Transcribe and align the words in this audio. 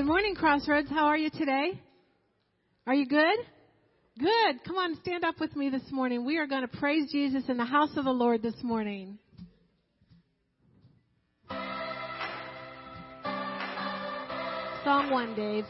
Good 0.00 0.06
morning, 0.06 0.34
Crossroads. 0.34 0.88
How 0.88 1.08
are 1.08 1.18
you 1.18 1.28
today? 1.28 1.78
Are 2.86 2.94
you 2.94 3.06
good? 3.06 3.36
Good. 4.18 4.64
Come 4.66 4.78
on, 4.78 4.98
stand 5.02 5.26
up 5.26 5.38
with 5.38 5.54
me 5.54 5.68
this 5.68 5.82
morning. 5.90 6.24
We 6.24 6.38
are 6.38 6.46
going 6.46 6.62
to 6.62 6.74
praise 6.78 7.12
Jesus 7.12 7.42
in 7.50 7.58
the 7.58 7.66
house 7.66 7.90
of 7.98 8.06
the 8.06 8.10
Lord 8.10 8.40
this 8.40 8.54
morning. 8.62 9.18
Psalm 14.82 15.10
1, 15.10 15.34
Dave. 15.34 15.66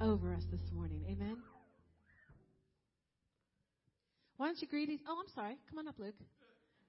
over 0.00 0.34
us 0.34 0.42
this 0.50 0.60
morning. 0.72 1.02
Amen. 1.08 1.38
Why 4.36 4.46
don't 4.46 4.60
you 4.60 4.68
greet 4.68 4.88
these? 4.88 5.00
Oh, 5.08 5.16
I'm 5.18 5.32
sorry. 5.34 5.56
Come 5.70 5.78
on 5.78 5.88
up, 5.88 5.98
Luke. 5.98 6.14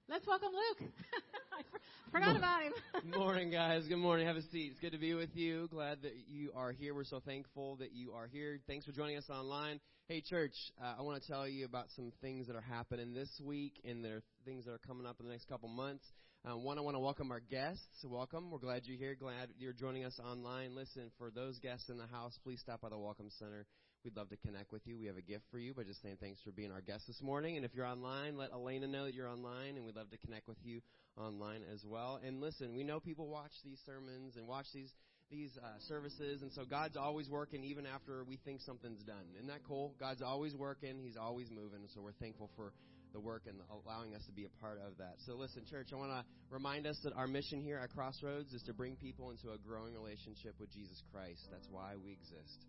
Let's 0.08 0.26
welcome 0.26 0.50
Luke. 0.52 0.90
I 1.58 2.10
forgot 2.10 2.36
about 2.36 2.62
him. 2.62 2.72
morning, 3.18 3.50
guys. 3.50 3.84
Good 3.88 3.96
morning. 3.96 4.26
Have 4.26 4.36
a 4.36 4.42
seat. 4.42 4.72
It's 4.72 4.80
good 4.80 4.92
to 4.92 4.98
be 4.98 5.14
with 5.14 5.34
you. 5.34 5.68
Glad 5.70 6.02
that 6.02 6.14
you 6.28 6.50
are 6.54 6.72
here. 6.72 6.94
We're 6.94 7.04
so 7.04 7.20
thankful 7.20 7.76
that 7.76 7.92
you 7.92 8.12
are 8.12 8.26
here. 8.26 8.58
Thanks 8.66 8.84
for 8.84 8.92
joining 8.92 9.16
us 9.16 9.30
online. 9.30 9.80
Hey, 10.08 10.22
church, 10.22 10.54
uh, 10.82 10.94
I 10.98 11.02
want 11.02 11.22
to 11.22 11.28
tell 11.28 11.46
you 11.48 11.64
about 11.64 11.86
some 11.94 12.12
things 12.20 12.46
that 12.46 12.56
are 12.56 12.62
happening 12.62 13.14
this 13.14 13.30
week 13.42 13.80
and 13.84 14.04
there 14.04 14.16
are 14.16 14.22
things 14.44 14.64
that 14.64 14.72
are 14.72 14.80
coming 14.86 15.06
up 15.06 15.16
in 15.20 15.26
the 15.26 15.32
next 15.32 15.48
couple 15.48 15.68
months. 15.68 16.04
Um, 16.48 16.64
one, 16.64 16.78
I 16.78 16.80
want 16.80 16.94
to 16.94 17.00
welcome 17.00 17.30
our 17.30 17.40
guests. 17.40 17.84
Welcome. 18.02 18.50
We're 18.50 18.58
glad 18.58 18.82
you're 18.86 18.96
here. 18.96 19.14
Glad 19.14 19.50
you're 19.58 19.74
joining 19.74 20.06
us 20.06 20.18
online. 20.18 20.74
Listen, 20.74 21.10
for 21.18 21.30
those 21.30 21.58
guests 21.58 21.90
in 21.90 21.98
the 21.98 22.06
house, 22.06 22.38
please 22.42 22.58
stop 22.60 22.80
by 22.80 22.88
the 22.88 22.96
Welcome 22.96 23.28
Center. 23.38 23.66
We'd 24.02 24.16
love 24.16 24.30
to 24.30 24.36
connect 24.38 24.72
with 24.72 24.80
you. 24.86 24.98
We 24.98 25.08
have 25.08 25.18
a 25.18 25.22
gift 25.22 25.44
for 25.50 25.58
you 25.58 25.74
by 25.74 25.82
just 25.82 26.00
saying 26.00 26.16
thanks 26.22 26.40
for 26.40 26.50
being 26.50 26.72
our 26.72 26.80
guest 26.80 27.04
this 27.06 27.20
morning. 27.20 27.56
And 27.56 27.66
if 27.66 27.74
you're 27.74 27.84
online, 27.84 28.38
let 28.38 28.50
Elena 28.52 28.86
know 28.86 29.04
that 29.04 29.12
you're 29.12 29.28
online, 29.28 29.76
and 29.76 29.84
we'd 29.84 29.96
love 29.96 30.08
to 30.08 30.16
connect 30.16 30.48
with 30.48 30.56
you 30.62 30.80
online 31.18 31.60
as 31.70 31.84
well. 31.84 32.18
And 32.24 32.40
listen, 32.40 32.74
we 32.74 32.82
know 32.82 32.98
people 32.98 33.28
watch 33.28 33.52
these 33.62 33.80
sermons 33.84 34.36
and 34.36 34.46
watch 34.46 34.66
these 34.72 34.94
these 35.30 35.50
uh, 35.62 35.78
services, 35.86 36.40
and 36.40 36.50
so 36.50 36.64
God's 36.64 36.96
always 36.96 37.28
working 37.28 37.62
even 37.62 37.84
after 37.84 38.24
we 38.24 38.38
think 38.46 38.62
something's 38.62 39.02
done. 39.02 39.36
Isn't 39.36 39.48
that 39.48 39.64
cool? 39.68 39.94
God's 40.00 40.22
always 40.22 40.56
working. 40.56 40.98
He's 40.98 41.18
always 41.18 41.50
moving. 41.50 41.80
So 41.94 42.00
we're 42.00 42.12
thankful 42.12 42.48
for 42.56 42.72
the 43.12 43.20
work 43.20 43.42
and 43.46 43.56
allowing 43.70 44.14
us 44.14 44.24
to 44.26 44.32
be 44.32 44.44
a 44.44 44.60
part 44.60 44.78
of 44.84 44.96
that. 44.98 45.16
So 45.26 45.34
listen, 45.34 45.64
church, 45.68 45.88
I 45.92 45.96
want 45.96 46.12
to 46.12 46.24
remind 46.50 46.86
us 46.86 46.98
that 47.04 47.12
our 47.14 47.26
mission 47.26 47.60
here 47.62 47.78
at 47.82 47.90
Crossroads 47.90 48.52
is 48.52 48.62
to 48.64 48.74
bring 48.74 48.96
people 48.96 49.30
into 49.30 49.50
a 49.52 49.58
growing 49.58 49.94
relationship 49.94 50.54
with 50.58 50.72
Jesus 50.72 51.02
Christ. 51.12 51.40
That's 51.50 51.68
why 51.70 51.94
we 52.02 52.12
exist. 52.12 52.66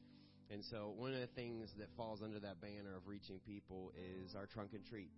And 0.52 0.64
so 0.66 0.94
one 0.98 1.14
of 1.14 1.22
the 1.22 1.34
things 1.36 1.70
that 1.78 1.88
falls 1.96 2.22
under 2.24 2.40
that 2.40 2.60
banner 2.62 2.96
of 2.98 3.08
reaching 3.08 3.40
people 3.46 3.92
is 3.96 4.36
our 4.36 4.48
trunk 4.48 4.72
and 4.74 4.86
treat. 4.86 5.12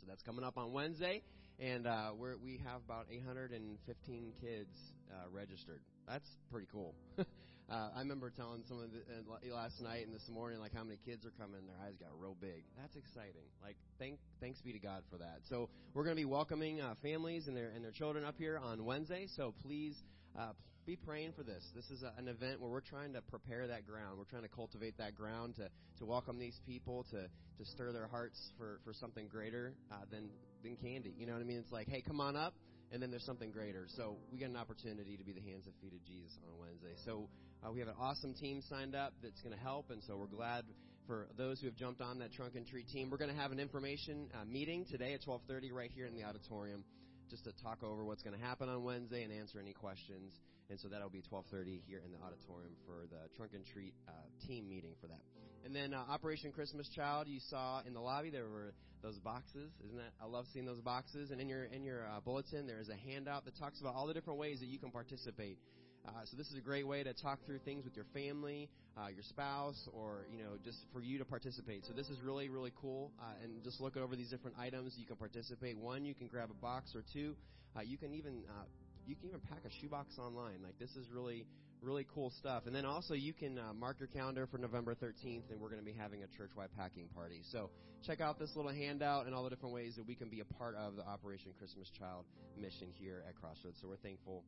So 0.00 0.06
that's 0.08 0.22
coming 0.22 0.44
up 0.44 0.58
on 0.58 0.72
Wednesday, 0.72 1.22
and 1.58 1.86
uh, 1.86 2.10
we 2.18 2.60
have 2.64 2.82
about 2.84 3.06
815 3.10 4.32
kids 4.40 4.76
uh, 5.10 5.30
registered. 5.32 5.80
That's 6.06 6.28
pretty 6.50 6.66
cool. 6.70 6.94
Uh, 7.68 7.88
I 7.96 7.98
remember 7.98 8.30
telling 8.30 8.62
someone 8.68 8.90
uh, 8.94 9.54
last 9.54 9.80
night 9.80 10.06
and 10.06 10.14
this 10.14 10.28
morning, 10.32 10.60
like 10.60 10.72
how 10.72 10.84
many 10.84 10.98
kids 11.04 11.26
are 11.26 11.32
coming, 11.32 11.66
their 11.66 11.76
eyes 11.84 11.94
got 11.98 12.10
real 12.16 12.36
big. 12.40 12.62
That's 12.78 12.94
exciting. 12.94 13.42
Like, 13.60 13.74
thank, 13.98 14.20
thanks 14.40 14.60
be 14.60 14.72
to 14.72 14.78
God 14.78 15.02
for 15.10 15.18
that. 15.18 15.40
So 15.48 15.68
we're 15.92 16.04
going 16.04 16.14
to 16.14 16.20
be 16.20 16.26
welcoming 16.26 16.80
uh, 16.80 16.94
families 17.02 17.48
and 17.48 17.56
their 17.56 17.70
and 17.74 17.82
their 17.84 17.90
children 17.90 18.24
up 18.24 18.36
here 18.38 18.56
on 18.62 18.84
Wednesday. 18.84 19.26
So 19.36 19.52
please 19.62 19.96
uh, 20.38 20.52
be 20.86 20.94
praying 20.94 21.32
for 21.32 21.42
this. 21.42 21.64
This 21.74 21.90
is 21.90 22.04
a, 22.04 22.12
an 22.16 22.28
event 22.28 22.60
where 22.60 22.70
we're 22.70 22.80
trying 22.80 23.12
to 23.14 23.20
prepare 23.20 23.66
that 23.66 23.84
ground. 23.84 24.16
We're 24.16 24.30
trying 24.30 24.44
to 24.44 24.54
cultivate 24.54 24.96
that 24.98 25.16
ground 25.16 25.56
to 25.56 25.68
to 25.98 26.06
welcome 26.06 26.38
these 26.38 26.60
people, 26.68 27.04
to 27.10 27.22
to 27.58 27.64
stir 27.64 27.90
their 27.90 28.06
hearts 28.06 28.52
for 28.56 28.78
for 28.84 28.92
something 28.92 29.26
greater 29.26 29.74
uh, 29.90 29.96
than 30.08 30.30
than 30.62 30.76
candy. 30.76 31.14
You 31.18 31.26
know 31.26 31.32
what 31.32 31.42
I 31.42 31.44
mean? 31.44 31.58
It's 31.58 31.72
like, 31.72 31.88
hey, 31.88 32.00
come 32.06 32.20
on 32.20 32.36
up 32.36 32.54
and 32.92 33.02
then 33.02 33.10
there's 33.10 33.24
something 33.24 33.50
greater. 33.50 33.86
So 33.96 34.16
we 34.32 34.38
get 34.38 34.50
an 34.50 34.56
opportunity 34.56 35.16
to 35.16 35.24
be 35.24 35.32
the 35.32 35.40
hands 35.40 35.66
and 35.66 35.74
feet 35.80 35.92
of 35.92 36.04
Jesus 36.06 36.32
on 36.46 36.58
Wednesday. 36.58 36.94
So 37.04 37.28
uh, 37.64 37.72
we 37.72 37.80
have 37.80 37.88
an 37.88 37.96
awesome 38.00 38.34
team 38.34 38.62
signed 38.68 38.94
up 38.94 39.12
that's 39.22 39.40
going 39.40 39.54
to 39.54 39.62
help, 39.62 39.90
and 39.90 40.02
so 40.02 40.16
we're 40.16 40.26
glad 40.26 40.64
for 41.06 41.28
those 41.36 41.60
who 41.60 41.66
have 41.66 41.76
jumped 41.76 42.00
on 42.00 42.18
that 42.18 42.32
trunk 42.32 42.54
and 42.54 42.66
treat 42.66 42.88
team. 42.88 43.10
We're 43.10 43.18
going 43.18 43.30
to 43.30 43.40
have 43.40 43.52
an 43.52 43.60
information 43.60 44.28
uh, 44.34 44.44
meeting 44.44 44.84
today 44.90 45.14
at 45.14 45.22
12:30 45.22 45.72
right 45.72 45.90
here 45.94 46.06
in 46.06 46.14
the 46.14 46.24
auditorium, 46.24 46.84
just 47.30 47.44
to 47.44 47.52
talk 47.62 47.82
over 47.82 48.04
what's 48.04 48.22
going 48.22 48.38
to 48.38 48.44
happen 48.44 48.68
on 48.68 48.84
Wednesday 48.84 49.22
and 49.22 49.32
answer 49.32 49.58
any 49.60 49.72
questions. 49.72 50.32
And 50.68 50.80
so 50.80 50.88
that'll 50.88 51.10
be 51.10 51.22
12:30 51.22 51.80
here 51.86 52.02
in 52.04 52.10
the 52.10 52.18
auditorium 52.18 52.74
for 52.84 53.06
the 53.06 53.28
trunk 53.36 53.52
and 53.54 53.64
treat 53.64 53.94
uh, 54.08 54.12
team 54.46 54.68
meeting 54.68 54.94
for 55.00 55.06
that. 55.06 55.20
And 55.64 55.74
then 55.74 55.94
uh, 55.94 56.04
Operation 56.08 56.52
Christmas 56.52 56.88
Child, 56.88 57.28
you 57.28 57.40
saw 57.50 57.82
in 57.86 57.92
the 57.92 58.00
lobby 58.00 58.30
there 58.30 58.48
were 58.48 58.74
those 59.02 59.18
boxes. 59.18 59.70
Isn't 59.84 59.96
that? 59.96 60.12
I 60.20 60.26
love 60.26 60.46
seeing 60.52 60.66
those 60.66 60.80
boxes. 60.80 61.30
And 61.30 61.40
in 61.40 61.48
your 61.48 61.64
in 61.64 61.84
your 61.84 62.06
uh, 62.06 62.20
bulletin, 62.20 62.66
there 62.66 62.80
is 62.80 62.88
a 62.88 62.96
handout 62.96 63.44
that 63.44 63.56
talks 63.56 63.80
about 63.80 63.94
all 63.94 64.06
the 64.06 64.14
different 64.14 64.38
ways 64.38 64.60
that 64.60 64.66
you 64.66 64.78
can 64.78 64.90
participate. 64.90 65.58
Uh, 66.06 66.10
so 66.24 66.36
this 66.36 66.46
is 66.48 66.56
a 66.56 66.60
great 66.60 66.86
way 66.86 67.02
to 67.02 67.12
talk 67.12 67.44
through 67.46 67.58
things 67.58 67.84
with 67.84 67.96
your 67.96 68.04
family, 68.14 68.68
uh, 68.96 69.08
your 69.08 69.24
spouse, 69.24 69.88
or 69.92 70.26
you 70.30 70.38
know 70.38 70.56
just 70.64 70.78
for 70.92 71.00
you 71.00 71.18
to 71.18 71.24
participate. 71.24 71.84
So 71.84 71.92
this 71.92 72.08
is 72.08 72.20
really 72.20 72.48
really 72.48 72.72
cool. 72.80 73.12
Uh, 73.20 73.42
and 73.42 73.62
just 73.62 73.80
look 73.80 73.96
over 73.96 74.16
these 74.16 74.30
different 74.30 74.56
items 74.58 74.94
you 74.96 75.06
can 75.06 75.16
participate. 75.16 75.76
One, 75.76 76.04
you 76.04 76.14
can 76.14 76.26
grab 76.28 76.50
a 76.50 76.54
box, 76.54 76.94
or 76.94 77.02
two, 77.12 77.34
uh, 77.76 77.82
you 77.82 77.98
can 77.98 78.14
even 78.14 78.42
uh, 78.48 78.64
you 79.06 79.14
can 79.16 79.28
even 79.28 79.40
pack 79.40 79.60
a 79.64 79.70
shoebox 79.80 80.18
online. 80.18 80.62
Like 80.62 80.78
this 80.78 80.90
is 80.96 81.08
really 81.10 81.46
really 81.82 82.06
cool 82.14 82.30
stuff. 82.38 82.64
And 82.66 82.74
then 82.74 82.84
also 82.84 83.14
you 83.14 83.32
can 83.32 83.58
uh, 83.58 83.72
mark 83.72 83.98
your 84.00 84.08
calendar 84.08 84.46
for 84.46 84.58
November 84.58 84.94
13th, 84.94 85.50
and 85.50 85.60
we're 85.60 85.68
going 85.68 85.80
to 85.80 85.84
be 85.84 85.92
having 85.92 86.22
a 86.22 86.26
church-wide 86.36 86.70
packing 86.76 87.08
party. 87.14 87.42
So 87.52 87.70
check 88.04 88.20
out 88.20 88.38
this 88.38 88.50
little 88.56 88.72
handout 88.72 89.26
and 89.26 89.34
all 89.34 89.44
the 89.44 89.50
different 89.50 89.74
ways 89.74 89.94
that 89.96 90.06
we 90.06 90.14
can 90.14 90.28
be 90.28 90.40
a 90.40 90.44
part 90.44 90.74
of 90.74 90.96
the 90.96 91.06
Operation 91.06 91.52
Christmas 91.58 91.90
Child 91.98 92.24
mission 92.58 92.88
here 92.94 93.24
at 93.28 93.36
Crossroads. 93.36 93.78
So 93.80 93.88
we're 93.88 93.96
thankful 93.96 94.42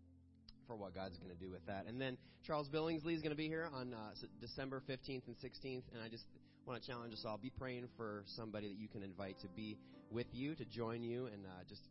for 0.67 0.77
what 0.77 0.95
God's 0.95 1.17
going 1.19 1.31
to 1.31 1.43
do 1.43 1.51
with 1.51 1.65
that. 1.67 1.87
And 1.87 2.01
then 2.01 2.19
Charles 2.47 2.69
Billingsley 2.69 3.15
is 3.15 3.23
going 3.23 3.31
to 3.31 3.37
be 3.37 3.49
here 3.49 3.69
on 3.73 3.95
uh, 3.95 4.11
December 4.41 4.83
15th 4.89 5.23
and 5.27 5.37
16th, 5.37 5.83
and 5.95 6.03
I 6.05 6.09
just 6.09 6.25
want 6.67 6.83
to 6.83 6.87
challenge 6.87 7.15
us 7.15 7.25
all: 7.27 7.39
be 7.39 7.51
praying 7.51 7.89
for 7.97 8.25
somebody 8.37 8.69
that 8.69 8.79
you 8.79 8.89
can 8.89 9.03
invite 9.03 9.39
to 9.41 9.49
be 9.49 9.79
with 10.11 10.27
you, 10.33 10.55
to 10.57 10.65
join 10.65 11.03
you, 11.03 11.27
and 11.27 11.47
uh, 11.47 11.65
just 11.69 11.83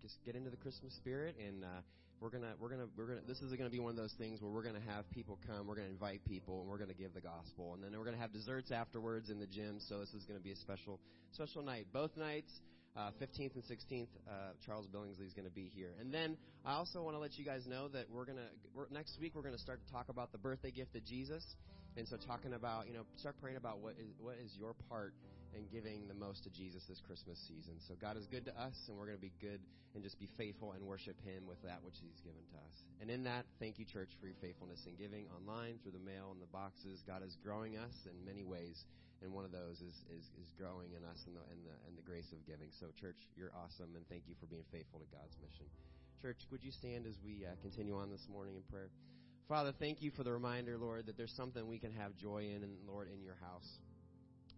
just 0.00 0.16
get 0.24 0.36
into 0.36 0.50
the 0.50 0.56
Christmas 0.56 0.94
spirit 0.94 1.36
and. 1.38 1.64
Uh, 1.64 1.82
we're 2.24 2.30
gonna 2.30 2.54
we're 2.58 2.70
gonna 2.70 2.86
we're 2.96 3.06
gonna 3.06 3.20
this 3.28 3.42
is 3.42 3.52
gonna 3.52 3.68
be 3.68 3.78
one 3.78 3.90
of 3.90 3.96
those 3.96 4.14
things 4.16 4.40
where 4.40 4.50
we're 4.50 4.62
gonna 4.62 4.80
have 4.88 5.04
people 5.10 5.38
come 5.46 5.66
we're 5.66 5.74
gonna 5.74 5.88
invite 5.88 6.24
people 6.24 6.62
and 6.62 6.70
we're 6.70 6.78
gonna 6.78 6.94
give 6.94 7.12
the 7.12 7.20
gospel. 7.20 7.74
And 7.74 7.84
then 7.84 7.92
we're 7.98 8.06
gonna 8.06 8.16
have 8.16 8.32
desserts 8.32 8.72
afterwards 8.72 9.28
in 9.28 9.38
the 9.38 9.46
gym 9.46 9.76
so 9.78 10.00
this 10.00 10.14
is 10.14 10.24
gonna 10.24 10.40
be 10.40 10.50
a 10.52 10.56
special 10.56 10.98
special 11.32 11.62
night. 11.62 11.86
Both 11.92 12.16
nights 12.16 12.50
uh, 12.96 13.10
15th 13.20 13.54
and 13.56 13.64
16th 13.64 14.06
uh, 14.26 14.54
charles 14.64 14.86
billingsley 14.86 15.26
is 15.26 15.34
going 15.34 15.44
to 15.44 15.54
be 15.54 15.70
here. 15.74 15.90
And 16.00 16.14
then 16.14 16.36
i 16.64 16.72
also 16.72 17.02
want 17.02 17.14
to 17.14 17.20
let 17.20 17.36
you 17.36 17.44
guys 17.44 17.66
know 17.66 17.88
that 17.88 18.06
we're 18.10 18.24
going 18.24 18.38
to 18.38 18.94
next 18.94 19.18
week 19.20 19.34
we're 19.34 19.42
going 19.42 19.54
to 19.54 19.60
start 19.60 19.80
to 19.84 19.92
talk 19.92 20.08
about 20.08 20.32
the 20.32 20.38
birthday 20.38 20.70
gift 20.70 20.96
of 20.96 21.04
jesus. 21.04 21.44
And 21.96 22.08
so 22.08 22.16
talking 22.16 22.54
about 22.54 22.86
you 22.86 22.94
know 22.94 23.02
start 23.16 23.36
praying 23.40 23.56
about 23.58 23.80
what 23.80 23.94
is 23.98 24.14
what 24.18 24.36
is 24.42 24.56
your 24.58 24.74
part 24.88 25.12
and 25.56 25.70
giving 25.70 26.06
the 26.06 26.14
most 26.14 26.44
to 26.44 26.50
Jesus 26.50 26.84
this 26.88 27.00
Christmas 27.00 27.38
season. 27.38 27.78
So 27.78 27.94
God 28.00 28.16
is 28.16 28.26
good 28.26 28.44
to 28.46 28.54
us, 28.58 28.74
and 28.88 28.98
we're 28.98 29.06
going 29.06 29.18
to 29.18 29.26
be 29.26 29.34
good 29.40 29.62
and 29.94 30.02
just 30.02 30.18
be 30.18 30.28
faithful 30.36 30.74
and 30.74 30.82
worship 30.82 31.14
Him 31.22 31.46
with 31.46 31.62
that 31.62 31.78
which 31.82 32.02
He's 32.02 32.18
given 32.20 32.42
to 32.50 32.58
us. 32.58 32.76
And 33.00 33.10
in 33.10 33.22
that, 33.24 33.46
thank 33.62 33.78
you, 33.78 33.86
church, 33.86 34.18
for 34.18 34.26
your 34.26 34.38
faithfulness 34.42 34.86
in 34.90 34.98
giving 34.98 35.30
online, 35.30 35.78
through 35.82 35.94
the 35.94 36.02
mail, 36.02 36.34
and 36.34 36.42
the 36.42 36.50
boxes. 36.50 37.02
God 37.06 37.22
is 37.22 37.38
growing 37.38 37.78
us 37.78 37.94
in 38.10 38.18
many 38.26 38.42
ways, 38.42 38.84
and 39.22 39.30
one 39.30 39.46
of 39.46 39.54
those 39.54 39.78
is, 39.78 40.02
is, 40.10 40.26
is 40.42 40.50
growing 40.58 40.90
in 40.98 41.06
us 41.06 41.22
in 41.30 41.34
the, 41.38 41.44
in, 41.54 41.62
the, 41.62 41.74
in 41.86 41.94
the 41.94 42.02
grace 42.02 42.34
of 42.34 42.42
giving. 42.44 42.74
So, 42.74 42.90
church, 42.98 43.30
you're 43.38 43.54
awesome, 43.54 43.94
and 43.94 44.02
thank 44.10 44.26
you 44.26 44.34
for 44.42 44.50
being 44.50 44.66
faithful 44.74 44.98
to 44.98 45.08
God's 45.14 45.38
mission. 45.38 45.70
Church, 46.18 46.42
would 46.50 46.64
you 46.64 46.72
stand 46.72 47.06
as 47.06 47.14
we 47.22 47.46
uh, 47.46 47.54
continue 47.62 47.94
on 47.94 48.10
this 48.10 48.26
morning 48.26 48.58
in 48.58 48.62
prayer? 48.66 48.90
Father, 49.46 49.72
thank 49.78 50.00
you 50.00 50.10
for 50.10 50.24
the 50.24 50.32
reminder, 50.32 50.78
Lord, 50.78 51.06
that 51.06 51.18
there's 51.18 51.34
something 51.36 51.68
we 51.68 51.78
can 51.78 51.92
have 51.92 52.16
joy 52.16 52.48
in, 52.48 52.64
and 52.64 52.72
Lord, 52.88 53.08
in 53.12 53.22
your 53.22 53.36
house. 53.44 53.78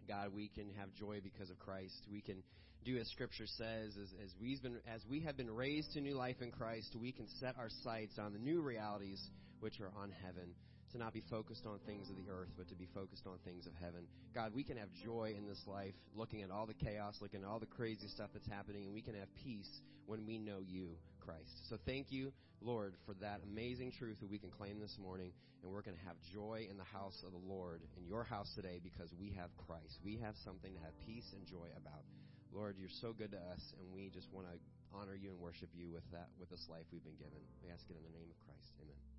God, 0.06 0.32
we 0.34 0.48
can 0.48 0.70
have 0.78 0.92
joy 0.94 1.20
because 1.22 1.50
of 1.50 1.58
Christ. 1.58 2.06
We 2.10 2.20
can 2.20 2.42
do 2.84 2.96
as 2.98 3.08
Scripture 3.08 3.46
says, 3.46 3.96
as, 4.00 4.08
as 4.22 4.30
we've 4.40 4.62
been, 4.62 4.78
as 4.86 5.02
we 5.10 5.20
have 5.20 5.36
been 5.36 5.50
raised 5.50 5.92
to 5.94 6.00
new 6.00 6.14
life 6.14 6.40
in 6.40 6.50
Christ, 6.50 6.94
we 6.98 7.12
can 7.12 7.26
set 7.40 7.56
our 7.58 7.68
sights 7.82 8.18
on 8.18 8.32
the 8.32 8.38
new 8.38 8.60
realities 8.62 9.20
which 9.60 9.80
are 9.80 9.90
on 9.96 10.12
heaven. 10.25 10.54
To 10.92 10.98
not 10.98 11.12
be 11.12 11.22
focused 11.28 11.66
on 11.66 11.78
things 11.84 12.08
of 12.08 12.16
the 12.16 12.30
earth, 12.30 12.48
but 12.56 12.68
to 12.68 12.75
be 12.75 12.86
focused 12.94 13.26
on 13.26 13.36
things 13.44 13.66
of 13.66 13.72
heaven. 13.75 14.06
God, 14.34 14.52
we 14.54 14.62
can 14.62 14.78
have 14.78 14.88
joy 15.04 15.34
in 15.36 15.46
this 15.46 15.60
life, 15.66 15.92
looking 16.14 16.42
at 16.42 16.50
all 16.50 16.64
the 16.64 16.75
chaos, 16.75 17.16
looking 17.20 17.42
at 17.42 17.48
all 17.48 17.58
the 17.58 17.66
crazy 17.66 18.06
stuff 18.06 18.30
that's 18.32 18.48
happening, 18.48 18.84
and 18.84 18.94
we 18.94 19.02
can 19.02 19.14
have 19.14 19.28
peace 19.34 19.68
when 20.06 20.25
we 20.25 20.38
know 20.38 20.60
you, 20.64 20.90
Christ. 21.26 21.68
So 21.68 21.76
thank 21.85 22.12
you, 22.12 22.33
Lord, 22.62 22.95
for 23.04 23.14
that 23.21 23.40
amazing 23.42 23.92
truth 23.92 24.21
that 24.21 24.30
we 24.30 24.38
can 24.38 24.50
claim 24.50 24.78
this 24.78 24.97
morning. 25.02 25.33
And 25.62 25.73
we're 25.73 25.83
going 25.83 25.97
to 25.97 26.06
have 26.06 26.14
joy 26.33 26.68
in 26.71 26.78
the 26.78 26.87
house 26.87 27.25
of 27.26 27.33
the 27.33 27.42
Lord, 27.42 27.83
in 27.99 28.06
your 28.06 28.23
house 28.23 28.54
today, 28.54 28.78
because 28.78 29.11
we 29.18 29.35
have 29.35 29.50
Christ. 29.66 29.99
We 30.04 30.16
have 30.23 30.37
something 30.45 30.73
to 30.73 30.80
have 30.80 30.95
peace 31.02 31.35
and 31.35 31.45
joy 31.45 31.66
about. 31.76 32.06
Lord, 32.54 32.76
you're 32.78 32.92
so 33.02 33.12
good 33.12 33.33
to 33.33 33.40
us, 33.50 33.75
and 33.80 33.90
we 33.92 34.09
just 34.14 34.33
want 34.33 34.47
to 34.47 34.54
honor 34.95 35.16
you 35.16 35.30
and 35.30 35.40
worship 35.40 35.68
you 35.75 35.90
with 35.90 36.09
that, 36.12 36.28
with 36.38 36.49
this 36.50 36.68
life 36.71 36.87
we've 36.92 37.04
been 37.04 37.18
given. 37.18 37.42
We 37.64 37.71
ask 37.71 37.83
it 37.90 37.97
in 37.97 38.04
the 38.06 38.14
name 38.16 38.30
of 38.30 38.38
Christ. 38.47 38.71
Amen. 38.80 39.15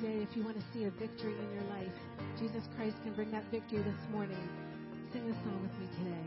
Today 0.00 0.22
if 0.22 0.36
you 0.36 0.42
want 0.42 0.56
to 0.56 0.64
see 0.72 0.84
a 0.84 0.90
victory 0.90 1.34
in 1.34 1.54
your 1.54 1.64
life? 1.76 1.92
Jesus 2.38 2.62
Christ 2.76 2.96
can 3.02 3.12
bring 3.12 3.30
that 3.32 3.44
victory 3.50 3.78
this 3.78 4.08
morning. 4.12 4.48
Sing 5.12 5.26
this 5.26 5.36
song 5.36 5.60
with 5.62 5.72
me 5.78 5.86
today. 5.98 6.26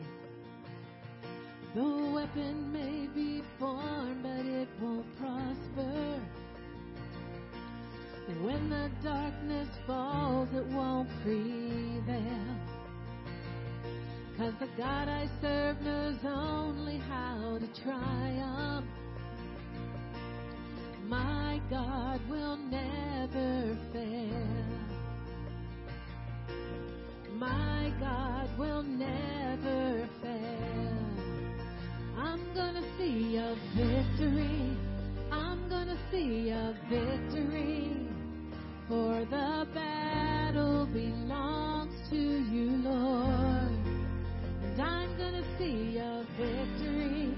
The 1.76 2.12
weapon 2.14 2.72
may 2.72 3.08
be 3.08 3.42
formed, 3.60 4.22
but 4.22 4.46
it 4.46 4.68
won't 4.80 5.06
prosper. 5.18 6.20
When 8.42 8.70
the 8.70 8.92
darkness 9.04 9.70
falls, 9.88 10.50
it 10.54 10.66
won't 10.68 11.10
prevail. 11.24 12.58
Cause 14.38 14.54
the 14.60 14.68
God 14.78 15.08
I 15.08 15.28
serve 15.42 15.82
knows 15.82 16.18
only 16.26 16.98
how 16.98 17.58
to 17.60 17.82
triumph. 17.82 18.86
My 21.14 21.62
God 21.70 22.22
will 22.28 22.58
never 22.58 23.78
fail. 23.94 24.48
My 27.34 27.94
God 28.00 28.50
will 28.58 28.82
never 28.82 30.10
fail. 30.24 30.98
I'm 32.18 32.42
gonna 32.56 32.82
see 32.98 33.38
a 33.38 33.56
victory. 33.76 34.76
I'm 35.32 35.70
gonna 35.70 36.00
see 36.10 36.50
a 36.50 36.76
victory. 36.90 38.08
For 38.88 39.24
the 39.30 39.68
battle 39.72 40.88
belongs 40.88 41.94
to 42.10 42.18
you, 42.18 42.72
Lord. 42.90 43.78
And 44.64 44.82
I'm 44.82 45.16
gonna 45.20 45.46
see 45.60 46.00
a 46.00 46.26
victory. 46.40 47.38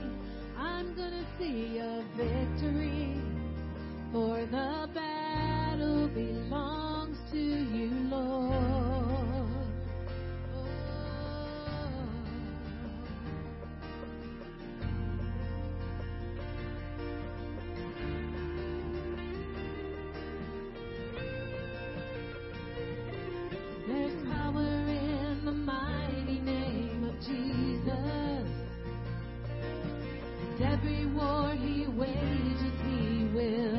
I'm 0.58 0.96
gonna 0.96 1.26
see 1.38 1.78
a 1.80 2.02
victory. 2.16 3.25
For 4.16 4.46
the 4.46 4.88
battle 4.94 6.08
belongs 6.08 7.18
to 7.32 7.38
you, 7.38 7.90
Lord. 8.10 8.54
Oh. 10.56 10.70
There's 23.86 24.16
power 24.32 24.62
in 24.62 25.42
the 25.44 25.52
mighty 25.52 26.40
name 26.40 27.04
of 27.04 27.20
Jesus. 27.20 28.48
And 30.40 30.62
every 30.62 31.06
war 31.08 31.52
he 31.52 31.86
wages, 31.88 32.80
he 32.88 33.30
will 33.36 33.75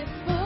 it 0.00 0.39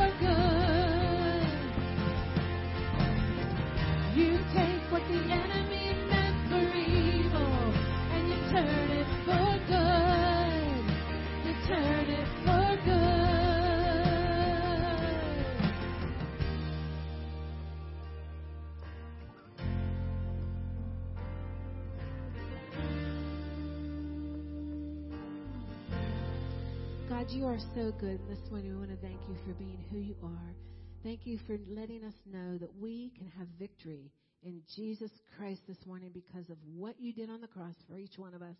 you 27.35 27.47
are 27.47 27.59
so 27.75 27.91
good. 27.99 28.21
This 28.29 28.49
morning, 28.49 28.71
we 28.71 28.77
want 28.77 28.91
to 28.91 28.97
thank 29.05 29.19
you 29.29 29.35
for 29.45 29.55
being 29.55 29.85
who 29.91 29.99
you 29.99 30.15
are. 30.23 30.55
Thank 31.03 31.27
you 31.27 31.37
for 31.49 31.59
letting 31.69 32.05
us 32.05 32.15
know 32.33 32.59
that 32.59 32.71
we 32.81 33.11
can 33.19 33.27
have 33.37 33.49
victory 33.59 34.13
in 34.45 34.63
Jesus 34.77 35.11
Christ 35.37 35.63
this 35.67 35.85
morning 35.85 36.13
because 36.15 36.49
of 36.49 36.59
what 36.77 36.95
you 37.01 37.13
did 37.13 37.31
on 37.31 37.41
the 37.41 37.49
cross 37.49 37.75
for 37.89 37.99
each 37.99 38.17
one 38.19 38.35
of 38.35 38.43
us 38.43 38.55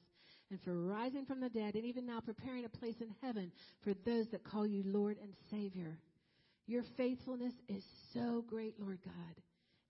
and 0.51 0.59
for 0.65 0.75
rising 0.75 1.25
from 1.25 1.41
the 1.41 1.51
dead 1.51 1.77
and 1.77 1.85
even 1.85 2.05
now 2.05 2.19
preparing 2.19 2.65
a 2.65 2.69
place 2.69 2.97
in 3.01 3.15
heaven 3.23 3.53
for 3.85 3.95
those 4.05 4.27
that 4.33 4.43
call 4.43 4.67
you 4.67 4.83
Lord 4.85 5.19
and 5.23 5.35
Savior. 5.53 5.97
Your 6.67 6.83
faithfulness 6.97 7.55
is 7.69 7.85
so 8.13 8.45
great, 8.49 8.75
Lord 8.81 8.99
God. 9.05 9.35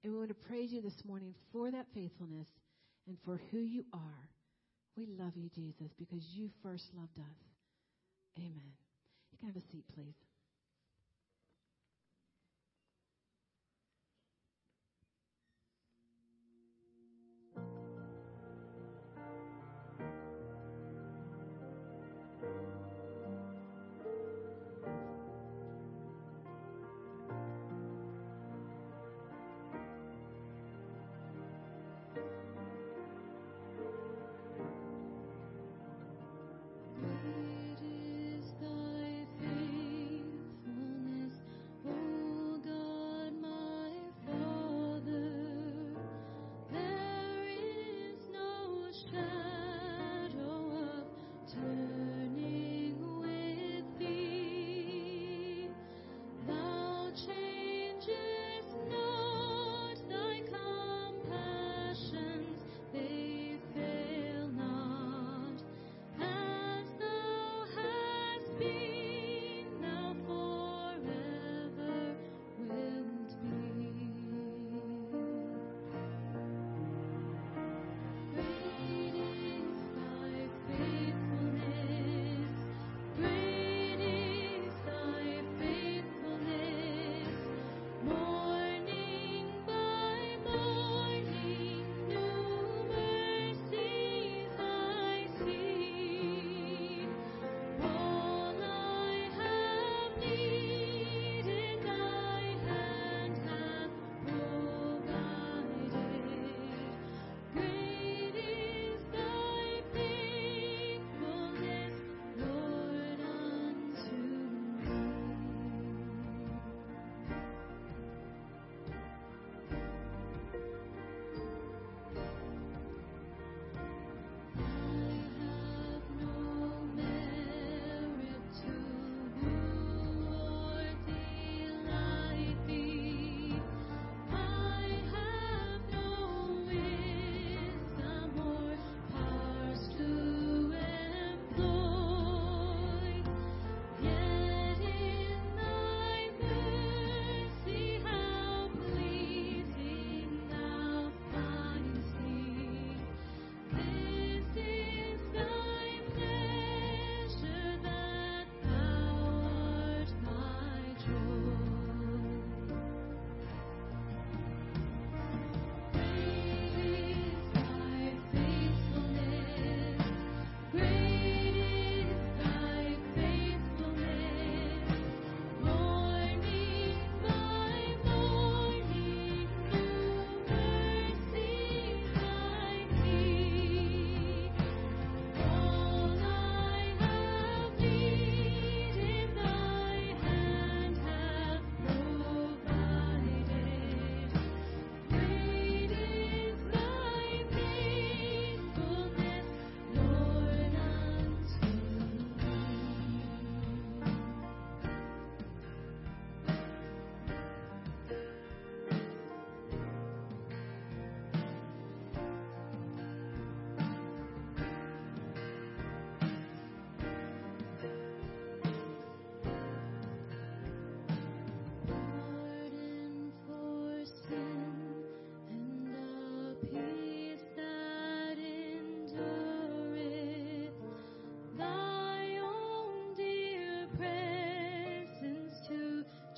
And 0.02 0.12
we 0.12 0.18
want 0.18 0.28
to 0.28 0.46
praise 0.46 0.70
you 0.72 0.82
this 0.82 1.02
morning 1.06 1.32
for 1.52 1.70
that 1.70 1.86
faithfulness 1.94 2.48
and 3.06 3.16
for 3.24 3.40
who 3.50 3.60
you 3.60 3.86
are. 3.94 4.28
We 4.94 5.06
love 5.18 5.32
you, 5.36 5.48
Jesus, 5.54 5.90
because 5.98 6.22
you 6.34 6.50
first 6.62 6.84
loved 6.94 7.18
us. 7.18 7.53
Amen. 8.38 8.72
You 9.32 9.38
can 9.38 9.48
have 9.48 9.56
a 9.56 9.60
seat, 9.60 9.84
please. 9.94 10.23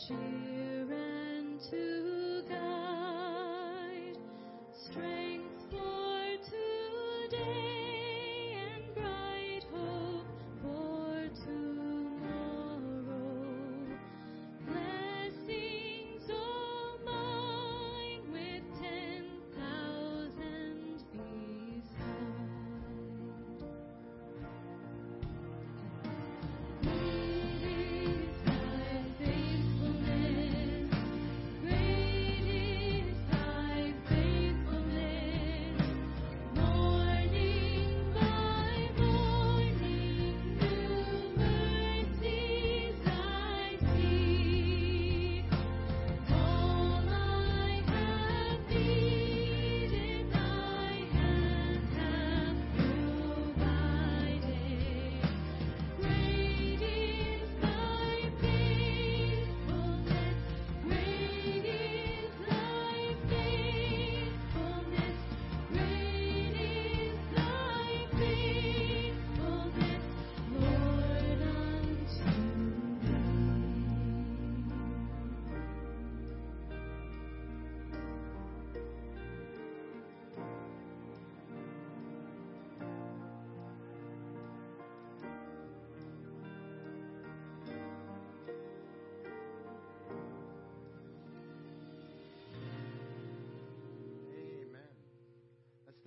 Jesus. 0.09 0.56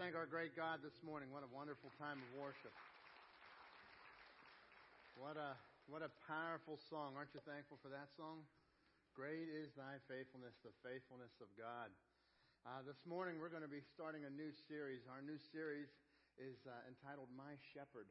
Thank 0.09 0.17
our 0.17 0.25
great 0.25 0.57
God 0.57 0.81
this 0.81 1.05
morning. 1.05 1.29
What 1.29 1.45
a 1.45 1.51
wonderful 1.53 1.93
time 2.01 2.17
of 2.17 2.29
worship. 2.41 2.73
What 5.13 5.37
a, 5.37 5.53
what 5.85 6.01
a 6.01 6.09
powerful 6.25 6.81
song. 6.89 7.13
Aren't 7.13 7.29
you 7.37 7.45
thankful 7.45 7.77
for 7.77 7.93
that 7.93 8.09
song? 8.17 8.41
Great 9.13 9.45
is 9.53 9.69
thy 9.77 10.01
faithfulness, 10.09 10.57
the 10.65 10.73
faithfulness 10.81 11.29
of 11.37 11.45
God. 11.53 11.93
Uh, 12.65 12.81
this 12.89 12.97
morning 13.05 13.37
we're 13.37 13.53
going 13.53 13.61
to 13.61 13.69
be 13.69 13.85
starting 13.85 14.25
a 14.25 14.33
new 14.33 14.49
series. 14.65 15.05
Our 15.05 15.21
new 15.21 15.37
series 15.53 15.93
is 16.41 16.57
uh, 16.65 16.73
entitled 16.89 17.29
My 17.37 17.53
Shepherd. 17.77 18.09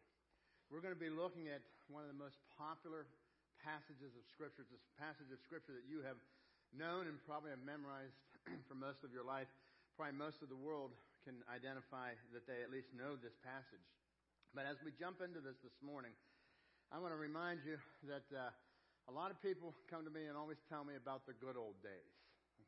We're 0.70 0.78
going 0.78 0.94
to 0.94 1.02
be 1.02 1.10
looking 1.10 1.50
at 1.50 1.66
one 1.90 2.06
of 2.06 2.10
the 2.14 2.20
most 2.22 2.38
popular 2.54 3.10
passages 3.58 4.14
of 4.14 4.22
Scripture, 4.30 4.62
It's 4.62 4.70
a 4.70 5.02
passage 5.02 5.34
of 5.34 5.42
Scripture 5.42 5.74
that 5.74 5.90
you 5.90 6.06
have 6.06 6.22
known 6.70 7.10
and 7.10 7.18
probably 7.26 7.50
have 7.50 7.64
memorized 7.66 8.22
for 8.70 8.78
most 8.78 9.02
of 9.02 9.10
your 9.10 9.26
life. 9.26 9.50
Probably 9.98 10.14
most 10.14 10.46
of 10.46 10.48
the 10.54 10.62
world 10.62 10.94
can 11.28 11.44
identify 11.52 12.16
that 12.32 12.48
they 12.48 12.64
at 12.64 12.72
least 12.72 12.88
know 12.96 13.12
this 13.20 13.36
passage. 13.44 13.84
But 14.56 14.64
as 14.64 14.80
we 14.80 14.96
jump 14.96 15.20
into 15.20 15.44
this 15.44 15.60
this 15.60 15.76
morning, 15.84 16.16
I 16.88 16.96
want 16.96 17.12
to 17.12 17.20
remind 17.20 17.60
you 17.68 17.76
that 18.08 18.24
uh, 18.32 18.48
a 19.04 19.12
lot 19.12 19.28
of 19.28 19.36
people 19.44 19.76
come 19.92 20.08
to 20.08 20.12
me 20.12 20.24
and 20.24 20.40
always 20.40 20.56
tell 20.72 20.88
me 20.88 20.96
about 20.96 21.28
the 21.28 21.36
good 21.36 21.60
old 21.60 21.76
days. 21.84 22.16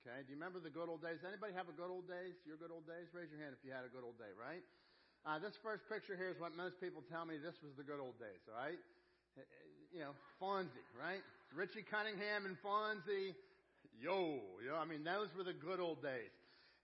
Okay, 0.05 0.21
do 0.29 0.29
you 0.29 0.37
remember 0.37 0.61
the 0.61 0.69
good 0.69 0.93
old 0.93 1.01
days? 1.01 1.25
Anybody 1.25 1.57
have 1.57 1.73
a 1.73 1.77
good 1.77 1.89
old 1.89 2.05
days? 2.05 2.37
Your 2.45 2.61
good 2.61 2.69
old 2.69 2.85
days? 2.85 3.09
Raise 3.17 3.33
your 3.33 3.41
hand 3.41 3.57
if 3.57 3.65
you 3.65 3.73
had 3.73 3.89
a 3.89 3.93
good 3.93 4.05
old 4.05 4.21
day, 4.21 4.29
right? 4.37 4.61
Uh, 5.25 5.41
this 5.41 5.57
first 5.65 5.89
picture 5.89 6.13
here 6.13 6.29
is 6.29 6.37
what 6.37 6.53
most 6.53 6.77
people 6.85 7.01
tell 7.09 7.25
me 7.25 7.41
this 7.41 7.57
was 7.65 7.73
the 7.81 7.85
good 7.85 8.01
old 8.01 8.21
days, 8.21 8.45
all 8.45 8.61
right? 8.61 8.81
Uh, 9.37 9.45
uh, 9.45 9.49
you 9.89 10.05
know, 10.05 10.13
Fonzie, 10.37 10.85
right? 11.01 11.25
Richie 11.57 11.85
Cunningham 11.89 12.45
and 12.45 12.61
Fonzie. 12.61 13.33
Yo, 13.97 14.41
you 14.61 14.69
know, 14.69 14.77
I 14.77 14.85
mean, 14.85 15.05
those 15.05 15.33
were 15.33 15.45
the 15.49 15.57
good 15.57 15.81
old 15.81 16.05
days. 16.05 16.33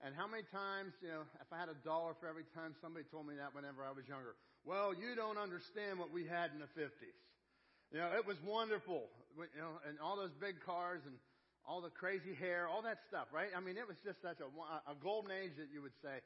And 0.04 0.12
how 0.12 0.28
many 0.28 0.44
times, 0.52 0.92
you 1.00 1.08
know, 1.08 1.24
if 1.40 1.48
I 1.48 1.56
had 1.56 1.72
a 1.72 1.78
dollar 1.80 2.12
for 2.20 2.28
every 2.28 2.44
time 2.52 2.76
somebody 2.84 3.08
told 3.08 3.26
me 3.26 3.34
that 3.40 3.56
whenever 3.56 3.80
I 3.80 3.96
was 3.96 4.04
younger, 4.04 4.36
well, 4.66 4.92
you 4.92 5.16
don't 5.16 5.38
understand 5.38 5.98
what 5.98 6.12
we 6.12 6.26
had 6.26 6.52
in 6.52 6.60
the 6.60 6.68
50s. 6.76 7.16
You 7.94 8.02
know, 8.02 8.10
it 8.12 8.26
was 8.26 8.36
wonderful, 8.44 9.08
you 9.38 9.62
know, 9.62 9.78
and 9.88 9.96
all 10.02 10.16
those 10.18 10.34
big 10.36 10.60
cars 10.60 11.00
and 11.06 11.14
all 11.66 11.80
the 11.80 11.90
crazy 11.90 12.34
hair, 12.34 12.68
all 12.68 12.82
that 12.82 12.98
stuff, 13.08 13.26
right? 13.32 13.50
I 13.56 13.60
mean, 13.60 13.78
it 13.78 13.86
was 13.86 13.96
just 14.04 14.20
such 14.22 14.38
a, 14.42 14.48
a 14.90 14.94
golden 15.02 15.30
age 15.30 15.56
that 15.58 15.70
you 15.72 15.82
would 15.82 15.96
say. 16.02 16.22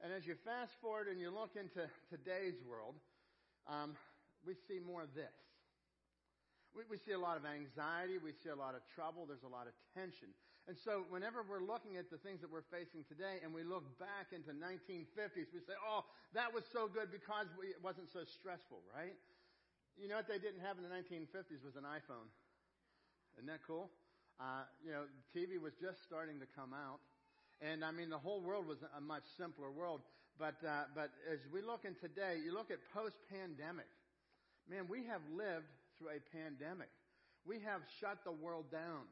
And 0.00 0.12
as 0.12 0.24
you 0.24 0.36
fast 0.44 0.72
forward 0.80 1.08
and 1.08 1.20
you 1.20 1.32
look 1.32 1.58
into 1.58 1.90
today's 2.08 2.56
world, 2.62 2.94
um, 3.66 3.96
we 4.46 4.54
see 4.68 4.78
more 4.78 5.02
of 5.02 5.12
this. 5.12 5.34
We, 6.76 6.84
we 6.88 6.96
see 7.02 7.12
a 7.12 7.20
lot 7.20 7.36
of 7.36 7.44
anxiety. 7.44 8.16
We 8.16 8.32
see 8.44 8.48
a 8.48 8.56
lot 8.56 8.76
of 8.76 8.80
trouble. 8.94 9.26
There's 9.26 9.44
a 9.44 9.50
lot 9.50 9.66
of 9.66 9.74
tension. 9.96 10.30
And 10.68 10.76
so 10.84 11.08
whenever 11.08 11.40
we're 11.40 11.64
looking 11.64 11.96
at 11.96 12.12
the 12.12 12.20
things 12.20 12.44
that 12.44 12.52
we're 12.52 12.68
facing 12.68 13.00
today 13.08 13.40
and 13.40 13.56
we 13.56 13.64
look 13.64 13.88
back 13.96 14.36
into 14.36 14.52
1950s, 14.52 15.48
we 15.48 15.64
say, 15.64 15.72
oh, 15.80 16.04
that 16.36 16.52
was 16.52 16.60
so 16.76 16.84
good 16.84 17.08
because 17.08 17.48
we, 17.56 17.72
it 17.72 17.80
wasn't 17.80 18.12
so 18.12 18.20
stressful, 18.36 18.84
right? 18.92 19.16
You 19.96 20.12
know 20.12 20.20
what 20.20 20.28
they 20.28 20.36
didn't 20.36 20.60
have 20.60 20.76
in 20.76 20.84
the 20.84 20.92
1950s 20.92 21.64
was 21.64 21.80
an 21.80 21.88
iPhone. 21.88 22.28
Isn't 23.40 23.48
that 23.48 23.64
cool? 23.64 23.88
Uh, 24.36 24.68
you 24.84 24.92
know, 24.92 25.08
TV 25.32 25.56
was 25.56 25.72
just 25.80 26.04
starting 26.04 26.36
to 26.36 26.48
come 26.52 26.76
out. 26.76 27.00
And 27.64 27.80
I 27.80 27.88
mean, 27.88 28.12
the 28.12 28.20
whole 28.20 28.44
world 28.44 28.68
was 28.68 28.84
a 28.84 29.00
much 29.00 29.24
simpler 29.40 29.72
world. 29.72 30.04
But, 30.36 30.60
uh, 30.60 30.92
but 30.94 31.16
as 31.32 31.40
we 31.48 31.64
look 31.64 31.88
in 31.88 31.96
today, 31.96 32.44
you 32.44 32.52
look 32.52 32.70
at 32.70 32.78
post-pandemic. 32.92 33.88
Man, 34.68 34.84
we 34.84 35.08
have 35.08 35.24
lived 35.32 35.72
through 35.96 36.12
a 36.12 36.20
pandemic. 36.28 36.92
We 37.48 37.64
have 37.64 37.80
shut 37.98 38.20
the 38.28 38.36
world 38.36 38.70
down. 38.70 39.08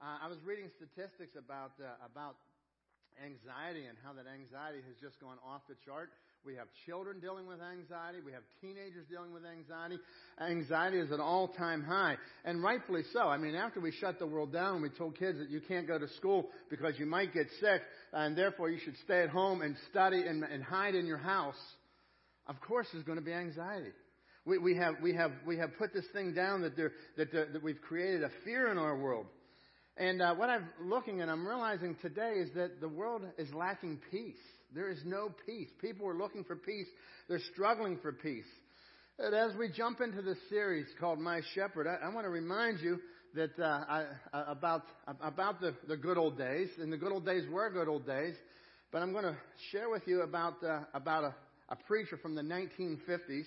Uh, 0.00 0.22
I 0.22 0.28
was 0.28 0.38
reading 0.46 0.70
statistics 0.78 1.34
about 1.34 1.72
uh, 1.82 1.90
about 2.06 2.36
anxiety 3.18 3.86
and 3.90 3.98
how 4.06 4.12
that 4.14 4.30
anxiety 4.30 4.78
has 4.86 4.94
just 5.02 5.18
gone 5.18 5.38
off 5.42 5.62
the 5.68 5.74
chart. 5.84 6.10
We 6.46 6.54
have 6.54 6.68
children 6.86 7.18
dealing 7.18 7.48
with 7.48 7.58
anxiety. 7.58 8.18
We 8.24 8.30
have 8.30 8.46
teenagers 8.60 9.06
dealing 9.10 9.32
with 9.34 9.42
anxiety. 9.42 9.98
Anxiety 10.40 10.98
is 11.00 11.10
at 11.10 11.18
an 11.18 11.20
all-time 11.20 11.82
high, 11.82 12.14
and 12.44 12.62
rightfully 12.62 13.02
so. 13.12 13.26
I 13.26 13.38
mean, 13.38 13.56
after 13.56 13.80
we 13.80 13.90
shut 13.90 14.20
the 14.20 14.26
world 14.26 14.52
down, 14.52 14.74
and 14.74 14.82
we 14.82 14.88
told 14.90 15.18
kids 15.18 15.38
that 15.38 15.50
you 15.50 15.60
can't 15.66 15.88
go 15.88 15.98
to 15.98 16.06
school 16.14 16.46
because 16.70 16.94
you 16.96 17.06
might 17.06 17.34
get 17.34 17.48
sick, 17.60 17.82
and 18.12 18.38
therefore 18.38 18.70
you 18.70 18.78
should 18.78 18.94
stay 19.04 19.22
at 19.22 19.30
home 19.30 19.62
and 19.62 19.74
study 19.90 20.22
and, 20.22 20.44
and 20.44 20.62
hide 20.62 20.94
in 20.94 21.06
your 21.06 21.18
house. 21.18 21.58
Of 22.46 22.60
course, 22.60 22.86
there's 22.92 23.04
going 23.04 23.18
to 23.18 23.24
be 23.24 23.34
anxiety. 23.34 23.90
We, 24.46 24.58
we, 24.58 24.76
have, 24.76 24.94
we, 25.02 25.12
have, 25.14 25.32
we 25.44 25.58
have 25.58 25.76
put 25.76 25.92
this 25.92 26.06
thing 26.12 26.34
down 26.34 26.62
that, 26.62 26.76
there, 26.76 26.92
that, 27.16 27.34
uh, 27.34 27.52
that 27.52 27.62
we've 27.64 27.82
created 27.82 28.22
a 28.22 28.30
fear 28.44 28.70
in 28.70 28.78
our 28.78 28.96
world. 28.96 29.26
And 29.98 30.22
uh, 30.22 30.32
what 30.36 30.48
I'm 30.48 30.68
looking 30.80 31.22
and 31.22 31.30
I'm 31.30 31.44
realizing 31.44 31.96
today 32.00 32.34
is 32.36 32.50
that 32.54 32.80
the 32.80 32.88
world 32.88 33.22
is 33.36 33.52
lacking 33.52 33.98
peace. 34.12 34.36
There 34.72 34.88
is 34.88 35.00
no 35.04 35.32
peace. 35.44 35.66
People 35.80 36.06
are 36.06 36.16
looking 36.16 36.44
for 36.44 36.54
peace. 36.54 36.86
They're 37.28 37.40
struggling 37.52 37.98
for 38.00 38.12
peace. 38.12 38.46
And 39.18 39.34
as 39.34 39.56
we 39.56 39.68
jump 39.68 40.00
into 40.00 40.22
this 40.22 40.38
series 40.48 40.86
called 41.00 41.18
My 41.18 41.40
Shepherd, 41.52 41.88
I, 41.88 42.06
I 42.06 42.14
want 42.14 42.26
to 42.26 42.30
remind 42.30 42.78
you 42.78 43.00
that 43.34 43.58
uh, 43.58 43.64
I, 43.64 44.04
uh, 44.32 44.44
about 44.46 44.84
about 45.20 45.60
the, 45.60 45.74
the 45.88 45.96
good 45.96 46.16
old 46.16 46.38
days, 46.38 46.68
and 46.78 46.92
the 46.92 46.96
good 46.96 47.10
old 47.10 47.26
days 47.26 47.42
were 47.50 47.68
good 47.68 47.88
old 47.88 48.06
days. 48.06 48.34
But 48.92 49.02
I'm 49.02 49.10
going 49.10 49.24
to 49.24 49.36
share 49.72 49.90
with 49.90 50.06
you 50.06 50.22
about 50.22 50.62
uh, 50.62 50.82
about 50.94 51.24
a, 51.24 51.34
a 51.70 51.76
preacher 51.88 52.16
from 52.16 52.36
the 52.36 52.42
1950s 52.42 53.44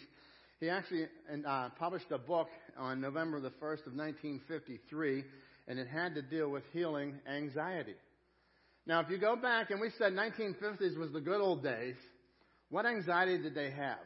he 0.61 0.69
actually 0.69 1.07
uh, 1.43 1.69
published 1.79 2.11
a 2.11 2.19
book 2.19 2.47
on 2.77 3.01
November 3.01 3.39
the 3.39 3.49
1st 3.49 3.87
of 3.87 3.95
1953, 3.95 5.23
and 5.67 5.79
it 5.79 5.87
had 5.87 6.15
to 6.15 6.21
deal 6.21 6.49
with 6.49 6.63
healing 6.73 7.15
anxiety. 7.27 7.95
Now, 8.85 8.99
if 9.01 9.09
you 9.09 9.17
go 9.17 9.35
back, 9.35 9.69
and 9.71 9.79
we 9.79 9.89
said 9.97 10.13
1950s 10.13 10.97
was 10.97 11.11
the 11.11 11.21
good 11.21 11.39
old 11.39 11.63
days, 11.63 11.95
what 12.69 12.85
anxiety 12.85 13.37
did 13.37 13.53
they 13.53 13.71
have? 13.71 13.99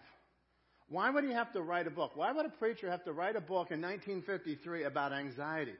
Why 0.90 1.10
would 1.10 1.24
he 1.24 1.32
have 1.32 1.52
to 1.54 1.62
write 1.62 1.88
a 1.88 1.92
book? 1.92 2.12
Why 2.16 2.32
would 2.32 2.46
a 2.46 2.50
preacher 2.50 2.92
have 2.92 3.04
to 3.06 3.14
write 3.14 3.36
a 3.36 3.42
book 3.42 3.72
in 3.72 3.82
1953 3.82 4.84
about 4.84 5.14
anxiety? 5.14 5.74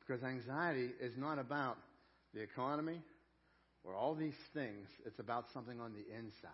Because 0.00 0.22
anxiety 0.24 0.90
is 1.00 1.12
not 1.16 1.38
about 1.38 1.76
the 2.34 2.40
economy 2.40 3.00
or 3.84 3.94
all 3.94 4.14
these 4.14 4.34
things. 4.54 4.88
It's 5.04 5.18
about 5.18 5.44
something 5.52 5.78
on 5.80 5.92
the 5.92 6.16
inside. 6.16 6.50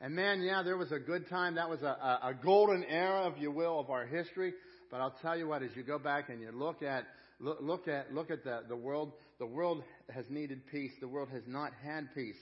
And 0.00 0.14
man, 0.14 0.42
yeah, 0.42 0.62
there 0.62 0.76
was 0.76 0.92
a 0.92 0.98
good 0.98 1.28
time. 1.28 1.54
That 1.54 1.70
was 1.70 1.82
a, 1.82 1.86
a, 1.86 2.28
a 2.30 2.34
golden 2.34 2.84
era, 2.84 3.30
if 3.34 3.40
you 3.40 3.50
will, 3.50 3.78
of 3.78 3.88
our 3.88 4.04
history. 4.04 4.52
But 4.90 5.00
I'll 5.00 5.16
tell 5.22 5.36
you 5.38 5.48
what, 5.48 5.62
as 5.62 5.70
you 5.74 5.82
go 5.82 5.98
back 5.98 6.28
and 6.28 6.40
you 6.40 6.50
look 6.52 6.82
at 6.82 7.06
look, 7.40 7.58
look 7.60 7.88
at 7.88 8.12
look 8.12 8.30
at 8.30 8.44
the, 8.44 8.62
the 8.68 8.76
world, 8.76 9.12
the 9.38 9.46
world 9.46 9.82
has 10.10 10.24
needed 10.30 10.66
peace. 10.70 10.92
The 11.00 11.08
world 11.08 11.28
has 11.32 11.42
not 11.46 11.72
had 11.82 12.08
peace. 12.14 12.36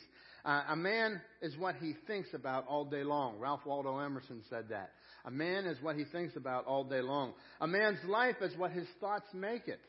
Uh, 0.44 0.62
a 0.68 0.76
man 0.76 1.20
is 1.40 1.57
what 1.57 1.76
he 1.76 1.94
thinks 2.07 2.28
about 2.35 2.66
all 2.68 2.85
day 2.85 3.02
long. 3.02 3.38
Ralph 3.38 3.64
Waldo 3.64 3.98
Emerson 3.98 4.42
said 4.50 4.66
that. 4.68 4.90
A 5.24 5.30
man 5.30 5.64
is 5.64 5.80
what 5.80 5.96
he 5.96 6.04
thinks 6.04 6.37
about 6.37 6.66
all 6.66 6.85
day 6.85 7.00
long. 7.00 7.33
A 7.61 7.66
man's 7.66 7.98
life 8.07 8.37
is 8.42 8.54
what 8.59 8.72
his 8.72 8.87
thoughts 9.00 9.26
make 9.33 9.68
it. 9.68 9.80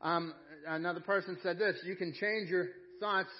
Um, 0.00 0.32
another 0.66 1.00
person 1.00 1.36
said 1.42 1.58
this: 1.58 1.76
You 1.84 1.96
can 1.96 2.14
change 2.14 2.48
your 2.48 2.68
thoughts 2.98 3.30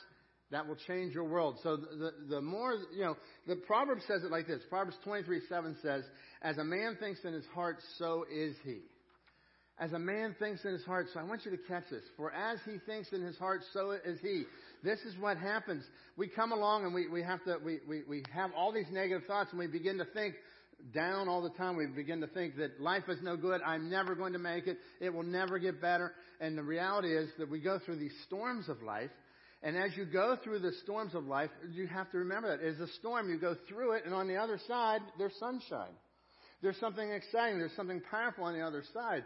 that 0.51 0.69
will 0.69 0.77
change 0.87 1.15
your 1.15 1.25
world. 1.25 1.59
So 1.63 1.77
the, 1.77 1.87
the, 1.97 2.11
the, 2.37 2.41
more, 2.41 2.75
you 2.95 3.03
know, 3.03 3.17
the 3.47 3.57
proverb 3.57 3.99
says 4.07 4.23
it 4.23 4.31
like 4.31 4.47
this. 4.47 4.63
Proverbs 4.69 4.97
23, 5.03 5.41
7 5.49 5.77
says, 5.83 6.05
As 6.43 6.59
a 6.59 6.65
man 6.65 6.97
thinks 7.01 7.21
in 7.25 7.33
his 7.33 7.47
heart, 7.55 7.79
so 7.99 8.25
is 8.33 8.55
he. 8.65 8.83
As 9.79 9.93
a 9.93 9.99
man 9.99 10.37
thinks 10.39 10.65
in 10.65 10.73
his 10.73 10.85
heart, 10.85 11.07
so 11.13 11.19
I 11.19 11.25
want 11.25 11.45
you 11.45 11.51
to 11.51 11.57
catch 11.57 11.85
this. 11.91 12.05
For 12.17 12.33
as 12.33 12.59
he 12.65 12.79
thinks 12.87 13.13
in 13.13 13.23
his 13.23 13.37
heart, 13.37 13.63
so 13.73 13.91
is 13.91 14.21
he. 14.21 14.45
This 14.85 15.01
is 15.01 15.15
what 15.19 15.37
happens. 15.37 15.83
We 16.17 16.29
come 16.29 16.53
along 16.53 16.85
and 16.85 16.95
we, 16.95 17.09
we 17.09 17.23
have 17.23 17.43
to, 17.45 17.57
we, 17.65 17.81
we, 17.89 18.03
we 18.09 18.23
have 18.33 18.51
all 18.57 18.73
these 18.73 18.87
negative 18.93 19.27
thoughts 19.27 19.51
and 19.51 19.59
we 19.59 19.67
begin 19.67 19.99
to 19.99 20.05
think 20.05 20.35
down 20.95 21.29
all 21.29 21.43
the 21.43 21.51
time. 21.51 21.77
We 21.77 21.87
begin 21.87 22.21
to 22.21 22.29
think 22.29 22.57
that 22.57 22.81
life 22.81 23.05
is 23.09 23.19
no 23.23 23.37
good. 23.37 23.63
I'm 23.63 23.91
never 23.91 24.15
going 24.15 24.33
to 24.35 24.39
make 24.39 24.69
it. 24.69 24.79
It 25.01 25.13
will 25.13 25.25
never 25.25 25.59
get 25.59 25.81
better. 25.81 26.13
And 26.41 26.57
the 26.57 26.63
reality 26.63 27.13
is 27.13 27.31
that 27.39 27.51
we 27.51 27.59
go 27.59 27.81
through 27.85 27.97
these 27.97 28.15
storms 28.27 28.69
of 28.69 28.81
life 28.83 29.11
and 29.65 29.79
as 29.79 29.97
you 29.97 30.05
go 30.05 30.37
through 30.45 30.59
the 30.59 30.73
storms 30.83 31.15
of 31.15 31.25
life, 31.25 31.49
you 31.73 31.87
have 31.87 32.11
to 32.11 32.19
remember 32.19 32.55
that. 32.55 32.63
As 32.63 32.79
a 32.81 32.93
storm, 32.99 33.31
you 33.31 33.39
go 33.39 33.57
through 33.67 33.93
it, 33.93 34.05
and 34.05 34.13
on 34.13 34.29
the 34.29 34.37
other 34.37 34.61
side, 34.69 35.01
there's 35.17 35.33
sunshine. 35.41 35.95
There's 36.61 36.79
something 36.79 37.11
exciting. 37.11 37.59
There's 37.59 37.75
something 37.75 38.03
powerful 38.11 38.45
on 38.45 38.53
the 38.53 38.61
other 38.61 38.85
side. 38.93 39.25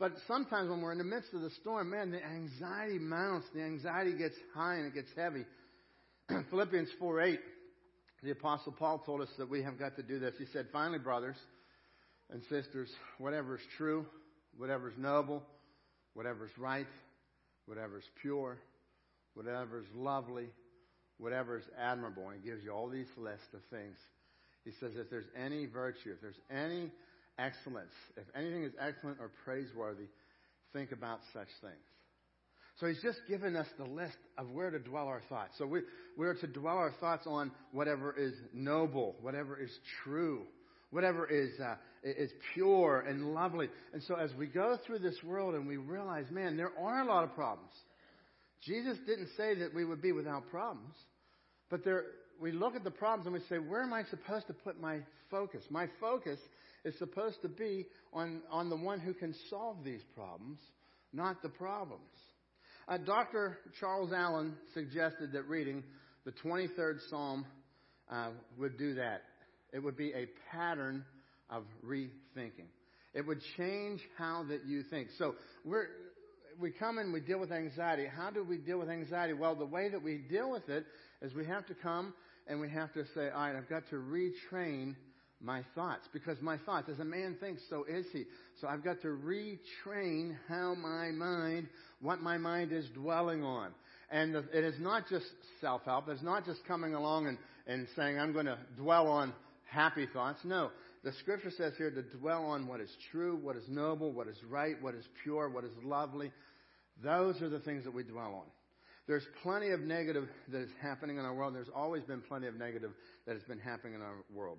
But 0.00 0.14
sometimes 0.26 0.70
when 0.70 0.80
we're 0.80 0.92
in 0.92 0.98
the 0.98 1.04
midst 1.04 1.34
of 1.34 1.42
the 1.42 1.50
storm, 1.60 1.90
man, 1.90 2.10
the 2.10 2.24
anxiety 2.24 2.98
mounts. 2.98 3.46
The 3.54 3.60
anxiety 3.60 4.14
gets 4.14 4.34
high 4.54 4.76
and 4.76 4.86
it 4.86 4.94
gets 4.94 5.10
heavy. 5.14 5.44
Philippians 6.50 6.88
4 6.98 7.20
8, 7.20 7.40
the 8.22 8.30
Apostle 8.30 8.72
Paul 8.72 9.02
told 9.04 9.20
us 9.20 9.28
that 9.36 9.50
we 9.50 9.62
have 9.62 9.78
got 9.78 9.96
to 9.96 10.02
do 10.02 10.18
this. 10.18 10.32
He 10.38 10.46
said, 10.54 10.68
Finally, 10.72 11.00
brothers 11.00 11.36
and 12.30 12.42
sisters, 12.48 12.88
whatever 13.18 13.56
is 13.56 13.60
true, 13.76 14.06
whatever 14.56 14.88
is 14.88 14.94
noble, 14.96 15.42
whatever 16.14 16.46
is 16.46 16.52
right, 16.56 16.86
whatever 17.66 17.98
is 17.98 18.04
pure, 18.22 18.56
whatever 19.34 19.80
is 19.80 19.86
lovely, 19.94 20.48
whatever 21.18 21.58
is 21.58 21.64
admirable. 21.78 22.30
And 22.30 22.40
he 22.42 22.48
gives 22.48 22.64
you 22.64 22.70
all 22.70 22.88
these 22.88 23.10
lists 23.18 23.52
of 23.52 23.60
things. 23.70 23.98
He 24.64 24.70
says, 24.80 24.92
if 24.96 25.10
there's 25.10 25.28
any 25.36 25.66
virtue, 25.66 26.12
if 26.12 26.22
there's 26.22 26.40
any 26.50 26.90
excellence, 27.38 27.92
if 28.16 28.24
anything 28.34 28.64
is 28.64 28.72
excellent 28.80 29.18
or 29.20 29.30
praiseworthy, 29.44 30.06
think 30.72 30.92
about 30.92 31.20
such 31.32 31.48
things. 31.60 31.74
So 32.78 32.86
he's 32.86 33.02
just 33.02 33.18
given 33.28 33.56
us 33.56 33.66
the 33.78 33.84
list 33.84 34.16
of 34.38 34.50
where 34.50 34.70
to 34.70 34.78
dwell 34.78 35.06
our 35.06 35.20
thoughts. 35.28 35.52
So 35.58 35.66
we, 35.66 35.80
we're 36.16 36.34
to 36.34 36.46
dwell 36.46 36.78
our 36.78 36.92
thoughts 36.98 37.26
on 37.26 37.50
whatever 37.72 38.14
is 38.16 38.32
noble, 38.54 39.16
whatever 39.20 39.60
is 39.60 39.70
true, 40.02 40.44
whatever 40.90 41.26
is, 41.26 41.50
uh, 41.60 41.74
is 42.02 42.30
pure 42.54 43.04
and 43.06 43.34
lovely. 43.34 43.68
And 43.92 44.02
so 44.02 44.14
as 44.14 44.30
we 44.34 44.46
go 44.46 44.78
through 44.86 45.00
this 45.00 45.22
world 45.22 45.54
and 45.54 45.66
we 45.66 45.76
realize, 45.76 46.24
man, 46.30 46.56
there 46.56 46.72
are 46.80 47.02
a 47.02 47.04
lot 47.04 47.24
of 47.24 47.34
problems. 47.34 47.72
Jesus 48.62 48.96
didn't 49.06 49.28
say 49.36 49.54
that 49.56 49.74
we 49.74 49.84
would 49.84 50.00
be 50.00 50.12
without 50.12 50.48
problems, 50.50 50.94
but 51.70 51.84
there, 51.84 52.04
we 52.40 52.52
look 52.52 52.74
at 52.74 52.84
the 52.84 52.90
problems 52.90 53.26
and 53.26 53.34
we 53.34 53.40
say, 53.48 53.58
where 53.58 53.82
am 53.82 53.92
I 53.92 54.04
supposed 54.04 54.46
to 54.46 54.54
put 54.54 54.80
my 54.80 55.00
focus? 55.30 55.62
My 55.70 55.86
focus 56.00 56.38
is 56.84 56.96
supposed 56.98 57.42
to 57.42 57.48
be 57.48 57.86
on, 58.12 58.42
on 58.50 58.70
the 58.70 58.76
one 58.76 59.00
who 59.00 59.14
can 59.14 59.34
solve 59.48 59.76
these 59.84 60.02
problems, 60.14 60.58
not 61.12 61.42
the 61.42 61.48
problems. 61.48 62.02
Uh, 62.88 62.98
Dr. 62.98 63.58
Charles 63.78 64.12
Allen 64.12 64.54
suggested 64.74 65.32
that 65.32 65.46
reading 65.46 65.82
the 66.24 66.32
23rd 66.32 66.98
Psalm 67.08 67.46
uh, 68.10 68.30
would 68.58 68.78
do 68.78 68.94
that. 68.94 69.22
It 69.72 69.78
would 69.78 69.96
be 69.96 70.12
a 70.12 70.26
pattern 70.50 71.04
of 71.48 71.64
rethinking. 71.84 72.68
It 73.14 73.26
would 73.26 73.40
change 73.56 74.00
how 74.16 74.44
that 74.48 74.66
you 74.66 74.82
think. 74.82 75.08
So 75.18 75.34
we're, 75.64 75.86
we 76.60 76.70
come 76.70 76.98
and 76.98 77.12
we 77.12 77.20
deal 77.20 77.38
with 77.38 77.52
anxiety. 77.52 78.06
How 78.06 78.30
do 78.30 78.44
we 78.44 78.56
deal 78.56 78.78
with 78.78 78.88
anxiety? 78.88 79.32
Well, 79.32 79.54
the 79.54 79.66
way 79.66 79.88
that 79.88 80.02
we 80.02 80.18
deal 80.18 80.50
with 80.50 80.68
it 80.68 80.84
is 81.22 81.34
we 81.34 81.46
have 81.46 81.66
to 81.66 81.74
come 81.74 82.14
and 82.46 82.60
we 82.60 82.70
have 82.70 82.92
to 82.94 83.04
say, 83.14 83.30
all 83.30 83.42
right, 83.42 83.56
I've 83.56 83.68
got 83.68 83.88
to 83.90 83.96
retrain 83.96 84.94
my 85.42 85.62
thoughts 85.74 86.08
because 86.12 86.36
my 86.40 86.58
thoughts, 86.58 86.88
as 86.90 86.98
a 86.98 87.04
man 87.04 87.36
thinks, 87.40 87.62
so 87.70 87.84
is 87.88 88.06
he. 88.12 88.24
So 88.60 88.68
I've 88.68 88.84
got 88.84 89.00
to 89.02 89.08
retrain 89.08 90.36
how 90.48 90.74
my 90.74 91.10
mind, 91.10 91.68
what 92.00 92.20
my 92.20 92.38
mind 92.38 92.72
is 92.72 92.86
dwelling 92.94 93.42
on. 93.42 93.70
And 94.10 94.34
it 94.34 94.64
is 94.64 94.74
not 94.80 95.08
just 95.08 95.26
self-help. 95.60 96.08
It's 96.08 96.22
not 96.22 96.44
just 96.44 96.64
coming 96.66 96.94
along 96.94 97.28
and, 97.28 97.38
and 97.66 97.86
saying, 97.96 98.18
I'm 98.18 98.32
going 98.32 98.46
to 98.46 98.58
dwell 98.76 99.06
on 99.06 99.32
happy 99.70 100.06
thoughts. 100.12 100.40
No. 100.44 100.70
The 101.04 101.12
scripture 101.20 101.52
says 101.56 101.72
here 101.78 101.90
to 101.90 102.02
dwell 102.18 102.44
on 102.44 102.66
what 102.66 102.80
is 102.80 102.90
true, 103.10 103.38
what 103.40 103.56
is 103.56 103.62
noble, 103.68 104.12
what 104.12 104.28
is 104.28 104.36
right, 104.48 104.74
what 104.82 104.94
is 104.94 105.04
pure, 105.22 105.48
what 105.48 105.64
is 105.64 105.70
lovely. 105.82 106.32
Those 107.02 107.40
are 107.40 107.48
the 107.48 107.60
things 107.60 107.84
that 107.84 107.94
we 107.94 108.02
dwell 108.02 108.34
on. 108.34 108.46
There's 109.06 109.24
plenty 109.42 109.70
of 109.70 109.80
negative 109.80 110.28
that 110.52 110.60
is 110.60 110.68
happening 110.82 111.16
in 111.16 111.24
our 111.24 111.34
world. 111.34 111.54
There's 111.54 111.70
always 111.74 112.02
been 112.02 112.20
plenty 112.20 112.48
of 112.48 112.56
negative 112.56 112.90
that 113.26 113.32
has 113.32 113.42
been 113.44 113.58
happening 113.58 113.94
in 113.94 114.02
our 114.02 114.16
world. 114.32 114.58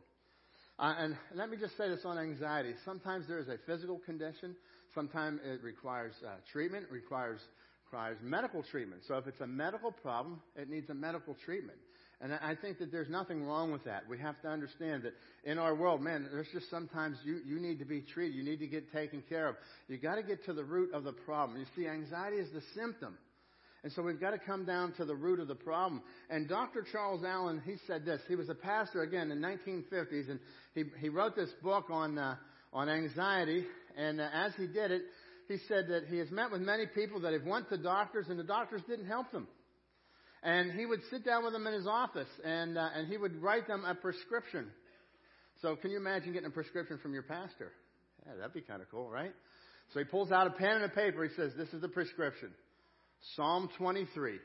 Uh, 0.79 0.95
and 0.97 1.17
let 1.35 1.49
me 1.49 1.57
just 1.57 1.77
say 1.77 1.87
this 1.89 2.01
on 2.05 2.17
anxiety. 2.17 2.73
Sometimes 2.85 3.27
there 3.27 3.39
is 3.39 3.47
a 3.47 3.57
physical 3.65 3.99
condition. 3.99 4.55
Sometimes 4.95 5.39
it 5.45 5.63
requires 5.63 6.13
uh, 6.25 6.35
treatment, 6.51 6.85
requires, 6.89 7.39
requires 7.85 8.17
medical 8.23 8.63
treatment. 8.63 9.01
So 9.07 9.15
if 9.15 9.27
it's 9.27 9.41
a 9.41 9.47
medical 9.47 9.91
problem, 9.91 10.41
it 10.55 10.69
needs 10.69 10.89
a 10.89 10.93
medical 10.93 11.35
treatment. 11.45 11.77
And 12.23 12.33
I 12.33 12.53
think 12.53 12.77
that 12.77 12.91
there's 12.91 13.09
nothing 13.09 13.43
wrong 13.43 13.71
with 13.71 13.83
that. 13.85 14.07
We 14.07 14.19
have 14.19 14.39
to 14.43 14.47
understand 14.47 15.03
that 15.03 15.13
in 15.43 15.57
our 15.57 15.73
world, 15.73 16.01
man, 16.01 16.27
there's 16.31 16.47
just 16.53 16.69
sometimes 16.69 17.17
you, 17.23 17.39
you 17.47 17.59
need 17.59 17.79
to 17.79 17.85
be 17.85 18.01
treated. 18.01 18.35
You 18.35 18.43
need 18.43 18.59
to 18.59 18.67
get 18.67 18.91
taken 18.93 19.23
care 19.27 19.47
of. 19.47 19.55
You 19.87 19.97
got 19.97 20.15
to 20.15 20.23
get 20.23 20.45
to 20.45 20.53
the 20.53 20.63
root 20.63 20.93
of 20.93 21.03
the 21.03 21.13
problem. 21.13 21.59
You 21.59 21.65
see, 21.75 21.87
anxiety 21.87 22.37
is 22.37 22.51
the 22.53 22.61
symptom. 22.75 23.17
And 23.83 23.91
so 23.93 24.03
we've 24.03 24.19
got 24.19 24.31
to 24.31 24.37
come 24.37 24.63
down 24.63 24.93
to 24.93 25.05
the 25.05 25.15
root 25.15 25.39
of 25.39 25.47
the 25.47 25.55
problem. 25.55 26.03
And 26.29 26.47
Dr. 26.47 26.85
Charles 26.91 27.23
Allen, 27.25 27.61
he 27.65 27.75
said 27.87 28.05
this. 28.05 28.21
He 28.27 28.35
was 28.35 28.47
a 28.47 28.55
pastor 28.55 29.01
again 29.01 29.31
in 29.31 29.41
the 29.41 29.47
1950s, 29.47 30.29
and 30.29 30.39
he, 30.75 30.83
he 30.99 31.09
wrote 31.09 31.35
this 31.35 31.49
book 31.63 31.85
on, 31.89 32.17
uh, 32.17 32.35
on 32.71 32.89
anxiety. 32.89 33.65
And 33.97 34.21
uh, 34.21 34.27
as 34.33 34.53
he 34.55 34.67
did 34.67 34.91
it, 34.91 35.01
he 35.47 35.57
said 35.67 35.87
that 35.89 36.03
he 36.09 36.19
has 36.19 36.29
met 36.29 36.51
with 36.51 36.61
many 36.61 36.85
people 36.85 37.21
that 37.21 37.33
have 37.33 37.43
went 37.43 37.69
to 37.69 37.77
doctors, 37.77 38.27
and 38.29 38.37
the 38.37 38.43
doctors 38.43 38.81
didn't 38.87 39.07
help 39.07 39.31
them. 39.31 39.47
And 40.43 40.71
he 40.71 40.85
would 40.85 41.01
sit 41.09 41.25
down 41.25 41.43
with 41.43 41.53
them 41.53 41.65
in 41.65 41.73
his 41.73 41.87
office, 41.87 42.29
and, 42.43 42.77
uh, 42.77 42.87
and 42.95 43.07
he 43.07 43.17
would 43.17 43.41
write 43.41 43.67
them 43.67 43.83
a 43.83 43.95
prescription. 43.95 44.67
So 45.61 45.75
can 45.75 45.89
you 45.89 45.97
imagine 45.97 46.33
getting 46.33 46.47
a 46.47 46.51
prescription 46.51 46.99
from 47.01 47.13
your 47.13 47.23
pastor? 47.23 47.71
Yeah, 48.25 48.33
that'd 48.37 48.53
be 48.53 48.61
kind 48.61 48.81
of 48.81 48.89
cool, 48.91 49.09
right? 49.09 49.33
So 49.93 49.99
he 49.99 50.05
pulls 50.05 50.31
out 50.31 50.47
a 50.47 50.51
pen 50.51 50.77
and 50.77 50.85
a 50.85 50.89
paper. 50.89 51.23
He 51.23 51.35
says, 51.35 51.51
This 51.57 51.69
is 51.69 51.81
the 51.81 51.89
prescription. 51.89 52.51
Psalm 53.35 53.69
23, 53.77 54.37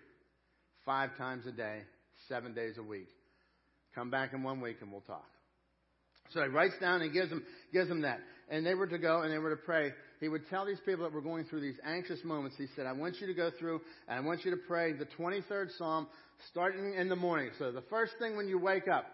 five 0.84 1.16
times 1.16 1.46
a 1.46 1.52
day, 1.52 1.80
seven 2.28 2.54
days 2.54 2.76
a 2.78 2.82
week. 2.82 3.08
Come 3.94 4.10
back 4.10 4.32
in 4.34 4.42
one 4.42 4.60
week 4.60 4.76
and 4.80 4.92
we'll 4.92 5.00
talk. 5.02 5.24
So 6.32 6.42
he 6.42 6.48
writes 6.48 6.74
down 6.80 7.02
and 7.02 7.12
gives 7.12 7.30
them, 7.30 7.44
gives 7.72 7.88
them 7.88 8.02
that. 8.02 8.20
And 8.50 8.64
they 8.64 8.74
were 8.74 8.86
to 8.86 8.98
go 8.98 9.22
and 9.22 9.32
they 9.32 9.38
were 9.38 9.50
to 9.50 9.62
pray. 9.62 9.92
He 10.20 10.28
would 10.28 10.48
tell 10.48 10.66
these 10.66 10.80
people 10.84 11.04
that 11.04 11.12
were 11.12 11.20
going 11.20 11.44
through 11.44 11.60
these 11.60 11.78
anxious 11.84 12.22
moments, 12.24 12.56
he 12.58 12.66
said, 12.74 12.86
I 12.86 12.92
want 12.92 13.20
you 13.20 13.26
to 13.26 13.34
go 13.34 13.50
through 13.58 13.80
and 14.08 14.18
I 14.18 14.20
want 14.20 14.44
you 14.44 14.50
to 14.50 14.56
pray 14.56 14.92
the 14.92 15.06
23rd 15.18 15.76
Psalm 15.78 16.08
starting 16.50 16.94
in 16.94 17.08
the 17.08 17.16
morning. 17.16 17.50
So 17.58 17.72
the 17.72 17.82
first 17.82 18.12
thing 18.18 18.36
when 18.36 18.48
you 18.48 18.58
wake 18.58 18.88
up, 18.88 19.06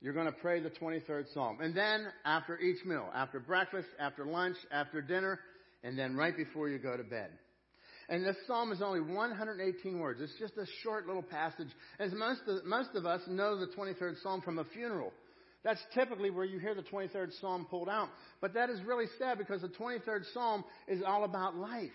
you're 0.00 0.14
going 0.14 0.26
to 0.26 0.32
pray 0.32 0.60
the 0.60 0.70
23rd 0.70 1.32
Psalm. 1.32 1.58
And 1.60 1.76
then 1.76 2.06
after 2.24 2.58
each 2.58 2.84
meal, 2.84 3.08
after 3.14 3.38
breakfast, 3.38 3.88
after 4.00 4.24
lunch, 4.24 4.56
after 4.72 5.00
dinner, 5.00 5.38
and 5.84 5.98
then 5.98 6.16
right 6.16 6.36
before 6.36 6.68
you 6.68 6.78
go 6.78 6.96
to 6.96 7.04
bed. 7.04 7.30
And 8.12 8.26
this 8.26 8.36
psalm 8.46 8.72
is 8.72 8.82
only 8.82 9.00
118 9.00 9.98
words. 9.98 10.20
It's 10.20 10.38
just 10.38 10.58
a 10.58 10.66
short 10.82 11.06
little 11.06 11.22
passage. 11.22 11.68
As 11.98 12.12
most 12.12 12.42
of, 12.46 12.62
most 12.66 12.90
of 12.94 13.06
us 13.06 13.22
know 13.26 13.58
the 13.58 13.68
23rd 13.68 14.22
psalm 14.22 14.42
from 14.42 14.58
a 14.58 14.64
funeral. 14.64 15.14
That's 15.64 15.80
typically 15.94 16.28
where 16.28 16.44
you 16.44 16.58
hear 16.58 16.74
the 16.74 16.82
23rd 16.82 17.40
psalm 17.40 17.66
pulled 17.70 17.88
out. 17.88 18.10
But 18.42 18.52
that 18.52 18.68
is 18.68 18.82
really 18.84 19.06
sad 19.18 19.38
because 19.38 19.62
the 19.62 19.68
23rd 19.68 20.24
psalm 20.34 20.62
is 20.88 21.00
all 21.06 21.24
about 21.24 21.56
life. 21.56 21.88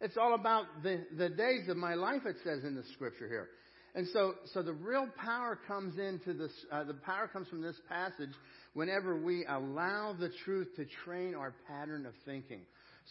It's 0.00 0.16
all 0.16 0.34
about 0.34 0.66
the, 0.84 1.04
the 1.16 1.28
days 1.28 1.68
of 1.68 1.76
my 1.76 1.94
life, 1.94 2.22
it 2.24 2.36
says 2.44 2.62
in 2.62 2.76
the 2.76 2.84
scripture 2.94 3.26
here. 3.26 3.48
And 3.96 4.06
so, 4.12 4.34
so 4.54 4.62
the 4.62 4.74
real 4.74 5.08
power 5.16 5.58
comes 5.66 5.98
into 5.98 6.34
this, 6.34 6.52
uh, 6.70 6.84
the 6.84 6.94
power 6.94 7.26
comes 7.26 7.48
from 7.48 7.62
this 7.62 7.80
passage 7.88 8.30
whenever 8.74 9.20
we 9.20 9.44
allow 9.48 10.14
the 10.16 10.30
truth 10.44 10.68
to 10.76 10.86
train 11.04 11.34
our 11.34 11.52
pattern 11.66 12.06
of 12.06 12.12
thinking. 12.24 12.60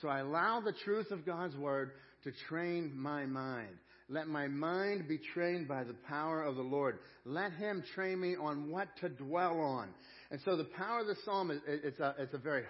So 0.01 0.07
I 0.07 0.19
allow 0.19 0.61
the 0.61 0.73
truth 0.85 1.11
of 1.11 1.25
God's 1.25 1.57
Word 1.57 1.91
to 2.23 2.31
train 2.47 2.91
my 2.95 3.25
mind. 3.25 3.75
Let 4.09 4.27
my 4.27 4.47
mind 4.47 5.07
be 5.07 5.19
trained 5.33 5.67
by 5.67 5.83
the 5.83 5.95
power 6.07 6.41
of 6.43 6.55
the 6.55 6.61
Lord. 6.61 6.99
Let 7.25 7.51
Him 7.53 7.83
train 7.93 8.21
me 8.21 8.35
on 8.37 8.71
what 8.71 8.87
to 9.01 9.09
dwell 9.09 9.59
on. 9.59 9.89
And 10.31 10.39
so 10.45 10.55
the 10.55 10.63
power 10.63 11.01
of 11.01 11.07
the 11.07 11.15
psalm 11.25 11.51
is 11.51 11.59
it's 11.67 11.99
a, 11.99 12.15
it's 12.17 12.33
a 12.33 12.37
very, 12.37 12.63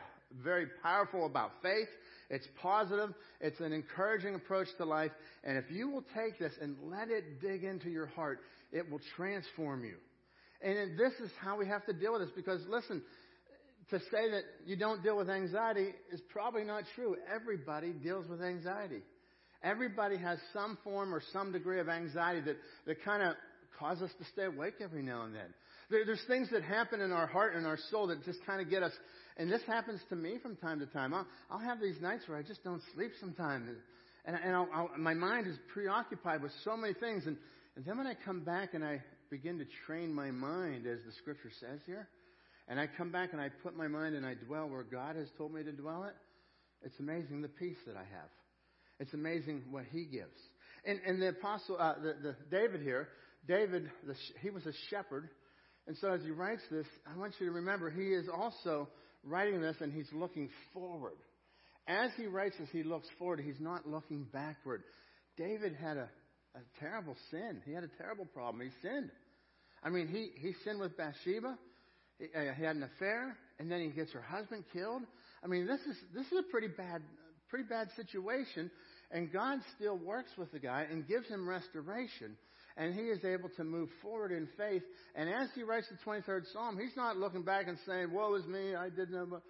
very 0.43 0.65
powerful 0.81 1.27
about 1.27 1.51
faith. 1.61 1.87
It's 2.29 2.47
positive. 2.61 3.13
It's 3.39 3.59
an 3.59 3.71
encouraging 3.71 4.35
approach 4.35 4.67
to 4.77 4.85
life. 4.85 5.11
And 5.43 5.57
if 5.57 5.65
you 5.69 5.89
will 5.89 6.03
take 6.15 6.39
this 6.39 6.53
and 6.59 6.75
let 6.83 7.09
it 7.09 7.39
dig 7.39 7.63
into 7.63 7.89
your 7.89 8.07
heart, 8.07 8.39
it 8.71 8.89
will 8.89 9.01
transform 9.15 9.85
you. 9.85 9.95
And 10.61 10.97
this 10.97 11.13
is 11.23 11.31
how 11.39 11.57
we 11.57 11.67
have 11.67 11.85
to 11.85 11.93
deal 11.93 12.13
with 12.13 12.23
this 12.23 12.31
because 12.35 12.61
listen, 12.67 13.03
to 13.91 13.99
say 13.99 14.29
that 14.31 14.43
you 14.65 14.75
don't 14.75 15.03
deal 15.03 15.15
with 15.15 15.29
anxiety 15.29 15.93
is 16.11 16.19
probably 16.29 16.63
not 16.63 16.83
true. 16.95 17.15
Everybody 17.33 17.91
deals 17.91 18.27
with 18.27 18.41
anxiety. 18.41 19.01
Everybody 19.63 20.17
has 20.17 20.39
some 20.53 20.77
form 20.83 21.13
or 21.13 21.21
some 21.33 21.51
degree 21.51 21.79
of 21.79 21.89
anxiety 21.89 22.41
that, 22.41 22.57
that 22.85 23.03
kind 23.03 23.23
of 23.23 23.35
cause 23.79 24.01
us 24.01 24.11
to 24.19 24.25
stay 24.33 24.45
awake 24.45 24.75
every 24.81 25.01
now 25.01 25.23
and 25.23 25.35
then. 25.35 25.53
There, 25.89 26.05
there's 26.05 26.23
things 26.27 26.49
that 26.51 26.63
happen 26.63 27.01
in 27.01 27.11
our 27.11 27.27
heart 27.27 27.55
and 27.55 27.65
our 27.65 27.77
soul 27.89 28.07
that 28.07 28.23
just 28.25 28.39
kind 28.45 28.61
of 28.61 28.69
get 28.69 28.83
us. 28.83 28.91
And 29.37 29.51
this 29.51 29.61
happens 29.67 30.01
to 30.09 30.15
me 30.15 30.37
from 30.41 30.55
time 30.55 30.79
to 30.79 30.85
time. 30.87 31.13
I'll, 31.13 31.27
I'll 31.49 31.59
have 31.59 31.79
these 31.79 31.99
nights 32.01 32.23
where 32.27 32.37
I 32.37 32.43
just 32.43 32.63
don't 32.63 32.81
sleep 32.93 33.11
sometimes. 33.19 33.67
And, 34.25 34.37
and 34.43 34.55
I'll, 34.55 34.67
I'll, 34.73 34.89
my 34.97 35.13
mind 35.13 35.47
is 35.47 35.55
preoccupied 35.73 36.41
with 36.41 36.51
so 36.63 36.75
many 36.75 36.93
things. 36.93 37.25
And, 37.25 37.37
and 37.75 37.85
then 37.85 37.97
when 37.97 38.07
I 38.07 38.15
come 38.25 38.41
back 38.41 38.73
and 38.73 38.83
I 38.83 39.01
begin 39.29 39.57
to 39.59 39.65
train 39.85 40.13
my 40.13 40.31
mind, 40.31 40.85
as 40.85 40.99
the 41.05 41.11
scripture 41.19 41.51
says 41.59 41.79
here, 41.85 42.07
and 42.67 42.79
I 42.79 42.87
come 42.97 43.11
back 43.11 43.31
and 43.31 43.41
I 43.41 43.49
put 43.63 43.77
my 43.77 43.87
mind 43.87 44.15
and 44.15 44.25
I 44.25 44.33
dwell 44.33 44.67
where 44.67 44.83
God 44.83 45.15
has 45.15 45.27
told 45.37 45.53
me 45.53 45.63
to 45.63 45.71
dwell 45.71 46.03
it, 46.03 46.15
it's 46.83 46.99
amazing 46.99 47.41
the 47.41 47.47
peace 47.47 47.77
that 47.87 47.95
I 47.95 48.03
have. 48.03 48.29
It's 48.99 49.13
amazing 49.13 49.63
what 49.69 49.85
he 49.91 50.05
gives. 50.05 50.39
And, 50.85 50.99
and 51.05 51.21
the 51.21 51.29
apostle, 51.29 51.77
uh, 51.79 51.95
the, 51.95 52.15
the 52.21 52.35
David 52.49 52.81
here, 52.81 53.09
David, 53.47 53.89
the, 54.05 54.15
he 54.41 54.49
was 54.49 54.65
a 54.65 54.73
shepherd. 54.89 55.29
And 55.87 55.95
so 55.97 56.11
as 56.11 56.21
he 56.21 56.31
writes 56.31 56.61
this, 56.69 56.87
I 57.05 57.17
want 57.17 57.33
you 57.39 57.47
to 57.47 57.51
remember 57.51 57.89
he 57.89 58.07
is 58.07 58.27
also 58.33 58.89
writing 59.23 59.61
this 59.61 59.77
and 59.79 59.93
he's 59.93 60.11
looking 60.11 60.49
forward. 60.73 61.17
As 61.87 62.11
he 62.17 62.25
writes 62.25 62.55
this, 62.59 62.69
he 62.71 62.83
looks 62.83 63.07
forward. 63.17 63.39
He's 63.39 63.59
not 63.59 63.87
looking 63.87 64.27
backward. 64.33 64.83
David 65.37 65.75
had 65.75 65.97
a, 65.97 66.09
a 66.55 66.59
terrible 66.79 67.15
sin. 67.31 67.61
He 67.65 67.71
had 67.71 67.83
a 67.83 67.89
terrible 67.97 68.25
problem. 68.25 68.65
He 68.65 68.87
sinned. 68.87 69.09
I 69.83 69.89
mean, 69.89 70.07
he, 70.07 70.31
he 70.35 70.53
sinned 70.65 70.79
with 70.79 70.97
Bathsheba. 70.97 71.57
He, 72.19 72.25
uh, 72.25 72.53
he 72.57 72.63
had 72.63 72.75
an 72.75 72.83
affair, 72.83 73.37
and 73.59 73.71
then 73.71 73.81
he 73.81 73.89
gets 73.89 74.11
her 74.11 74.21
husband 74.21 74.65
killed. 74.73 75.03
I 75.43 75.47
mean, 75.47 75.67
this 75.67 75.79
is 75.81 75.95
this 76.13 76.25
is 76.27 76.39
a 76.39 76.51
pretty 76.51 76.67
bad, 76.67 77.01
pretty 77.49 77.67
bad 77.69 77.89
situation. 77.95 78.71
And 79.11 79.31
God 79.31 79.59
still 79.75 79.97
works 79.97 80.31
with 80.37 80.51
the 80.51 80.59
guy 80.59 80.85
and 80.89 81.07
gives 81.07 81.27
him 81.27 81.47
restoration. 81.47 82.35
And 82.75 82.93
he 82.93 83.03
is 83.03 83.23
able 83.23 83.49
to 83.57 83.63
move 83.63 83.89
forward 84.01 84.31
in 84.31 84.47
faith. 84.57 84.83
And 85.15 85.29
as 85.29 85.49
he 85.55 85.63
writes 85.63 85.87
the 85.89 85.97
23rd 86.09 86.51
Psalm, 86.51 86.77
he's 86.77 86.95
not 86.95 87.17
looking 87.17 87.43
back 87.43 87.67
and 87.67 87.77
saying, 87.87 88.11
Woe 88.11 88.35
is 88.35 88.45
me, 88.45 88.75
I 88.75 88.89
did 88.89 89.09
no. 89.09 89.41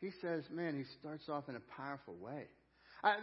He 0.00 0.10
says, 0.20 0.44
Man, 0.50 0.76
he 0.76 0.84
starts 1.00 1.28
off 1.28 1.48
in 1.48 1.56
a 1.56 1.62
powerful 1.76 2.14
way. 2.20 2.44
I, 3.02 3.16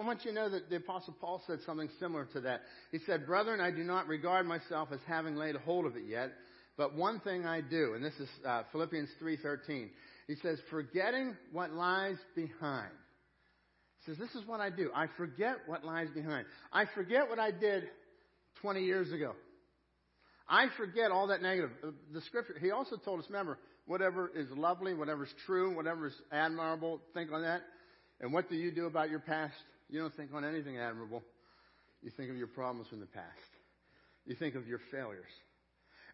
I 0.00 0.04
want 0.04 0.24
you 0.24 0.32
to 0.32 0.34
know 0.34 0.50
that 0.50 0.68
the 0.68 0.76
Apostle 0.76 1.16
Paul 1.20 1.42
said 1.46 1.60
something 1.64 1.88
similar 1.98 2.26
to 2.32 2.40
that. 2.42 2.62
He 2.92 2.98
said, 3.06 3.26
Brethren, 3.26 3.60
I 3.60 3.70
do 3.70 3.84
not 3.84 4.08
regard 4.08 4.46
myself 4.46 4.88
as 4.92 5.00
having 5.06 5.36
laid 5.36 5.56
hold 5.56 5.86
of 5.86 5.96
it 5.96 6.04
yet, 6.08 6.32
but 6.76 6.94
one 6.94 7.20
thing 7.20 7.46
I 7.46 7.60
do, 7.60 7.94
and 7.94 8.04
this 8.04 8.14
is 8.20 8.28
uh, 8.46 8.62
Philippians 8.72 9.08
3.13. 9.22 9.88
He 10.28 10.34
says, 10.42 10.58
forgetting 10.70 11.36
what 11.52 11.72
lies 11.72 12.18
behind. 12.36 12.92
Says, 14.08 14.16
this 14.16 14.34
is 14.34 14.48
what 14.48 14.60
I 14.60 14.70
do. 14.70 14.90
I 14.94 15.06
forget 15.18 15.56
what 15.66 15.84
lies 15.84 16.08
behind. 16.14 16.46
I 16.72 16.86
forget 16.94 17.28
what 17.28 17.38
I 17.38 17.50
did 17.50 17.84
20 18.62 18.82
years 18.82 19.12
ago. 19.12 19.34
I 20.48 20.68
forget 20.78 21.10
all 21.10 21.26
that 21.26 21.42
negative. 21.42 21.70
Uh, 21.86 21.90
the 22.14 22.22
scripture, 22.22 22.54
he 22.58 22.70
also 22.70 22.96
told 22.96 23.20
us, 23.20 23.26
remember, 23.28 23.58
whatever 23.84 24.30
is 24.34 24.48
lovely, 24.50 24.94
whatever 24.94 25.24
is 25.24 25.30
true, 25.44 25.76
whatever 25.76 26.06
is 26.06 26.14
admirable, 26.32 27.02
think 27.12 27.30
on 27.32 27.42
that. 27.42 27.60
And 28.18 28.32
what 28.32 28.48
do 28.48 28.56
you 28.56 28.70
do 28.70 28.86
about 28.86 29.10
your 29.10 29.20
past? 29.20 29.52
You 29.90 30.00
don't 30.00 30.16
think 30.16 30.32
on 30.32 30.42
anything 30.42 30.78
admirable. 30.78 31.22
You 32.02 32.10
think 32.16 32.30
of 32.30 32.36
your 32.38 32.46
problems 32.46 32.88
from 32.88 33.00
the 33.00 33.06
past. 33.06 33.26
You 34.24 34.36
think 34.36 34.54
of 34.54 34.66
your 34.66 34.80
failures. 34.90 35.26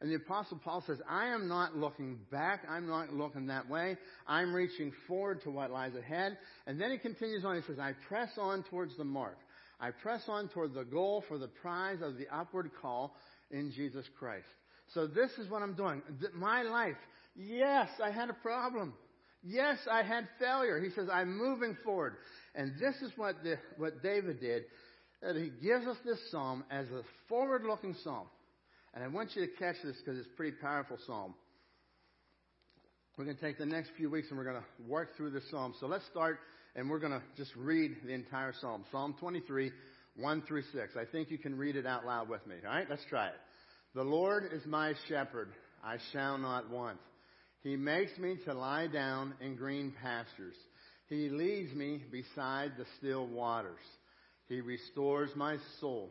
And 0.00 0.10
the 0.10 0.16
Apostle 0.16 0.60
Paul 0.62 0.82
says, 0.86 0.98
I 1.08 1.26
am 1.28 1.48
not 1.48 1.76
looking 1.76 2.18
back. 2.30 2.62
I'm 2.68 2.86
not 2.86 3.12
looking 3.12 3.46
that 3.46 3.68
way. 3.68 3.96
I'm 4.26 4.52
reaching 4.52 4.92
forward 5.06 5.42
to 5.42 5.50
what 5.50 5.70
lies 5.70 5.94
ahead. 5.94 6.36
And 6.66 6.80
then 6.80 6.90
he 6.90 6.98
continues 6.98 7.44
on. 7.44 7.56
He 7.56 7.62
says, 7.62 7.78
I 7.78 7.92
press 8.08 8.30
on 8.36 8.64
towards 8.64 8.96
the 8.96 9.04
mark. 9.04 9.38
I 9.80 9.90
press 9.90 10.22
on 10.28 10.48
toward 10.48 10.74
the 10.74 10.84
goal 10.84 11.24
for 11.28 11.38
the 11.38 11.48
prize 11.48 11.98
of 12.02 12.16
the 12.16 12.26
upward 12.34 12.70
call 12.80 13.14
in 13.50 13.72
Jesus 13.72 14.04
Christ. 14.18 14.46
So 14.92 15.06
this 15.06 15.30
is 15.38 15.50
what 15.50 15.62
I'm 15.62 15.74
doing. 15.74 16.02
My 16.34 16.62
life, 16.62 16.96
yes, 17.34 17.88
I 18.02 18.10
had 18.10 18.30
a 18.30 18.34
problem. 18.34 18.94
Yes, 19.42 19.78
I 19.90 20.02
had 20.02 20.28
failure. 20.38 20.80
He 20.80 20.90
says, 20.90 21.08
I'm 21.12 21.36
moving 21.36 21.76
forward. 21.84 22.14
And 22.54 22.72
this 22.80 22.96
is 23.02 23.10
what, 23.16 23.42
the, 23.42 23.58
what 23.76 24.02
David 24.02 24.40
did. 24.40 24.64
That 25.22 25.36
he 25.36 25.50
gives 25.66 25.86
us 25.86 25.96
this 26.04 26.18
psalm 26.30 26.64
as 26.70 26.86
a 26.88 27.02
forward 27.28 27.64
looking 27.64 27.94
psalm. 28.02 28.26
And 28.94 29.02
I 29.02 29.08
want 29.08 29.34
you 29.34 29.44
to 29.44 29.52
catch 29.56 29.76
this 29.82 29.96
because 29.96 30.18
it's 30.18 30.28
a 30.32 30.36
pretty 30.36 30.56
powerful 30.62 30.98
psalm. 31.06 31.34
We're 33.16 33.24
going 33.24 33.36
to 33.36 33.42
take 33.42 33.58
the 33.58 33.66
next 33.66 33.90
few 33.96 34.08
weeks 34.08 34.28
and 34.28 34.38
we're 34.38 34.44
going 34.44 34.56
to 34.56 34.88
work 34.88 35.16
through 35.16 35.30
this 35.30 35.44
psalm. 35.50 35.74
So 35.80 35.86
let's 35.86 36.06
start 36.06 36.38
and 36.76 36.88
we're 36.88 36.98
going 37.00 37.12
to 37.12 37.22
just 37.36 37.54
read 37.56 37.96
the 38.04 38.12
entire 38.12 38.52
psalm. 38.60 38.84
Psalm 38.90 39.14
23, 39.18 39.72
1 40.16 40.42
through 40.42 40.62
6. 40.72 40.96
I 40.96 41.04
think 41.10 41.30
you 41.30 41.38
can 41.38 41.56
read 41.56 41.76
it 41.76 41.86
out 41.86 42.06
loud 42.06 42.28
with 42.28 42.46
me. 42.46 42.56
All 42.64 42.74
right, 42.74 42.86
let's 42.88 43.04
try 43.08 43.28
it. 43.28 43.34
The 43.94 44.02
Lord 44.02 44.50
is 44.52 44.64
my 44.66 44.94
shepherd. 45.08 45.50
I 45.84 45.98
shall 46.12 46.38
not 46.38 46.70
want. 46.70 46.98
He 47.62 47.76
makes 47.76 48.16
me 48.18 48.36
to 48.44 48.54
lie 48.54 48.86
down 48.88 49.34
in 49.40 49.56
green 49.56 49.92
pastures. 50.02 50.56
He 51.08 51.28
leads 51.28 51.72
me 51.74 52.02
beside 52.10 52.72
the 52.76 52.86
still 52.98 53.26
waters. 53.26 53.78
He 54.48 54.60
restores 54.60 55.30
my 55.36 55.56
soul. 55.80 56.10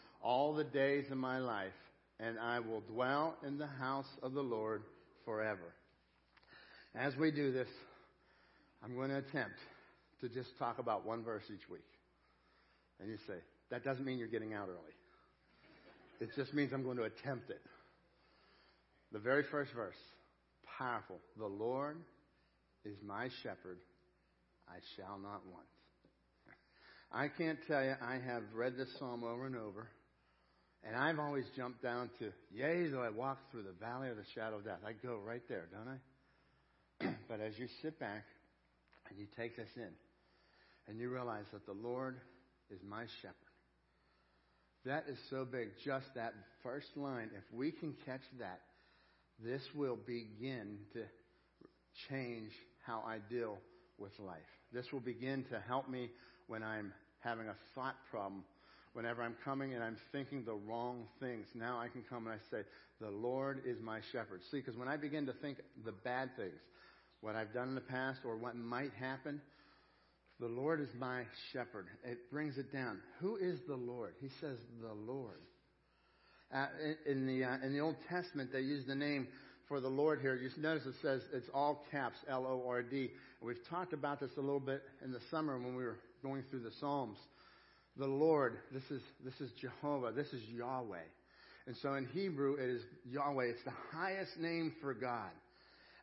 all 0.23 0.53
the 0.53 0.63
days 0.63 1.05
of 1.11 1.17
my 1.17 1.39
life, 1.39 1.73
and 2.19 2.39
I 2.39 2.59
will 2.59 2.81
dwell 2.81 3.35
in 3.45 3.57
the 3.57 3.67
house 3.67 4.07
of 4.21 4.33
the 4.33 4.41
Lord 4.41 4.83
forever. 5.25 5.73
As 6.95 7.15
we 7.15 7.31
do 7.31 7.51
this, 7.51 7.67
I'm 8.83 8.95
going 8.95 9.09
to 9.09 9.17
attempt 9.17 9.57
to 10.21 10.29
just 10.29 10.49
talk 10.59 10.79
about 10.79 11.05
one 11.05 11.23
verse 11.23 11.43
each 11.53 11.67
week. 11.69 11.81
And 12.99 13.09
you 13.09 13.17
say, 13.27 13.35
that 13.69 13.83
doesn't 13.83 14.05
mean 14.05 14.19
you're 14.19 14.27
getting 14.27 14.53
out 14.53 14.67
early. 14.67 14.93
It 16.19 16.29
just 16.35 16.53
means 16.53 16.71
I'm 16.73 16.83
going 16.83 16.97
to 16.97 17.03
attempt 17.03 17.49
it. 17.49 17.61
The 19.11 19.19
very 19.19 19.43
first 19.49 19.71
verse, 19.73 19.95
powerful. 20.77 21.17
The 21.37 21.47
Lord 21.47 21.97
is 22.85 22.95
my 23.05 23.29
shepherd, 23.41 23.77
I 24.69 24.77
shall 24.95 25.17
not 25.17 25.41
want. 25.51 25.65
I 27.11 27.27
can't 27.27 27.59
tell 27.67 27.83
you, 27.83 27.95
I 28.01 28.19
have 28.25 28.43
read 28.53 28.77
this 28.77 28.87
psalm 28.97 29.23
over 29.23 29.45
and 29.45 29.55
over, 29.55 29.87
and 30.83 30.95
I've 30.95 31.19
always 31.19 31.45
jumped 31.55 31.83
down 31.83 32.09
to, 32.19 32.31
Yea, 32.51 32.87
though 32.87 33.03
I 33.03 33.09
walk 33.09 33.37
through 33.51 33.63
the 33.63 33.73
valley 33.79 34.09
of 34.09 34.17
the 34.17 34.25
shadow 34.33 34.57
of 34.57 34.65
death. 34.65 34.79
I 34.85 34.93
go 34.93 35.19
right 35.23 35.43
there, 35.47 35.67
don't 35.71 35.87
I? 35.87 37.15
but 37.29 37.39
as 37.39 37.57
you 37.57 37.67
sit 37.81 37.99
back 37.99 38.25
and 39.09 39.19
you 39.19 39.27
take 39.37 39.55
this 39.55 39.69
in, 39.75 39.89
and 40.87 40.99
you 40.99 41.09
realize 41.09 41.45
that 41.53 41.65
the 41.65 41.73
Lord 41.73 42.17
is 42.71 42.79
my 42.87 43.05
shepherd, 43.21 43.35
that 44.85 45.05
is 45.07 45.17
so 45.29 45.45
big. 45.45 45.69
Just 45.85 46.07
that 46.15 46.33
first 46.63 46.87
line, 46.95 47.29
if 47.37 47.43
we 47.53 47.71
can 47.71 47.93
catch 48.05 48.21
that, 48.39 48.61
this 49.43 49.61
will 49.75 49.95
begin 49.95 50.79
to 50.93 51.03
change 52.09 52.51
how 52.85 53.03
I 53.05 53.19
deal 53.29 53.57
with 53.97 54.11
life. 54.19 54.39
This 54.73 54.85
will 54.91 54.99
begin 54.99 55.45
to 55.51 55.59
help 55.67 55.87
me 55.87 56.09
when 56.47 56.63
I'm 56.63 56.93
having 57.19 57.47
a 57.47 57.55
thought 57.75 57.95
problem, 58.09 58.43
whenever 58.93 59.21
I'm 59.21 59.35
coming 59.43 59.73
and 59.73 59.83
I'm 59.83 59.97
thinking 60.11 60.43
the 60.43 60.53
wrong 60.53 61.05
things. 61.19 61.47
Now 61.55 61.79
I 61.79 61.87
can 61.87 62.03
come 62.09 62.27
and 62.27 62.35
I 62.35 62.39
say, 62.49 62.63
The 62.99 63.09
Lord 63.09 63.61
is 63.65 63.77
my 63.81 63.99
shepherd. 64.11 64.41
See, 64.51 64.57
because 64.57 64.77
when 64.77 64.87
I 64.87 64.97
begin 64.97 65.25
to 65.27 65.33
think 65.33 65.59
the 65.85 65.91
bad 65.91 66.35
things, 66.35 66.59
what 67.21 67.35
I've 67.35 67.53
done 67.53 67.69
in 67.69 67.75
the 67.75 67.81
past 67.81 68.21
or 68.25 68.37
what 68.37 68.55
might 68.55 68.93
happen, 68.99 69.41
the 70.39 70.47
Lord 70.47 70.81
is 70.81 70.89
my 70.99 71.23
shepherd. 71.53 71.85
It 72.03 72.31
brings 72.31 72.57
it 72.57 72.73
down. 72.73 72.99
Who 73.19 73.35
is 73.37 73.59
the 73.67 73.75
Lord? 73.75 74.15
He 74.19 74.29
says, 74.41 74.57
the 74.81 74.93
Lord. 74.93 75.39
Uh, 76.53 76.65
in, 77.05 77.27
the, 77.27 77.43
uh, 77.45 77.57
in 77.63 77.73
the 77.73 77.79
Old 77.79 77.95
Testament, 78.09 78.49
they 78.51 78.61
use 78.61 78.85
the 78.85 78.95
name 78.95 79.27
for 79.67 79.79
the 79.79 79.87
Lord 79.87 80.19
here. 80.19 80.35
You 80.35 80.49
notice 80.57 80.85
it 80.85 80.95
says 81.01 81.21
it's 81.31 81.47
all 81.53 81.85
caps, 81.91 82.17
L 82.27 82.45
O 82.45 82.67
R 82.67 82.81
D. 82.81 83.11
We've 83.41 83.63
talked 83.69 83.93
about 83.93 84.19
this 84.19 84.31
a 84.37 84.41
little 84.41 84.59
bit 84.59 84.81
in 85.03 85.11
the 85.11 85.21
summer 85.29 85.57
when 85.57 85.75
we 85.75 85.83
were 85.83 85.99
going 86.21 86.43
through 86.49 86.63
the 86.63 86.71
Psalms. 86.79 87.17
The 87.97 88.07
Lord, 88.07 88.57
this 88.71 88.83
is, 88.89 89.01
this 89.23 89.39
is 89.41 89.51
Jehovah, 89.59 90.11
this 90.11 90.27
is 90.27 90.41
Yahweh. 90.49 90.97
And 91.67 91.75
so 91.81 91.93
in 91.93 92.05
Hebrew, 92.07 92.55
it 92.55 92.69
is 92.69 92.81
Yahweh. 93.09 93.45
It's 93.45 93.63
the 93.63 93.73
highest 93.91 94.37
name 94.39 94.73
for 94.81 94.93
God. 94.93 95.29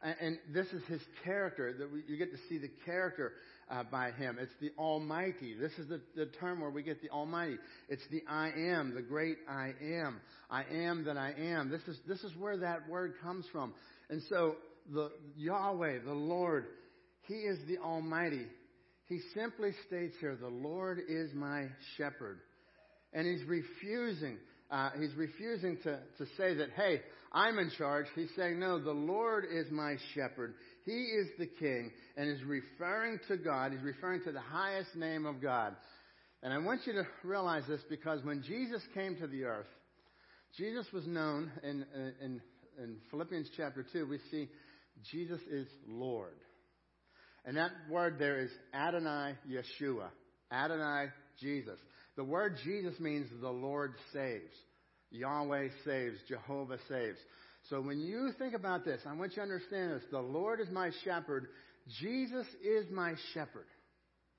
And, 0.02 0.14
and 0.20 0.38
this 0.54 0.66
is 0.68 0.82
his 0.86 1.00
character, 1.24 1.74
that 1.78 1.92
we, 1.92 2.02
you 2.06 2.16
get 2.16 2.30
to 2.30 2.38
see 2.48 2.58
the 2.58 2.70
character 2.84 3.32
uh, 3.70 3.82
by 3.90 4.12
him. 4.12 4.38
It's 4.40 4.52
the 4.60 4.70
Almighty. 4.78 5.54
This 5.58 5.72
is 5.72 5.88
the, 5.88 6.00
the 6.14 6.26
term 6.26 6.60
where 6.60 6.70
we 6.70 6.82
get 6.82 7.02
the 7.02 7.10
Almighty. 7.10 7.56
It's 7.88 8.06
the 8.10 8.22
I 8.28 8.50
am, 8.50 8.94
the 8.94 9.02
great 9.02 9.38
I 9.48 9.72
am. 9.82 10.20
I 10.50 10.64
am 10.72 11.04
that 11.04 11.16
I 11.16 11.32
am. 11.36 11.70
This 11.70 11.82
is, 11.88 11.98
this 12.06 12.20
is 12.20 12.36
where 12.36 12.56
that 12.58 12.88
word 12.88 13.14
comes 13.22 13.46
from. 13.50 13.74
And 14.08 14.22
so 14.28 14.56
the 14.92 15.10
Yahweh, 15.36 16.04
the 16.04 16.12
Lord, 16.12 16.66
He 17.26 17.34
is 17.34 17.58
the 17.66 17.78
Almighty. 17.78 18.46
He 19.08 19.20
simply 19.34 19.70
states 19.86 20.16
here, 20.20 20.36
the 20.36 20.48
Lord 20.48 21.00
is 21.08 21.32
my 21.34 21.66
shepherd. 21.96 22.40
And 23.12 23.26
He's 23.26 23.46
refusing 23.48 24.38
uh, 24.70 24.90
he's 25.00 25.14
refusing 25.14 25.78
to, 25.82 25.98
to 26.18 26.26
say 26.36 26.54
that, 26.54 26.68
hey, 26.76 27.00
I'm 27.32 27.58
in 27.58 27.70
charge. 27.78 28.06
He's 28.14 28.30
saying, 28.36 28.60
no, 28.60 28.78
the 28.78 28.90
Lord 28.90 29.46
is 29.50 29.70
my 29.70 29.96
shepherd. 30.14 30.54
He 30.84 30.92
is 30.92 31.28
the 31.38 31.46
king 31.46 31.90
and 32.16 32.28
is 32.28 32.42
referring 32.44 33.18
to 33.28 33.36
God. 33.38 33.72
He's 33.72 33.82
referring 33.82 34.22
to 34.24 34.32
the 34.32 34.40
highest 34.40 34.94
name 34.94 35.24
of 35.24 35.40
God. 35.40 35.74
And 36.42 36.52
I 36.52 36.58
want 36.58 36.82
you 36.86 36.92
to 36.94 37.06
realize 37.24 37.64
this 37.66 37.80
because 37.88 38.22
when 38.24 38.42
Jesus 38.42 38.82
came 38.94 39.16
to 39.16 39.26
the 39.26 39.44
earth, 39.44 39.66
Jesus 40.56 40.86
was 40.92 41.06
known 41.06 41.50
in, 41.62 41.84
in, 42.22 42.40
in 42.78 42.96
Philippians 43.10 43.48
chapter 43.56 43.84
2, 43.90 44.06
we 44.06 44.18
see 44.30 44.48
Jesus 45.10 45.40
is 45.50 45.66
Lord. 45.86 46.36
And 47.48 47.56
that 47.56 47.70
word 47.88 48.16
there 48.18 48.40
is 48.40 48.50
Adonai 48.74 49.32
Yeshua. 49.50 50.08
Adonai 50.52 51.06
Jesus. 51.40 51.78
The 52.14 52.22
word 52.22 52.58
Jesus 52.62 53.00
means 53.00 53.26
the 53.40 53.48
Lord 53.48 53.94
saves. 54.12 54.52
Yahweh 55.10 55.68
saves. 55.82 56.18
Jehovah 56.28 56.76
saves. 56.90 57.16
So 57.70 57.80
when 57.80 58.00
you 58.00 58.32
think 58.38 58.52
about 58.52 58.84
this, 58.84 59.00
I 59.06 59.14
want 59.14 59.30
you 59.30 59.36
to 59.36 59.42
understand 59.42 59.92
this. 59.92 60.02
The 60.10 60.20
Lord 60.20 60.60
is 60.60 60.68
my 60.70 60.90
shepherd. 61.06 61.46
Jesus 61.98 62.44
is 62.62 62.84
my 62.92 63.14
shepherd. 63.32 63.64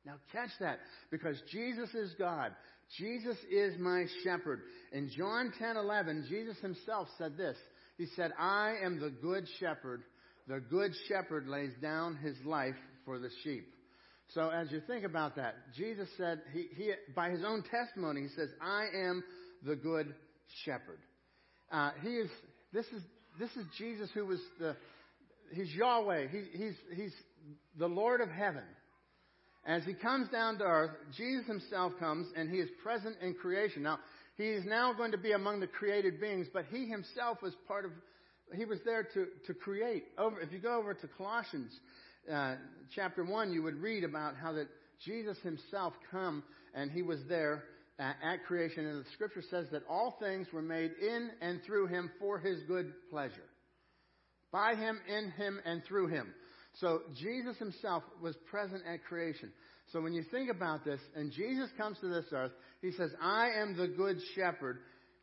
Now 0.05 0.17
catch 0.31 0.51
that 0.59 0.77
because 1.09 1.41
Jesus 1.51 1.89
is 1.95 2.13
God. 2.19 2.51
Jesus 2.99 3.37
is 3.49 3.73
my 3.79 4.05
shepherd. 4.23 4.61
In 4.91 5.09
John 5.09 5.51
10:11, 5.59 6.27
Jesus 6.29 6.59
himself 6.59 7.07
said 7.17 7.37
this. 7.37 7.57
He 7.97 8.05
said, 8.15 8.33
"I 8.37 8.77
am 8.83 8.99
the 8.99 9.09
good 9.09 9.47
shepherd. 9.59 10.03
The 10.45 10.59
good 10.59 10.95
shepherd 11.07 11.47
lays 11.47 11.73
down 11.81 12.15
his 12.15 12.35
life 12.45 12.75
for 13.09 13.17
the 13.17 13.31
sheep." 13.43 13.73
So 14.35 14.49
as 14.49 14.71
you 14.71 14.79
think 14.85 15.03
about 15.03 15.37
that, 15.37 15.55
Jesus 15.75 16.07
said, 16.15 16.41
he, 16.53 16.67
he, 16.75 16.91
by 17.15 17.31
his 17.31 17.43
own 17.43 17.63
testimony, 17.63 18.21
he 18.21 18.27
says, 18.35 18.49
I 18.61 18.85
am 18.95 19.23
the 19.65 19.75
good 19.75 20.13
shepherd. 20.63 20.99
Uh, 21.71 21.89
he 22.03 22.09
is, 22.09 22.29
this 22.71 22.85
is, 22.87 23.01
this 23.39 23.49
is 23.55 23.65
Jesus 23.79 24.11
who 24.13 24.27
was 24.27 24.39
the, 24.59 24.75
he's 25.51 25.73
Yahweh. 25.73 26.27
He, 26.27 26.43
he's, 26.55 26.75
he's 26.95 27.13
the 27.79 27.87
Lord 27.87 28.21
of 28.21 28.29
heaven. 28.29 28.61
As 29.65 29.83
he 29.83 29.95
comes 29.95 30.29
down 30.29 30.59
to 30.59 30.63
earth, 30.63 30.91
Jesus 31.17 31.47
himself 31.47 31.93
comes 31.99 32.27
and 32.35 32.51
he 32.51 32.57
is 32.57 32.69
present 32.83 33.15
in 33.23 33.33
creation. 33.33 33.81
Now, 33.81 33.97
he 34.37 34.43
is 34.43 34.63
now 34.63 34.93
going 34.93 35.11
to 35.13 35.17
be 35.17 35.31
among 35.31 35.59
the 35.59 35.67
created 35.67 36.21
beings, 36.21 36.45
but 36.53 36.65
he 36.71 36.85
himself 36.85 37.41
was 37.41 37.53
part 37.67 37.85
of, 37.85 37.91
he 38.55 38.65
was 38.65 38.77
there 38.85 39.07
to, 39.15 39.25
to 39.47 39.55
create. 39.55 40.03
Over, 40.19 40.39
if 40.39 40.51
you 40.51 40.59
go 40.59 40.77
over 40.77 40.93
to 40.93 41.07
Colossians 41.17 41.71
uh, 42.31 42.55
chapter 42.95 43.23
1, 43.23 43.51
you 43.51 43.63
would 43.63 43.81
read 43.81 44.03
about 44.03 44.35
how 44.35 44.53
that 44.53 44.67
Jesus 45.03 45.37
himself 45.43 45.93
come 46.11 46.43
and 46.73 46.91
he 46.91 47.01
was 47.01 47.19
there 47.27 47.63
at, 47.97 48.15
at 48.23 48.45
creation. 48.45 48.85
And 48.85 49.03
the 49.03 49.09
scripture 49.13 49.43
says 49.49 49.67
that 49.71 49.83
all 49.89 50.17
things 50.19 50.47
were 50.53 50.61
made 50.61 50.91
in 51.01 51.29
and 51.41 51.61
through 51.65 51.87
him 51.87 52.11
for 52.19 52.39
his 52.39 52.61
good 52.67 52.93
pleasure. 53.09 53.33
By 54.51 54.75
him, 54.75 54.99
in 55.07 55.31
him, 55.31 55.59
and 55.65 55.83
through 55.87 56.07
him. 56.07 56.33
So 56.79 57.01
Jesus 57.19 57.57
himself 57.57 58.03
was 58.21 58.35
present 58.49 58.83
at 58.91 59.03
creation. 59.03 59.51
So 59.91 60.01
when 60.01 60.13
you 60.13 60.23
think 60.31 60.49
about 60.51 60.85
this, 60.85 60.99
and 61.15 61.31
Jesus 61.31 61.69
comes 61.77 61.97
to 61.99 62.07
this 62.07 62.25
earth, 62.31 62.51
he 62.81 62.91
says, 62.91 63.11
I 63.21 63.49
am 63.59 63.75
the 63.75 63.87
good 63.87 64.17
shepherd. 64.35 64.79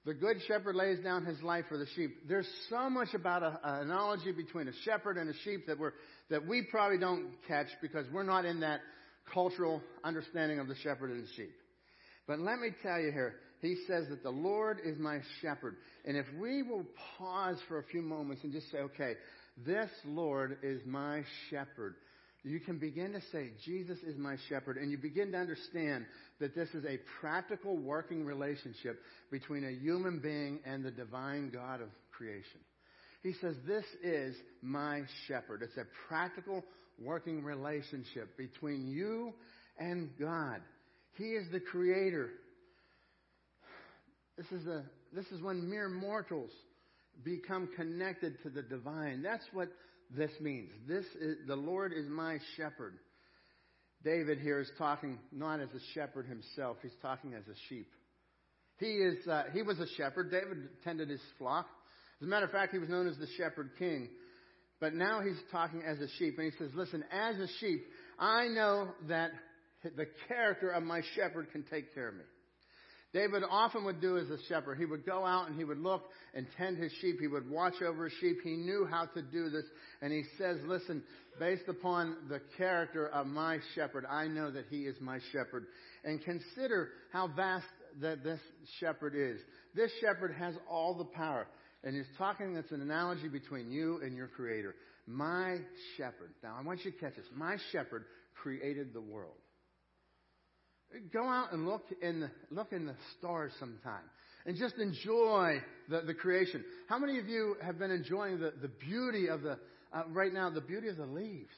The 0.07 0.14
good 0.14 0.36
shepherd 0.46 0.76
lays 0.76 1.00
down 1.00 1.26
his 1.26 1.42
life 1.42 1.64
for 1.68 1.76
the 1.76 1.86
sheep. 1.96 2.28
There's 2.28 2.46
so 2.70 2.88
much 2.88 3.12
about 3.12 3.42
an 3.42 3.57
analogy 3.64 4.30
between 4.30 4.68
a 4.68 4.72
shepherd 4.84 5.18
and 5.18 5.28
a 5.28 5.34
sheep 5.42 5.66
that, 5.66 5.80
we're, 5.80 5.94
that 6.30 6.46
we 6.46 6.62
probably 6.62 6.96
don't 6.96 7.30
catch 7.48 7.66
because 7.82 8.07
we're 8.12 8.22
not 8.22 8.44
in 8.44 8.61
that 8.61 8.82
cultural 9.34 9.82
understanding 10.04 10.61
of 10.61 10.68
the 10.68 10.76
shepherd 10.76 11.11
and 11.11 11.24
the 11.24 11.32
sheep. 11.34 11.50
But 12.28 12.38
let 12.38 12.61
me 12.61 12.68
tell 12.84 13.00
you 13.00 13.11
here, 13.11 13.34
he 13.61 13.76
says 13.88 14.07
that 14.11 14.22
the 14.22 14.30
Lord 14.30 14.78
is 14.84 14.96
my 14.96 15.18
shepherd. 15.42 15.74
And 16.04 16.16
if 16.16 16.26
we 16.40 16.62
will 16.62 16.86
pause 17.18 17.57
for 17.66 17.80
a 17.80 17.84
few 17.84 18.00
moments 18.00 18.44
and 18.44 18.52
just 18.52 18.70
say, 18.70 18.78
okay, 18.78 19.14
this 19.66 19.90
Lord 20.04 20.59
is 20.62 20.82
my 20.86 21.24
shepherd. 21.50 21.96
You 22.47 22.61
can 22.61 22.78
begin 22.78 23.12
to 23.12 23.20
say, 23.32 23.51
Jesus 23.64 23.99
is 24.07 24.16
my 24.16 24.36
shepherd, 24.49 24.76
and 24.76 24.88
you 24.88 24.99
begin 24.99 25.32
to 25.32 25.38
understand 25.38 26.07
that 26.38 26.55
this 26.55 26.68
is 26.74 26.84
a 26.84 27.01
practical 27.20 27.76
working 27.76 28.24
relationship 28.24 29.01
between 29.32 29.64
a 29.64 29.72
human 29.72 30.20
being 30.20 30.61
and 30.64 30.84
the 30.84 30.92
divine 30.92 31.51
God 31.51 31.80
of 31.80 31.88
creation. 32.16 32.61
He 33.24 33.32
says, 33.40 33.57
This 33.66 33.84
is 34.01 34.36
my 34.62 35.03
shepherd. 35.26 35.62
It's 35.62 35.76
a 35.76 35.86
practical 36.07 36.62
working 37.03 37.42
relationship 37.42 38.36
between 38.38 38.86
you 38.86 39.34
and 39.76 40.09
God. 40.16 40.61
He 41.14 41.30
is 41.30 41.51
the 41.51 41.59
creator. 41.59 42.30
This 44.36 44.47
is, 44.53 44.68
a, 44.68 44.84
this 45.12 45.26
is 45.32 45.42
when 45.42 45.68
mere 45.68 45.88
mortals 45.88 46.53
become 47.24 47.68
connected 47.74 48.40
to 48.44 48.51
the 48.51 48.62
divine. 48.62 49.22
That's 49.22 49.47
what 49.53 49.68
this 50.11 50.30
means. 50.40 50.70
This 50.86 51.04
is, 51.20 51.38
the 51.46 51.57
Lord 51.57 51.92
is 51.92 52.07
my 52.09 52.38
shepherd. 52.57 52.94
David 54.04 54.38
here 54.38 54.61
is 54.61 54.70
talking 54.78 55.18
not 55.32 55.61
as 55.61 55.68
a 55.70 55.80
shepherd 55.94 56.26
himself, 56.26 56.76
he's 56.82 56.92
talking 57.02 57.34
as 57.34 57.42
a 57.48 57.57
sheep. 57.68 57.88
He, 58.78 58.86
is, 58.86 59.26
uh, 59.26 59.44
he 59.52 59.62
was 59.62 59.78
a 59.80 59.86
shepherd. 59.96 60.30
David 60.30 60.68
tended 60.84 61.09
his 61.09 61.20
flock. 61.38 61.66
As 62.20 62.26
a 62.26 62.30
matter 62.30 62.44
of 62.44 62.52
fact, 62.52 62.72
he 62.72 62.78
was 62.78 62.88
known 62.88 63.09
as 63.09 63.16
the 63.16 63.26
shepherd 63.38 63.70
king. 63.78 64.09
But 64.80 64.92
now 64.94 65.22
he's 65.22 65.40
talking 65.50 65.82
as 65.82 65.98
a 65.98 66.09
sheep. 66.18 66.38
And 66.38 66.52
he 66.52 66.59
says, 66.59 66.70
Listen, 66.74 67.02
as 67.11 67.36
a 67.36 67.48
sheep, 67.59 67.86
I 68.18 68.48
know 68.48 68.88
that 69.09 69.30
the 69.82 70.07
character 70.28 70.70
of 70.70 70.82
my 70.82 71.00
shepherd 71.14 71.50
can 71.52 71.64
take 71.64 71.94
care 71.94 72.09
of 72.09 72.14
me. 72.16 72.24
David 73.16 73.44
often 73.50 73.84
would 73.84 74.02
do 74.02 74.18
as 74.18 74.28
a 74.28 74.36
shepherd. 74.46 74.76
He 74.76 74.84
would 74.84 75.06
go 75.06 75.24
out 75.24 75.48
and 75.48 75.56
he 75.56 75.64
would 75.64 75.78
look 75.78 76.02
and 76.34 76.46
tend 76.58 76.76
his 76.76 76.92
sheep. 77.00 77.16
He 77.18 77.28
would 77.28 77.48
watch 77.50 77.80
over 77.80 78.04
his 78.04 78.12
sheep. 78.20 78.36
He 78.44 78.56
knew 78.56 78.86
how 78.90 79.06
to 79.06 79.22
do 79.22 79.48
this. 79.48 79.64
And 80.02 80.12
he 80.12 80.24
says, 80.36 80.58
listen, 80.66 81.02
based 81.40 81.66
upon 81.66 82.16
the 82.28 82.42
character 82.58 83.08
of 83.08 83.26
my 83.26 83.58
shepherd, 83.74 84.04
I 84.04 84.26
know 84.26 84.50
that 84.50 84.66
he 84.68 84.80
is 84.82 84.96
my 85.00 85.18
shepherd. 85.32 85.64
And 86.04 86.22
consider 86.22 86.90
how 87.10 87.28
vast 87.28 87.64
that 88.02 88.22
this 88.22 88.40
shepherd 88.80 89.14
is. 89.16 89.40
This 89.74 89.90
shepherd 90.02 90.34
has 90.38 90.54
all 90.68 90.92
the 90.92 91.04
power. 91.04 91.46
And 91.84 91.96
he's 91.96 92.04
talking, 92.18 92.52
that's 92.52 92.70
an 92.70 92.82
analogy 92.82 93.28
between 93.28 93.72
you 93.72 93.98
and 94.04 94.14
your 94.14 94.28
creator. 94.28 94.74
My 95.06 95.56
shepherd. 95.96 96.32
Now 96.42 96.56
I 96.58 96.62
want 96.62 96.84
you 96.84 96.90
to 96.90 96.98
catch 96.98 97.16
this. 97.16 97.24
My 97.34 97.56
shepherd 97.72 98.04
created 98.34 98.92
the 98.92 99.00
world. 99.00 99.36
Go 101.12 101.28
out 101.28 101.53
and 101.53 101.66
look 101.66 101.84
in 102.01 102.20
the, 102.20 102.30
look 102.51 102.72
in 102.72 102.87
the 102.87 102.95
stars 103.18 103.53
sometime 103.59 104.05
and 104.47 104.57
just 104.57 104.76
enjoy 104.76 105.61
the, 105.89 106.03
the 106.03 106.14
creation. 106.14 106.64
How 106.89 106.99
many 106.99 107.18
of 107.18 107.26
you 107.26 107.57
have 107.61 107.78
been 107.78 107.91
enjoying 107.91 108.39
the, 108.39 108.53
the 108.62 108.68
beauty 108.68 109.28
of 109.28 109.43
the, 109.43 109.59
uh, 109.93 110.05
right 110.11 110.32
now, 110.32 110.49
the 110.49 110.61
beauty 110.61 110.89
of 110.89 110.97
the 110.97 111.07
leaves? 111.07 111.55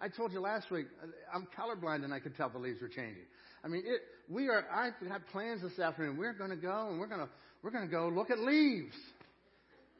I 0.00 0.08
told 0.08 0.32
you 0.32 0.40
last 0.40 0.70
week, 0.70 0.86
uh, 1.02 1.06
I'm 1.34 1.48
colorblind 1.58 2.04
and 2.04 2.12
I 2.12 2.20
could 2.20 2.36
tell 2.36 2.50
the 2.50 2.58
leaves 2.58 2.82
are 2.82 2.88
changing. 2.88 3.24
I 3.64 3.68
mean, 3.68 3.82
it, 3.86 4.02
we 4.28 4.48
are, 4.48 4.64
I 4.70 4.90
have 5.10 5.22
plans 5.32 5.62
this 5.62 5.78
afternoon. 5.78 6.18
We're 6.18 6.34
going 6.34 6.50
to 6.50 6.56
go 6.56 6.88
and 6.90 7.00
we're 7.00 7.08
going 7.08 7.22
to, 7.22 7.28
we're 7.62 7.70
going 7.70 7.86
to 7.86 7.90
go 7.90 8.08
look 8.08 8.30
at 8.30 8.38
leaves. 8.38 8.94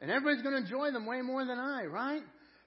And 0.01 0.11
everybody's 0.11 0.43
going 0.43 0.55
to 0.55 0.61
enjoy 0.61 0.93
them 0.93 1.07
way 1.07 1.23
more 1.23 1.45
than 1.47 1.59
I, 1.59 1.85
right? 1.87 2.23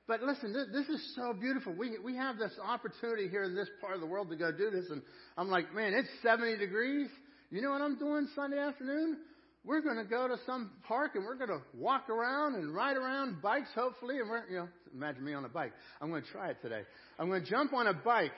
But 0.09 0.23
listen, 0.23 0.51
this, 0.51 0.65
this 0.73 0.89
is 0.89 1.15
so 1.15 1.33
beautiful. 1.33 1.71
We, 1.71 1.99
we 2.03 2.15
have 2.15 2.39
this 2.39 2.53
opportunity 2.65 3.29
here 3.29 3.43
in 3.43 3.53
this 3.53 3.69
part 3.79 3.93
of 3.93 4.01
the 4.01 4.07
world 4.07 4.31
to 4.31 4.35
go 4.35 4.51
do 4.51 4.71
this. 4.71 4.89
And 4.89 5.03
I'm 5.37 5.49
like, 5.49 5.71
man, 5.75 5.93
it's 5.93 6.09
70 6.23 6.57
degrees. 6.57 7.09
You 7.51 7.61
know 7.61 7.69
what 7.69 7.81
I'm 7.81 7.99
doing 7.99 8.27
Sunday 8.35 8.57
afternoon? 8.57 9.17
We're 9.63 9.81
going 9.81 9.97
to 9.97 10.09
go 10.09 10.27
to 10.27 10.37
some 10.47 10.71
park 10.87 11.11
and 11.13 11.25
we're 11.25 11.35
going 11.35 11.51
to 11.51 11.61
walk 11.75 12.09
around 12.09 12.55
and 12.55 12.73
ride 12.73 12.97
around 12.97 13.39
bikes, 13.43 13.69
hopefully. 13.75 14.17
And 14.17 14.27
we're, 14.27 14.49
you 14.49 14.57
know, 14.57 14.67
imagine 14.95 15.23
me 15.23 15.35
on 15.35 15.45
a 15.45 15.49
bike. 15.49 15.73
I'm 16.01 16.09
going 16.09 16.23
to 16.23 16.29
try 16.29 16.49
it 16.49 16.57
today. 16.63 16.81
I'm 17.19 17.29
going 17.29 17.43
to 17.43 17.49
jump 17.49 17.73
on 17.73 17.85
a 17.85 17.93
bike. 17.93 18.31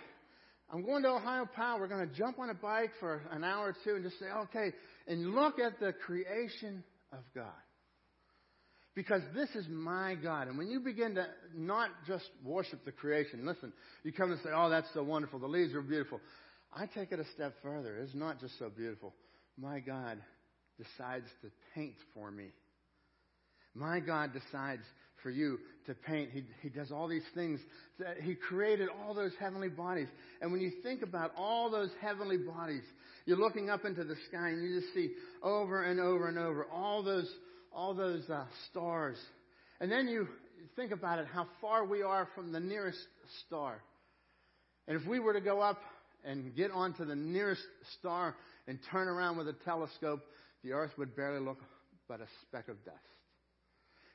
I'm 0.73 0.85
going 0.85 1.03
to 1.03 1.09
Ohio 1.09 1.47
Power. 1.55 1.79
We're 1.79 1.87
going 1.87 2.05
to 2.05 2.13
jump 2.13 2.37
on 2.37 2.49
a 2.49 2.53
bike 2.53 2.91
for 2.99 3.21
an 3.31 3.45
hour 3.45 3.67
or 3.69 3.75
two 3.85 3.95
and 3.95 4.03
just 4.03 4.19
say, 4.19 4.25
okay, 4.25 4.75
and 5.07 5.33
look 5.33 5.57
at 5.57 5.79
the 5.79 5.93
creation 6.05 6.83
of 7.13 7.19
God. 7.33 7.45
Because 8.93 9.21
this 9.33 9.49
is 9.55 9.65
my 9.69 10.15
God. 10.21 10.47
And 10.47 10.57
when 10.57 10.67
you 10.67 10.81
begin 10.81 11.15
to 11.15 11.25
not 11.55 11.89
just 12.05 12.25
worship 12.43 12.83
the 12.83 12.91
creation, 12.91 13.45
listen, 13.45 13.71
you 14.03 14.11
come 14.11 14.31
and 14.31 14.41
say, 14.41 14.49
oh, 14.53 14.69
that's 14.69 14.87
so 14.93 15.01
wonderful. 15.01 15.39
The 15.39 15.47
leaves 15.47 15.73
are 15.73 15.81
beautiful. 15.81 16.19
I 16.73 16.87
take 16.87 17.11
it 17.11 17.19
a 17.19 17.25
step 17.33 17.55
further. 17.63 17.97
It's 17.97 18.13
not 18.13 18.39
just 18.39 18.59
so 18.59 18.69
beautiful. 18.69 19.13
My 19.57 19.79
God 19.79 20.17
decides 20.77 21.27
to 21.41 21.49
paint 21.73 21.95
for 22.13 22.31
me. 22.31 22.47
My 23.73 24.01
God 24.01 24.31
decides 24.33 24.83
for 25.23 25.29
you 25.29 25.59
to 25.85 25.93
paint. 25.93 26.31
He, 26.31 26.43
he 26.61 26.69
does 26.69 26.91
all 26.91 27.07
these 27.07 27.23
things. 27.33 27.59
He 28.21 28.35
created 28.35 28.89
all 28.89 29.13
those 29.13 29.31
heavenly 29.39 29.69
bodies. 29.69 30.07
And 30.41 30.51
when 30.51 30.61
you 30.61 30.71
think 30.83 31.01
about 31.01 31.31
all 31.37 31.69
those 31.69 31.91
heavenly 32.01 32.37
bodies, 32.37 32.83
you're 33.25 33.37
looking 33.37 33.69
up 33.69 33.85
into 33.85 34.03
the 34.03 34.15
sky 34.27 34.49
and 34.49 34.63
you 34.63 34.81
just 34.81 34.93
see 34.93 35.11
over 35.43 35.83
and 35.83 35.99
over 35.99 36.27
and 36.27 36.37
over 36.37 36.65
all 36.73 37.03
those 37.03 37.29
all 37.73 37.93
those 37.93 38.29
uh, 38.29 38.45
stars. 38.69 39.17
And 39.79 39.91
then 39.91 40.07
you 40.07 40.27
think 40.75 40.91
about 40.91 41.19
it, 41.19 41.27
how 41.33 41.47
far 41.59 41.85
we 41.85 42.01
are 42.01 42.27
from 42.35 42.51
the 42.51 42.59
nearest 42.59 42.99
star. 43.45 43.81
And 44.87 44.99
if 44.99 45.07
we 45.07 45.19
were 45.19 45.33
to 45.33 45.41
go 45.41 45.61
up 45.61 45.79
and 46.23 46.55
get 46.55 46.71
onto 46.71 47.05
the 47.05 47.15
nearest 47.15 47.61
star 47.99 48.35
and 48.67 48.77
turn 48.91 49.07
around 49.07 49.37
with 49.37 49.47
a 49.47 49.55
telescope, 49.65 50.21
the 50.63 50.73
earth 50.73 50.91
would 50.97 51.15
barely 51.15 51.43
look 51.43 51.59
but 52.07 52.19
a 52.19 52.27
speck 52.43 52.67
of 52.67 52.83
dust. 52.85 52.97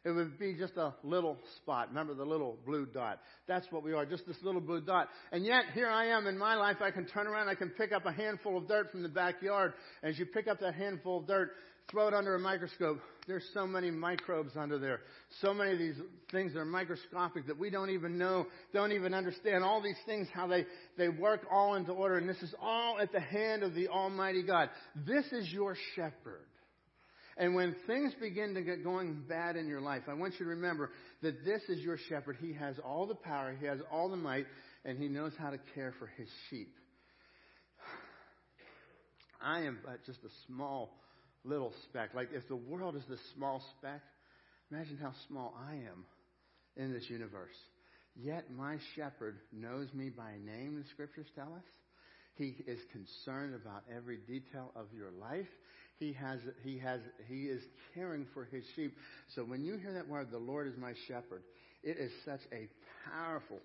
It 0.05 0.13
would 0.13 0.39
be 0.39 0.55
just 0.55 0.77
a 0.77 0.95
little 1.03 1.37
spot. 1.57 1.89
Remember 1.89 2.15
the 2.15 2.25
little 2.25 2.59
blue 2.65 2.87
dot? 2.87 3.19
That's 3.49 3.67
what 3.71 3.83
we 3.83 3.93
are, 3.93 4.07
just 4.07 4.25
this 4.25 4.37
little 4.41 4.61
blue 4.61 4.81
dot. 4.81 5.09
And 5.33 5.45
yet, 5.45 5.65
here 5.75 5.89
I 5.89 6.07
am 6.07 6.29
in 6.29 6.39
my 6.39 6.55
life. 6.55 6.77
I 6.81 6.93
can 6.93 7.07
turn 7.07 7.27
around, 7.27 7.49
I 7.49 7.57
can 7.57 7.71
pick 7.71 7.91
up 7.91 8.07
a 8.07 8.13
handful 8.13 8.57
of 8.57 8.69
dirt 8.69 8.93
from 8.93 9.03
the 9.03 9.09
backyard. 9.09 9.73
As 10.05 10.17
you 10.17 10.27
pick 10.27 10.47
up 10.47 10.61
that 10.61 10.75
handful 10.75 11.19
of 11.19 11.27
dirt, 11.27 11.51
throw 11.91 12.07
it 12.07 12.15
under 12.15 12.37
a 12.37 12.39
microscope. 12.39 13.01
There's 13.27 13.45
so 13.55 13.67
many 13.67 13.91
microbes 13.91 14.53
under 14.57 14.79
there. 14.79 15.01
So 15.41 15.53
many 15.53 15.73
of 15.73 15.79
these 15.79 15.97
things 16.31 16.53
that 16.53 16.61
are 16.61 16.65
microscopic 16.65 17.49
that 17.49 17.59
we 17.59 17.71
don't 17.71 17.91
even 17.91 18.19
know, 18.19 18.47
don't 18.73 18.93
even 18.93 19.15
understand. 19.15 19.65
All 19.65 19.83
these 19.83 19.99
things, 20.07 20.29
how 20.33 20.47
they, 20.47 20.65
they 20.97 21.09
work 21.09 21.41
all 21.51 21.75
into 21.75 21.91
order. 21.91 22.19
And 22.19 22.29
this 22.29 22.41
is 22.43 22.55
all 22.61 22.99
at 23.01 23.11
the 23.13 23.21
hand 23.21 23.65
of 23.65 23.75
the 23.75 23.89
Almighty 23.89 24.45
God. 24.45 24.71
This 25.07 25.25
is 25.33 25.51
your 25.53 25.77
shepherd. 25.97 26.47
And 27.37 27.55
when 27.55 27.75
things 27.87 28.15
begin 28.21 28.55
to 28.55 28.63
get 28.63 28.85
going 28.85 29.25
bad 29.29 29.57
in 29.57 29.67
your 29.67 29.81
life, 29.81 30.03
I 30.09 30.15
want 30.15 30.35
you 30.39 30.47
to 30.47 30.51
remember 30.51 30.91
that 31.23 31.45
this 31.45 31.61
is 31.69 31.81
your 31.81 31.99
shepherd. 32.09 32.39
He 32.41 32.55
has 32.55 32.77
all 32.85 33.07
the 33.07 33.15
power, 33.15 33.55
he 33.59 33.67
has 33.67 33.79
all 33.93 34.09
the 34.09 34.17
might, 34.17 34.47
and 34.85 34.99
he 34.99 35.09
knows 35.09 35.33
how 35.39 35.51
to 35.51 35.59
care 35.75 35.93
for 35.99 36.07
his 36.17 36.29
sheep. 36.49 36.73
I 39.43 39.63
am 39.63 39.81
but 39.85 40.05
just 40.07 40.21
a 40.21 40.31
small 40.47 40.97
little 41.47 41.73
speck. 41.85 42.11
Like 42.15 42.31
if 42.33 42.47
the 42.49 42.57
world 42.57 42.97
is 42.97 43.03
this 43.09 43.21
small 43.35 43.63
speck, 43.79 44.01
imagine 44.71 44.99
how 45.01 45.13
small 45.29 45.55
I 45.69 45.75
am 45.75 46.05
in 46.77 46.93
this 46.93 47.09
universe. 47.09 47.55
Yet 48.15 48.51
my 48.57 48.79
shepherd 48.95 49.37
knows 49.53 49.89
me 49.93 50.09
by 50.09 50.33
name, 50.45 50.77
the 50.77 50.89
scriptures 50.91 51.27
tell 51.35 51.53
us. 51.55 51.65
He 52.37 52.57
is 52.67 52.79
concerned 52.93 53.55
about 53.55 53.83
every 53.95 54.19
detail 54.19 54.71
of 54.77 54.87
your 54.95 55.11
life. 55.11 55.49
He 55.99 56.13
has, 56.15 56.39
he 56.63 56.79
has, 56.79 57.01
he 57.29 57.45
is 57.45 57.63
caring 57.95 58.27
for 58.35 58.45
his 58.45 58.65
sheep. 58.75 58.95
So 59.35 59.43
when 59.43 59.65
you 59.65 59.79
hear 59.79 59.93
that 59.95 60.09
word, 60.09 60.29
the 60.31 60.39
Lord 60.39 60.69
is 60.69 60.75
my 60.79 60.93
shepherd, 61.09 61.43
it 61.83 61.97
is 61.99 62.11
such 62.25 62.41
a 62.53 62.69
powerful, 63.11 63.59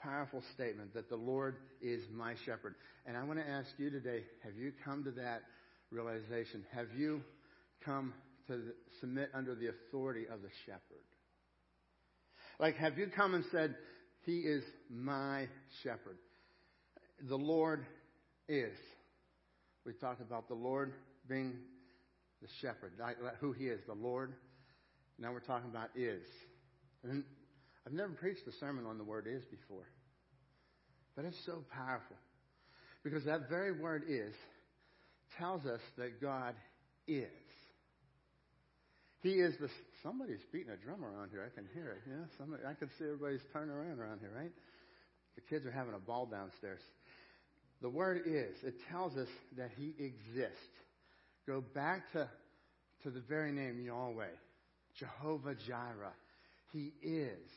powerful 0.00 0.42
statement 0.54 0.94
that 0.94 1.10
the 1.10 1.16
Lord 1.16 1.56
is 1.82 2.02
my 2.14 2.34
shepherd. 2.46 2.74
And 3.06 3.16
I 3.16 3.24
want 3.24 3.38
to 3.38 3.48
ask 3.48 3.68
you 3.76 3.90
today, 3.90 4.22
have 4.42 4.54
you 4.56 4.72
come 4.84 5.04
to 5.04 5.10
that 5.12 5.42
realization? 5.94 6.64
Have 6.74 6.88
you 6.96 7.22
come 7.84 8.12
to 8.48 8.60
submit 9.00 9.30
under 9.34 9.54
the 9.54 9.68
authority 9.68 10.24
of 10.30 10.42
the 10.42 10.50
shepherd? 10.66 11.04
Like, 12.58 12.76
have 12.76 12.98
you 12.98 13.08
come 13.14 13.34
and 13.34 13.44
said, 13.50 13.74
He 14.22 14.38
is 14.38 14.62
my 14.90 15.46
shepherd? 15.82 16.18
The 17.28 17.36
Lord 17.36 17.86
is. 18.48 18.76
We 19.86 19.92
talked 19.92 20.20
about 20.20 20.48
the 20.48 20.54
Lord 20.54 20.92
being 21.28 21.54
the 22.42 22.48
shepherd, 22.60 22.92
who 23.40 23.52
He 23.52 23.66
is, 23.66 23.80
the 23.86 23.94
Lord. 23.94 24.34
Now 25.18 25.32
we're 25.32 25.40
talking 25.40 25.70
about 25.70 25.90
is. 25.94 26.22
And 27.02 27.24
I've 27.86 27.92
never 27.92 28.12
preached 28.12 28.46
a 28.48 28.52
sermon 28.58 28.86
on 28.86 28.98
the 28.98 29.04
word 29.04 29.26
is 29.28 29.44
before. 29.44 29.86
But 31.16 31.24
it's 31.24 31.38
so 31.46 31.62
powerful. 31.70 32.16
Because 33.04 33.24
that 33.24 33.48
very 33.48 33.72
word 33.72 34.04
is 34.08 34.34
tells 35.38 35.64
us 35.66 35.80
that 35.98 36.20
God 36.20 36.54
is. 37.06 37.28
He 39.22 39.30
is 39.30 39.54
the. 39.60 39.68
Somebody's 40.02 40.44
beating 40.52 40.70
a 40.70 40.76
drum 40.76 41.02
around 41.04 41.30
here. 41.30 41.50
I 41.50 41.54
can 41.54 41.66
hear 41.72 41.90
it. 41.92 42.02
Yeah, 42.08 42.24
somebody. 42.38 42.62
I 42.68 42.74
can 42.74 42.90
see 42.98 43.04
everybody's 43.04 43.40
turning 43.52 43.70
around 43.70 43.98
around 43.98 44.20
here, 44.20 44.32
right? 44.36 44.52
The 45.34 45.40
kids 45.42 45.64
are 45.66 45.70
having 45.70 45.94
a 45.94 45.98
ball 45.98 46.26
downstairs. 46.26 46.80
The 47.80 47.88
word 47.88 48.22
is. 48.26 48.54
It 48.62 48.74
tells 48.90 49.16
us 49.16 49.28
that 49.56 49.70
He 49.76 49.94
exists. 49.98 50.60
Go 51.46 51.62
back 51.74 52.12
to 52.12 52.28
to 53.02 53.10
the 53.10 53.20
very 53.20 53.52
name 53.52 53.80
Yahweh, 53.84 54.26
Jehovah 54.98 55.54
Jireh. 55.66 56.14
He 56.72 56.92
is. 57.02 57.48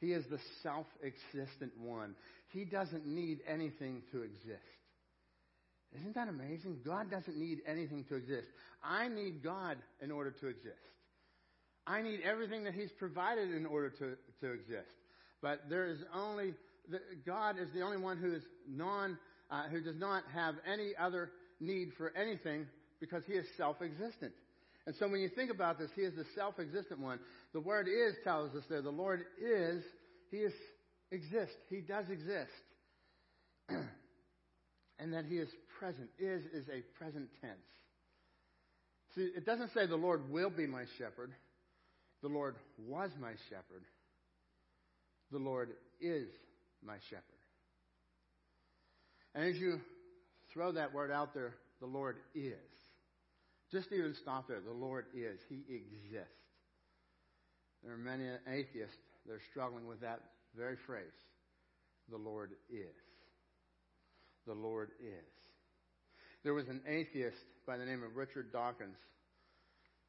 He 0.00 0.12
is 0.12 0.24
the 0.30 0.38
self-existent 0.62 1.72
one. 1.78 2.14
He 2.48 2.64
doesn't 2.64 3.06
need 3.06 3.40
anything 3.46 4.02
to 4.12 4.22
exist. 4.22 4.62
Isn't 5.96 6.14
that 6.14 6.28
amazing? 6.28 6.78
God 6.84 7.10
doesn't 7.10 7.36
need 7.36 7.58
anything 7.66 8.04
to 8.08 8.14
exist. 8.14 8.46
I 8.82 9.08
need 9.08 9.42
God 9.42 9.76
in 10.00 10.10
order 10.10 10.30
to 10.30 10.46
exist. 10.46 10.76
I 11.86 12.02
need 12.02 12.20
everything 12.22 12.64
that 12.64 12.74
He's 12.74 12.92
provided 12.92 13.50
in 13.50 13.66
order 13.66 13.90
to, 13.90 14.16
to 14.40 14.52
exist. 14.52 14.90
But 15.42 15.68
there 15.68 15.86
is 15.88 15.98
only, 16.14 16.54
God 17.26 17.58
is 17.58 17.68
the 17.74 17.80
only 17.80 17.96
one 17.96 18.18
who 18.18 18.34
is 18.34 18.42
non, 18.68 19.18
uh, 19.50 19.64
who 19.68 19.80
does 19.80 19.96
not 19.98 20.22
have 20.32 20.54
any 20.70 20.92
other 20.98 21.30
need 21.58 21.90
for 21.98 22.14
anything 22.16 22.66
because 23.00 23.22
He 23.26 23.32
is 23.32 23.46
self-existent. 23.56 24.32
And 24.86 24.94
so 24.98 25.08
when 25.08 25.20
you 25.20 25.28
think 25.28 25.50
about 25.50 25.78
this, 25.78 25.90
He 25.96 26.02
is 26.02 26.14
the 26.14 26.24
self-existent 26.36 27.00
one. 27.00 27.18
The 27.52 27.60
word 27.60 27.88
is 27.88 28.14
tells 28.22 28.54
us 28.54 28.62
there, 28.68 28.82
the 28.82 28.90
Lord 28.90 29.24
is, 29.42 29.82
He 30.30 30.38
is, 30.38 30.52
exists. 31.10 31.56
He 31.68 31.80
does 31.80 32.08
exist. 32.10 32.50
and 33.68 35.12
that 35.12 35.24
He 35.24 35.38
is 35.38 35.48
present. 35.80 36.08
Is 36.18 36.42
is 36.52 36.68
a 36.68 36.82
present 36.98 37.28
tense. 37.40 37.56
See, 39.14 39.22
it 39.22 39.44
doesn't 39.44 39.72
say 39.72 39.86
the 39.86 39.96
Lord 39.96 40.30
will 40.30 40.50
be 40.50 40.66
my 40.66 40.84
shepherd. 40.98 41.32
The 42.22 42.28
Lord 42.28 42.56
was 42.78 43.10
my 43.20 43.32
shepherd. 43.48 43.84
The 45.32 45.38
Lord 45.38 45.70
is 46.00 46.28
my 46.84 46.96
shepherd. 47.08 47.24
And 49.34 49.44
as 49.44 49.56
you 49.56 49.80
throw 50.52 50.72
that 50.72 50.92
word 50.92 51.10
out 51.10 51.34
there, 51.34 51.54
the 51.80 51.86
Lord 51.86 52.16
is. 52.34 52.54
Just 53.72 53.92
even 53.92 54.14
stop 54.20 54.48
there. 54.48 54.60
The 54.60 54.72
Lord 54.72 55.06
is. 55.14 55.38
He 55.48 55.62
exists. 55.68 56.34
There 57.82 57.94
are 57.94 57.96
many 57.96 58.28
atheists 58.46 58.96
that 59.26 59.32
are 59.32 59.40
struggling 59.50 59.86
with 59.86 60.00
that 60.02 60.20
very 60.56 60.76
phrase. 60.86 61.04
The 62.10 62.18
Lord 62.18 62.50
is. 62.68 62.94
The 64.46 64.52
Lord 64.52 64.90
is. 65.00 65.49
There 66.42 66.54
was 66.54 66.68
an 66.68 66.80
atheist 66.86 67.36
by 67.66 67.76
the 67.76 67.84
name 67.84 68.02
of 68.02 68.16
Richard 68.16 68.52
Dawkins, 68.52 68.96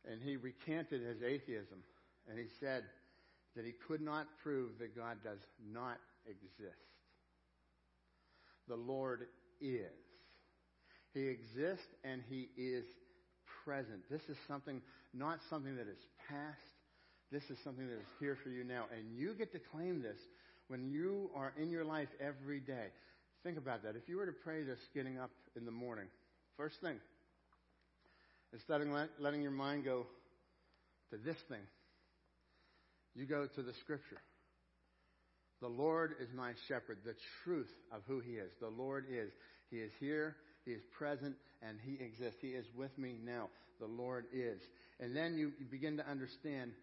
and 0.10 0.22
he 0.22 0.38
recanted 0.38 1.02
his 1.02 1.22
atheism, 1.22 1.80
and 2.30 2.40
he 2.40 2.46
said 2.60 2.84
that 3.56 3.66
he 3.66 3.74
could 3.88 4.02
not 4.02 4.28
prove 4.42 4.80
that 4.80 4.96
God 4.96 5.18
does 5.24 5.40
not 5.72 5.98
exist. 6.26 6.78
The 8.68 8.76
Lord 8.76 9.28
is. 9.60 9.92
He 11.14 11.28
exists 11.28 11.88
and 12.06 12.22
he 12.30 12.48
is 12.56 12.86
present. 13.66 14.00
This 14.10 14.22
is 14.30 14.38
something, 14.48 14.82
not 15.14 15.40
something 15.50 15.76
that 15.76 15.88
is 15.88 16.00
past. 16.30 16.58
This 17.32 17.44
is 17.50 17.58
something 17.64 17.88
that 17.88 17.96
is 17.96 18.08
here 18.20 18.38
for 18.42 18.50
you 18.50 18.64
now. 18.64 18.86
And 18.96 19.18
you 19.18 19.34
get 19.34 19.52
to 19.52 19.60
claim 19.60 20.02
this 20.02 20.18
when 20.68 20.90
you 20.90 21.30
are 21.36 21.54
in 21.62 21.70
your 21.70 21.84
life 21.84 22.08
every 22.22 22.62
day. 22.62 22.88
Think 23.44 23.58
about 23.58 23.84
that. 23.84 23.96
If 23.96 24.08
you 24.08 24.18
were 24.18 24.26
to 24.26 24.32
pray 24.32 24.64
this 24.64 24.80
getting 24.94 25.20
up 25.20 25.32
in 25.58 25.66
the 25.66 25.72
morning, 25.72 26.06
first 26.62 26.80
thing, 26.80 26.98
instead 28.54 28.82
of 28.82 28.88
letting 29.20 29.42
your 29.42 29.50
mind 29.50 29.84
go 29.84 30.06
to 31.10 31.18
this 31.18 31.38
thing, 31.50 31.66
you 33.16 33.26
go 33.26 33.48
to 33.48 33.64
the 33.64 33.74
scripture. 33.82 34.22
The 35.60 35.68
Lord 35.68 36.14
is 36.20 36.30
my 36.36 36.52
shepherd, 36.68 37.00
the 37.04 37.16
truth 37.44 37.72
of 37.92 38.02
who 38.08 38.20
he 38.20 38.34
is. 38.34 38.52
The 38.60 38.68
Lord 38.68 39.06
is. 39.10 39.32
He 39.72 39.78
is 39.78 39.92
here, 40.00 40.36
he 40.64 40.72
is 40.72 40.84
present, 40.96 41.36
and 41.64 41.80
he 41.84 41.94
exists. 41.94 42.38
He 42.42 42.50
is 42.50 42.66
with 42.78 42.96
me 42.96 43.16
now. 43.26 43.50
The 43.80 43.88
Lord 43.88 44.26
is. 44.32 44.62
And 45.00 45.16
then 45.16 45.40
you, 45.40 45.54
you 45.58 45.66
begin 45.66 45.98
to 45.98 46.08
understand 46.08 46.74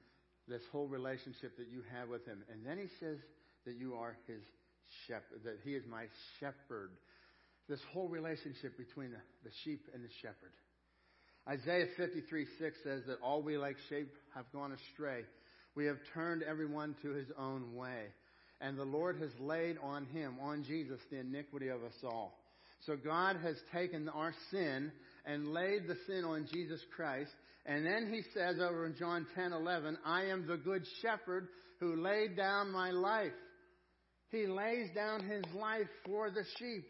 this 0.49 0.63
whole 0.73 0.89
relationship 0.89 1.57
that 1.57 1.69
you 1.71 1.83
have 1.97 2.09
with 2.09 2.27
him. 2.27 2.43
And 2.51 2.67
then 2.67 2.79
he 2.79 2.89
says 2.99 3.19
that 3.65 3.77
you 3.77 3.95
are 3.95 4.17
his 4.27 4.43
shepherd, 5.07 5.45
that 5.45 5.59
he 5.63 5.75
is 5.75 5.85
my 5.89 6.07
shepherd. 6.41 6.91
This 7.69 7.81
whole 7.93 8.09
relationship 8.09 8.77
between 8.77 9.11
the, 9.11 9.21
the 9.45 9.51
sheep 9.65 9.87
and 9.95 10.03
the 10.03 10.09
shepherd. 10.23 10.53
Isaiah 11.49 11.87
53 11.97 12.47
6 12.59 12.77
says 12.83 13.03
that 13.07 13.19
all 13.23 13.43
we 13.43 13.57
like 13.59 13.77
sheep 13.89 14.13
have 14.35 14.51
gone 14.53 14.73
astray. 14.73 15.23
We 15.75 15.87
have 15.87 15.99
turned 16.15 16.43
everyone 16.43 16.97
to 17.03 17.11
his 17.11 17.29
own 17.39 17.75
way. 17.75 18.07
And 18.61 18.77
the 18.77 18.85
Lord 18.85 19.19
has 19.21 19.31
laid 19.39 19.77
on 19.83 20.07
him, 20.07 20.37
on 20.43 20.65
Jesus, 20.65 20.99
the 21.11 21.21
iniquity 21.21 21.69
of 21.69 21.85
us 21.85 21.95
all. 22.03 22.39
So 22.87 22.97
God 22.97 23.37
has 23.43 23.57
taken 23.73 24.09
our 24.09 24.35
sin 24.51 24.91
and 25.25 25.53
laid 25.53 25.87
the 25.87 25.97
sin 26.07 26.25
on 26.25 26.49
Jesus 26.53 26.81
Christ. 26.97 27.31
And 27.67 27.87
then 27.87 28.11
he 28.13 28.23
says 28.35 28.57
over 28.61 28.87
in 28.87 28.97
John 28.99 29.27
10 29.35 29.53
11, 29.53 29.99
I 30.05 30.25
am 30.25 30.47
the 30.47 30.57
good 30.57 30.85
shepherd 31.03 31.49
who 31.81 32.03
laid 32.03 32.37
down 32.37 32.73
my 32.73 32.91
life 32.91 33.33
he 34.31 34.47
lays 34.47 34.91
down 34.95 35.25
his 35.25 35.45
life 35.55 35.89
for 36.05 36.31
the 36.31 36.45
sheep. 36.59 36.85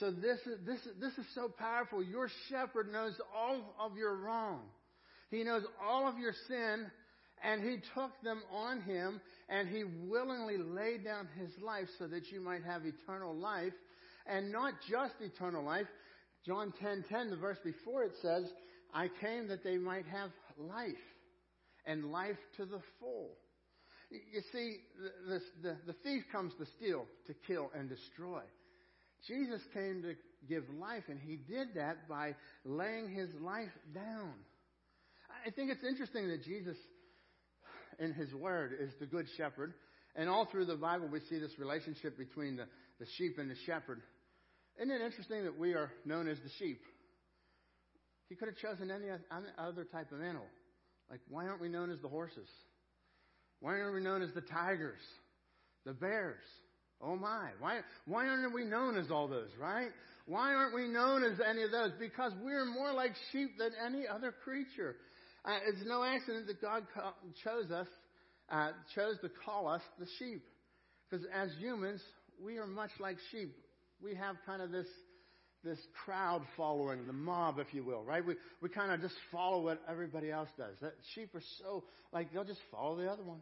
So 0.00 0.10
this 0.10 0.38
is, 0.46 0.58
this, 0.66 0.80
this 1.00 1.12
is 1.18 1.26
so 1.34 1.48
powerful. 1.48 2.02
Your 2.02 2.28
shepherd 2.48 2.90
knows 2.92 3.14
all 3.36 3.74
of 3.78 3.96
your 3.96 4.16
wrong. 4.16 4.62
He 5.30 5.44
knows 5.44 5.62
all 5.82 6.08
of 6.08 6.18
your 6.18 6.32
sin, 6.48 6.86
and 7.42 7.62
he 7.62 7.76
took 7.94 8.10
them 8.22 8.42
on 8.52 8.82
him, 8.82 9.20
and 9.48 9.68
he 9.68 9.84
willingly 9.84 10.56
laid 10.58 11.04
down 11.04 11.28
his 11.38 11.50
life 11.62 11.88
so 11.98 12.06
that 12.06 12.30
you 12.30 12.40
might 12.40 12.64
have 12.64 12.82
eternal 12.86 13.34
life, 13.34 13.72
and 14.26 14.50
not 14.52 14.74
just 14.90 15.14
eternal 15.20 15.64
life. 15.64 15.86
John 16.46 16.72
10:10, 16.82 17.08
10, 17.08 17.30
the 17.30 17.36
verse 17.36 17.58
before 17.64 18.04
it 18.04 18.12
says, 18.20 18.52
"I 18.94 19.08
came 19.08 19.48
that 19.48 19.62
they 19.62 19.78
might 19.78 20.06
have 20.06 20.30
life, 20.58 20.94
and 21.86 22.12
life 22.12 22.38
to 22.56 22.64
the 22.64 22.80
full." 22.98 23.36
You 24.10 24.42
see, 24.52 24.76
the, 25.26 25.40
the, 25.62 25.76
the 25.86 25.92
thief 26.04 26.24
comes 26.30 26.52
to 26.56 26.66
steal, 26.76 27.06
to 27.26 27.34
kill, 27.46 27.70
and 27.74 27.88
destroy. 27.88 28.42
Jesus 29.26 29.60
came 29.72 30.02
to 30.02 30.14
give 30.48 30.64
life, 30.80 31.04
and 31.08 31.20
he 31.20 31.36
did 31.36 31.74
that 31.74 32.08
by 32.08 32.34
laying 32.64 33.08
his 33.08 33.28
life 33.40 33.70
down. 33.94 34.32
I 35.46 35.50
think 35.50 35.70
it's 35.70 35.84
interesting 35.84 36.28
that 36.28 36.44
Jesus, 36.44 36.76
in 37.98 38.12
his 38.12 38.32
word, 38.34 38.72
is 38.78 38.92
the 39.00 39.06
good 39.06 39.26
shepherd. 39.36 39.74
And 40.14 40.28
all 40.28 40.46
through 40.46 40.66
the 40.66 40.76
Bible, 40.76 41.08
we 41.08 41.20
see 41.30 41.38
this 41.38 41.58
relationship 41.58 42.18
between 42.18 42.56
the, 42.56 42.66
the 42.98 43.06
sheep 43.16 43.38
and 43.38 43.50
the 43.50 43.56
shepherd. 43.66 44.02
Isn't 44.76 44.90
it 44.90 45.00
interesting 45.00 45.44
that 45.44 45.58
we 45.58 45.74
are 45.74 45.90
known 46.04 46.28
as 46.28 46.38
the 46.38 46.50
sheep? 46.58 46.80
He 48.28 48.34
could 48.34 48.48
have 48.48 48.56
chosen 48.56 48.90
any 48.90 49.06
other 49.58 49.84
type 49.84 50.10
of 50.12 50.20
animal. 50.20 50.46
Like, 51.10 51.20
why 51.28 51.46
aren't 51.46 51.60
we 51.60 51.68
known 51.68 51.90
as 51.90 52.00
the 52.00 52.08
horses? 52.08 52.48
Why 53.60 53.78
aren't 53.80 53.94
we 53.94 54.02
known 54.02 54.22
as 54.22 54.32
the 54.34 54.40
tigers, 54.40 55.00
the 55.84 55.92
bears? 55.92 56.42
Oh 57.02 57.16
my. 57.16 57.50
Why, 57.58 57.80
why 58.06 58.26
aren't 58.28 58.54
we 58.54 58.64
known 58.64 58.96
as 58.96 59.10
all 59.10 59.28
those, 59.28 59.50
right? 59.60 59.88
Why 60.26 60.54
aren't 60.54 60.74
we 60.74 60.86
known 60.86 61.24
as 61.24 61.38
any 61.40 61.62
of 61.62 61.70
those? 61.72 61.90
Because 61.98 62.32
we're 62.42 62.64
more 62.64 62.92
like 62.92 63.12
sheep 63.32 63.58
than 63.58 63.70
any 63.84 64.06
other 64.06 64.32
creature. 64.44 64.96
Uh, 65.44 65.58
it's 65.66 65.84
no 65.86 66.04
accident 66.04 66.46
that 66.46 66.60
God 66.60 66.84
chose 67.42 67.70
us, 67.72 67.88
uh, 68.50 68.70
chose 68.94 69.16
to 69.22 69.28
call 69.44 69.66
us 69.66 69.82
the 69.98 70.06
sheep. 70.18 70.44
Because 71.10 71.26
as 71.34 71.50
humans, 71.58 72.00
we 72.42 72.58
are 72.58 72.66
much 72.66 72.90
like 73.00 73.16
sheep. 73.32 73.54
We 74.02 74.14
have 74.14 74.36
kind 74.46 74.62
of 74.62 74.70
this 74.70 74.86
this 75.64 75.78
crowd 76.04 76.42
following, 76.56 77.06
the 77.06 77.12
mob, 77.12 77.60
if 77.60 77.72
you 77.72 77.84
will, 77.84 78.02
right? 78.02 78.24
We 78.24 78.34
we 78.60 78.68
kind 78.68 78.90
of 78.90 79.00
just 79.00 79.14
follow 79.30 79.62
what 79.62 79.80
everybody 79.88 80.30
else 80.30 80.48
does. 80.56 80.74
That 80.80 80.94
sheep 81.14 81.34
are 81.34 81.42
so 81.60 81.84
like 82.12 82.32
they'll 82.32 82.44
just 82.44 82.62
follow 82.70 82.96
the 82.96 83.08
other 83.08 83.22
one. 83.22 83.40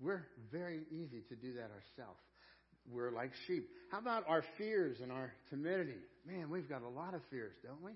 We're 0.00 0.26
very 0.52 0.82
easy 0.90 1.22
to 1.28 1.36
do 1.36 1.54
that 1.54 1.70
ourselves. 1.70 2.20
We're 2.90 3.10
like 3.10 3.30
sheep. 3.46 3.68
How 3.90 3.98
about 3.98 4.24
our 4.28 4.44
fears 4.58 4.98
and 5.02 5.10
our 5.10 5.32
timidity? 5.50 5.96
Man, 6.26 6.50
we've 6.50 6.68
got 6.68 6.82
a 6.82 6.88
lot 6.88 7.14
of 7.14 7.22
fears, 7.30 7.54
don't 7.64 7.82
we? 7.82 7.92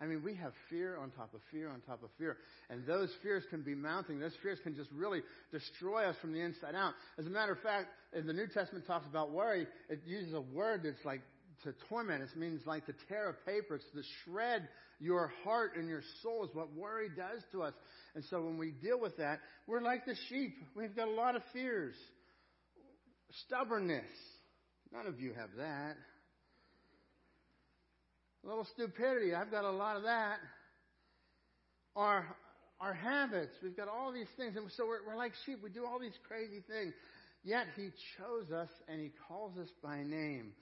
I 0.00 0.06
mean, 0.06 0.22
we 0.24 0.34
have 0.34 0.52
fear 0.70 0.98
on 0.98 1.10
top 1.12 1.32
of 1.34 1.40
fear 1.52 1.70
on 1.70 1.80
top 1.82 2.02
of 2.02 2.10
fear. 2.18 2.36
And 2.68 2.86
those 2.86 3.10
fears 3.22 3.44
can 3.48 3.62
be 3.62 3.74
mounting. 3.74 4.18
Those 4.18 4.34
fears 4.42 4.58
can 4.62 4.74
just 4.74 4.90
really 4.92 5.22
destroy 5.52 6.04
us 6.04 6.16
from 6.20 6.32
the 6.32 6.40
inside 6.40 6.74
out. 6.74 6.94
As 7.18 7.26
a 7.26 7.30
matter 7.30 7.52
of 7.52 7.60
fact, 7.60 7.86
in 8.12 8.26
the 8.26 8.32
New 8.32 8.48
Testament 8.48 8.86
talks 8.86 9.06
about 9.06 9.30
worry, 9.30 9.66
it 9.88 10.00
uses 10.04 10.34
a 10.34 10.40
word 10.40 10.82
that's 10.84 11.04
like 11.04 11.20
to 11.62 11.74
torment. 11.88 12.22
It 12.22 12.38
means 12.38 12.62
like 12.66 12.86
to 12.86 12.94
tear 13.08 13.30
a 13.30 13.50
paper. 13.50 13.76
It's 13.76 13.84
to 13.94 14.02
shred 14.24 14.68
your 15.00 15.32
heart 15.44 15.76
and 15.76 15.88
your 15.88 16.02
soul 16.22 16.44
is 16.44 16.50
what 16.54 16.72
worry 16.74 17.08
does 17.08 17.42
to 17.52 17.62
us. 17.62 17.74
And 18.14 18.24
so 18.30 18.42
when 18.42 18.58
we 18.58 18.70
deal 18.70 19.00
with 19.00 19.16
that, 19.18 19.40
we're 19.66 19.80
like 19.80 20.04
the 20.06 20.16
sheep. 20.28 20.54
We've 20.76 20.94
got 20.94 21.08
a 21.08 21.12
lot 21.12 21.36
of 21.36 21.42
fears. 21.52 21.94
Stubbornness. 23.46 24.04
None 24.92 25.06
of 25.06 25.20
you 25.20 25.32
have 25.34 25.50
that. 25.56 25.96
A 28.44 28.48
little 28.48 28.66
stupidity. 28.74 29.34
I've 29.34 29.50
got 29.50 29.64
a 29.64 29.70
lot 29.70 29.96
of 29.96 30.02
that. 30.04 30.38
Our, 31.96 32.36
our 32.80 32.94
habits. 32.94 33.52
We've 33.62 33.76
got 33.76 33.88
all 33.88 34.12
these 34.12 34.28
things. 34.36 34.56
And 34.56 34.70
so 34.76 34.86
we're, 34.86 35.00
we're 35.06 35.16
like 35.16 35.32
sheep. 35.46 35.58
We 35.62 35.70
do 35.70 35.84
all 35.84 35.98
these 35.98 36.18
crazy 36.28 36.62
things. 36.68 36.94
Yet 37.42 37.66
He 37.76 37.90
chose 38.16 38.50
us 38.52 38.70
and 38.88 39.00
He 39.00 39.10
calls 39.28 39.56
us 39.58 39.68
by 39.82 40.02
name. 40.02 40.52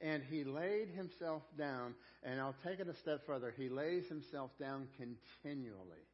And 0.00 0.22
He 0.22 0.44
laid 0.44 0.88
Himself 0.88 1.42
down. 1.58 1.94
And 2.22 2.40
I'll 2.40 2.56
take 2.64 2.80
it 2.80 2.88
a 2.88 2.96
step 3.02 3.26
further. 3.26 3.52
He 3.56 3.68
lays 3.68 4.06
Himself 4.08 4.50
down 4.58 4.88
continually. 4.96 6.04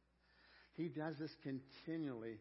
He 0.75 0.87
does 0.87 1.15
this 1.19 1.31
continually 1.43 2.37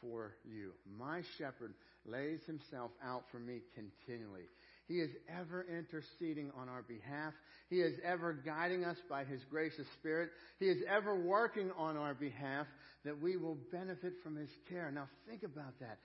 for 0.00 0.36
you. 0.44 0.72
My 0.98 1.22
shepherd 1.38 1.74
lays 2.04 2.40
himself 2.46 2.90
out 3.04 3.24
for 3.30 3.38
me 3.38 3.60
continually. 3.74 4.44
He 4.88 4.94
is 4.94 5.10
ever 5.28 5.66
interceding 5.68 6.50
on 6.56 6.68
our 6.68 6.82
behalf. 6.82 7.34
He 7.68 7.76
is 7.76 7.98
ever 8.04 8.32
guiding 8.32 8.84
us 8.84 8.96
by 9.10 9.24
His 9.24 9.40
gracious 9.50 9.86
Spirit. 9.98 10.30
He 10.60 10.66
is 10.66 10.78
ever 10.88 11.16
working 11.16 11.70
on 11.76 11.96
our 11.96 12.14
behalf 12.14 12.66
that 13.04 13.20
we 13.20 13.36
will 13.36 13.58
benefit 13.72 14.12
from 14.22 14.36
His 14.36 14.50
care. 14.68 14.90
Now 14.92 15.08
think 15.28 15.42
about 15.42 15.78
that. 15.80 15.98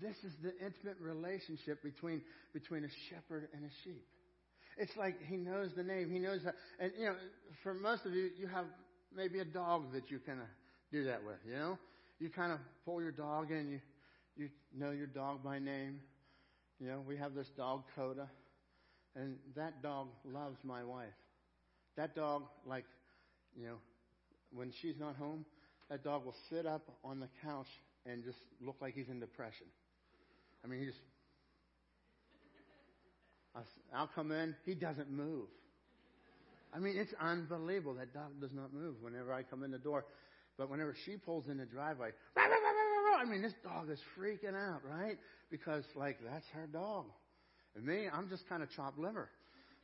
This 0.00 0.16
is 0.22 0.34
the 0.42 0.52
intimate 0.64 1.00
relationship 1.00 1.82
between, 1.82 2.20
between 2.52 2.84
a 2.84 2.92
shepherd 3.08 3.48
and 3.54 3.64
a 3.64 3.70
sheep. 3.84 4.04
It's 4.76 4.96
like 4.96 5.16
He 5.26 5.36
knows 5.36 5.70
the 5.76 5.82
name. 5.82 6.10
He 6.10 6.18
knows, 6.18 6.40
how, 6.44 6.52
and 6.78 6.92
you 6.98 7.06
know, 7.06 7.14
for 7.62 7.74
most 7.74 8.04
of 8.04 8.12
you, 8.12 8.30
you 8.38 8.46
have 8.46 8.66
maybe 9.14 9.40
a 9.40 9.44
dog 9.44 9.92
that 9.92 10.10
you 10.10 10.18
of 10.40 10.46
do 10.92 11.04
that 11.04 11.24
with, 11.24 11.38
you 11.46 11.54
know? 11.54 11.78
You 12.18 12.30
kind 12.30 12.52
of 12.52 12.58
pull 12.84 13.00
your 13.02 13.12
dog 13.12 13.50
in, 13.50 13.68
you, 13.70 13.80
you 14.36 14.48
know 14.74 14.90
your 14.90 15.06
dog 15.06 15.42
by 15.42 15.58
name. 15.58 16.00
You 16.78 16.88
know, 16.88 17.02
we 17.06 17.16
have 17.16 17.34
this 17.34 17.48
dog, 17.56 17.84
Coda, 17.94 18.28
and 19.14 19.36
that 19.54 19.82
dog 19.82 20.08
loves 20.24 20.58
my 20.62 20.84
wife. 20.84 21.08
That 21.96 22.14
dog, 22.14 22.42
like, 22.66 22.84
you 23.58 23.66
know, 23.66 23.76
when 24.52 24.72
she's 24.82 24.96
not 24.98 25.16
home, 25.16 25.46
that 25.88 26.04
dog 26.04 26.24
will 26.24 26.34
sit 26.50 26.66
up 26.66 26.82
on 27.02 27.20
the 27.20 27.28
couch 27.42 27.68
and 28.04 28.22
just 28.24 28.38
look 28.60 28.76
like 28.80 28.94
he's 28.94 29.08
in 29.08 29.20
depression. 29.20 29.66
I 30.64 30.68
mean, 30.68 30.80
he 30.80 30.86
just. 30.86 30.98
I'll 33.94 34.10
come 34.14 34.32
in, 34.32 34.54
he 34.64 34.74
doesn't 34.74 35.10
move. 35.10 35.46
I 36.74 36.78
mean, 36.78 36.96
it's 36.96 37.14
unbelievable. 37.20 37.94
That 37.94 38.12
dog 38.12 38.40
does 38.40 38.52
not 38.52 38.72
move 38.72 38.96
whenever 39.00 39.32
I 39.32 39.42
come 39.42 39.62
in 39.62 39.70
the 39.70 39.78
door. 39.78 40.04
But 40.58 40.70
whenever 40.70 40.94
she 41.04 41.16
pulls 41.16 41.48
in 41.48 41.58
the 41.58 41.66
driveway, 41.66 42.10
I 42.36 43.24
mean, 43.24 43.42
this 43.42 43.52
dog 43.62 43.90
is 43.90 43.98
freaking 44.18 44.54
out, 44.54 44.80
right? 44.84 45.16
Because, 45.50 45.84
like, 45.94 46.18
that's 46.30 46.46
her 46.54 46.66
dog. 46.66 47.06
And 47.74 47.84
me, 47.84 48.08
I'm 48.12 48.28
just 48.28 48.48
kind 48.48 48.62
of 48.62 48.70
chopped 48.70 48.98
liver. 48.98 49.28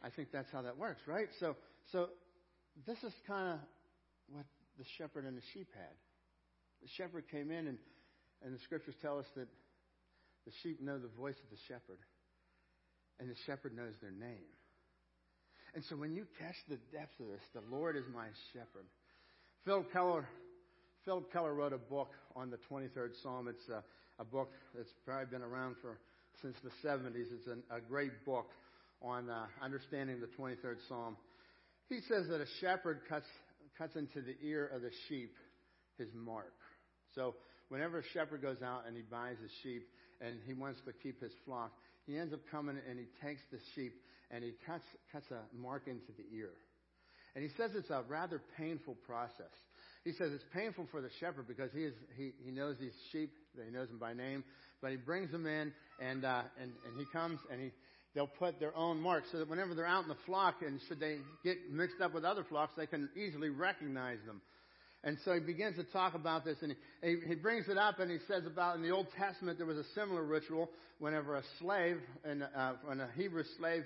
I 0.03 0.11
think 0.11 0.29
that's 0.33 0.51
how 0.51 0.63
that 0.63 0.77
works, 0.77 1.03
right? 1.07 1.29
So, 1.41 1.57
so 1.93 2.09
this 2.87 2.99
is 3.03 3.13
kind 3.27 3.55
of 3.55 3.59
what 4.31 4.45
the 4.79 4.85
shepherd 4.99 5.25
and 5.25 5.37
the 5.37 5.43
sheep 5.53 5.69
had. 5.75 5.95
The 6.83 6.89
shepherd 6.97 7.25
came 7.31 7.51
in, 7.51 7.69
and, 7.69 7.79
and 8.45 8.55
the 8.55 8.59
scriptures 8.65 8.95
tell 9.01 9.19
us 9.19 9.27
that 9.37 9.49
the 10.47 10.53
sheep 10.63 10.81
know 10.81 10.99
the 10.99 11.13
voice 11.19 11.37
of 11.37 11.51
the 11.51 11.63
shepherd, 11.69 11.99
and 13.21 13.29
the 13.31 13.37
shepherd 13.47 13.77
knows 13.77 13.95
their 14.01 14.11
name. 14.11 14.49
And 15.75 15.83
so 15.89 15.97
when 15.97 16.13
you 16.13 16.27
catch 16.39 16.57
the 16.69 16.79
depth 16.93 17.19
of 17.21 17.29
this, 17.29 17.41
the 17.55 17.63
Lord 17.75 17.97
is 17.97 18.05
my 18.13 18.27
shepherd. 18.53 18.87
Phil 19.65 19.85
Keller 19.93 20.29
Phillip 21.05 21.33
Keller 21.33 21.53
wrote 21.53 21.73
a 21.73 21.79
book 21.79 22.13
on 22.37 22.51
the 22.51 22.59
23rd 22.71 23.11
Psalm. 23.23 23.49
It's 23.49 23.69
a, 23.69 23.83
a 24.21 24.25
book 24.25 24.51
that's 24.75 24.93
probably 25.05 25.27
been 25.27 25.43
around 25.43 25.75
for 25.83 25.99
since 26.41 26.55
the 26.63 26.71
70s. 26.89 27.27
It's 27.33 27.47
an, 27.49 27.63
a 27.71 27.81
great 27.81 28.25
book 28.25 28.47
on 29.01 29.29
uh, 29.29 29.47
understanding 29.61 30.21
the 30.21 30.29
23rd 30.41 30.77
Psalm. 30.89 31.17
He 31.89 31.99
says 32.09 32.29
that 32.29 32.41
a 32.41 32.47
shepherd 32.61 33.01
cuts 33.09 33.27
cuts 33.77 33.97
into 33.97 34.21
the 34.21 34.37
ear 34.47 34.71
of 34.73 34.83
the 34.83 34.91
sheep 35.09 35.35
his 35.99 36.09
mark. 36.15 36.53
So 37.15 37.35
whenever 37.69 37.99
a 37.99 38.03
shepherd 38.13 38.43
goes 38.43 38.63
out 38.63 38.85
and 38.87 38.97
he 38.97 39.03
buys 39.03 39.37
a 39.45 39.51
sheep 39.63 39.89
and 40.21 40.37
he 40.47 40.53
wants 40.55 40.81
to 40.87 40.93
keep 41.03 41.21
his 41.21 41.33
flock, 41.45 41.73
he 42.07 42.19
ends 42.19 42.33
up 42.33 42.41
coming 42.51 42.77
and 42.89 42.99
he 42.99 43.07
takes 43.27 43.41
the 43.51 43.59
sheep 43.75 43.95
and 44.31 44.43
he 44.43 44.53
cuts 44.67 44.85
cuts 45.13 45.27
a 45.31 45.41
mark 45.57 45.87
into 45.87 46.13
the 46.17 46.37
ear. 46.37 46.51
And 47.35 47.43
he 47.43 47.51
says 47.57 47.71
it's 47.75 47.91
a 47.91 48.03
rather 48.09 48.41
painful 48.59 48.97
process. 49.07 49.55
He 50.05 50.13
says 50.13 50.33
it's 50.33 50.45
painful 50.53 50.87
for 50.91 51.01
the 51.01 51.09
shepherd 51.21 51.47
because 51.49 51.71
he, 51.73 51.85
is, 51.85 51.95
he, 52.17 52.33
he 52.45 52.51
knows 52.51 52.77
these 52.79 52.93
sheep, 53.11 53.33
he 53.55 53.71
knows 53.71 53.89
them 53.89 53.99
by 53.99 54.13
name, 54.13 54.45
but 54.81 54.91
he 54.91 54.97
brings 54.97 55.31
them 55.31 55.47
in 55.47 55.73
and, 56.01 56.25
uh, 56.25 56.43
and, 56.61 56.73
and 56.87 56.99
he 56.99 57.07
comes 57.13 57.39
and 57.51 57.61
he, 57.61 57.71
they'll 58.15 58.27
put 58.27 58.59
their 58.61 58.77
own 58.77 59.01
mark 59.01 59.25
so 59.31 59.39
that 59.39 59.49
whenever 59.49 59.75
they're 59.75 59.87
out 59.87 60.03
in 60.03 60.09
the 60.09 60.17
flock 60.27 60.57
and 60.67 60.81
should 60.89 61.01
they 61.01 61.19
get 61.45 61.57
mixed 61.71 62.01
up 62.03 62.13
with 62.13 62.25
other 62.25 62.45
flocks, 62.45 62.73
they 62.77 62.87
can 62.87 63.09
easily 63.17 63.49
recognize 63.49 64.19
them. 64.27 64.43
And 65.05 65.19
so 65.25 65.35
he 65.35 65.41
begins 65.41 65.77
to 65.77 65.85
talk 65.85 66.15
about 66.15 66.45
this, 66.45 66.59
and 66.63 66.77
he, 67.03 67.17
he 67.27 67.35
brings 67.35 67.69
it 67.69 67.77
up, 67.77 67.99
and 67.99 68.11
he 68.11 68.19
says 68.29 68.45
about 68.47 68.77
in 68.77 68.83
the 68.83 68.91
Old 68.91 69.09
Testament 69.19 69.59
there 69.59 69.67
was 69.67 69.79
a 69.79 69.85
similar 69.95 70.23
ritual 70.23 70.71
whenever 71.01 71.37
a 71.37 71.43
slave, 71.59 71.99
and 72.25 72.45
uh, 72.45 72.75
when 72.85 73.01
a 73.01 73.09
Hebrew 73.17 73.43
slave 73.59 73.83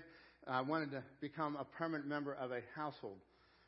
uh, 0.47 0.63
wanted 0.67 0.91
to 0.91 1.03
become 1.21 1.57
a 1.57 1.65
permanent 1.65 2.07
member 2.07 2.35
of 2.35 2.51
a 2.53 2.61
household 2.75 3.17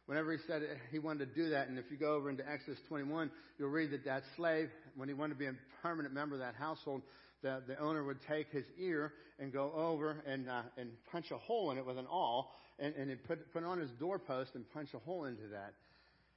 whenever 0.09 0.33
he 0.33 0.39
said 0.47 0.63
he 0.91 0.99
wanted 0.99 1.29
to 1.29 1.35
do 1.35 1.51
that, 1.51 1.69
and 1.69 1.79
if 1.79 1.85
you 1.91 1.99
go 1.99 2.15
over 2.15 2.31
into 2.31 2.43
Exodus 2.51 2.79
21, 2.89 3.31
you'll 3.59 3.69
read 3.69 3.91
that 3.91 4.07
that 4.07 4.23
slave, 4.37 4.71
when 4.97 5.07
he 5.07 5.15
wanted 5.15 5.35
to 5.35 5.39
be 5.39 5.45
a 5.45 5.53
permanent 5.83 6.15
member 6.15 6.35
of 6.35 6.41
that 6.41 6.55
household, 6.55 7.03
the, 7.43 7.63
the 7.69 7.79
owner 7.79 8.03
would 8.03 8.17
take 8.27 8.49
his 8.49 8.65
ear 8.79 9.13
and 9.39 9.53
go 9.53 9.71
over 9.77 10.25
and, 10.27 10.49
uh, 10.49 10.63
and 10.79 10.89
punch 11.13 11.27
a 11.31 11.37
hole 11.37 11.71
in 11.73 11.77
it 11.77 11.85
with 11.85 11.99
an 11.99 12.07
awl, 12.07 12.55
and, 12.79 12.95
and 12.95 13.23
put, 13.25 13.53
put 13.53 13.63
on 13.65 13.79
his 13.79 13.91
doorpost 14.01 14.53
and 14.55 14.65
punch 14.73 14.89
a 14.95 14.99
hole 14.99 15.27
into 15.27 15.47
that. 15.49 15.75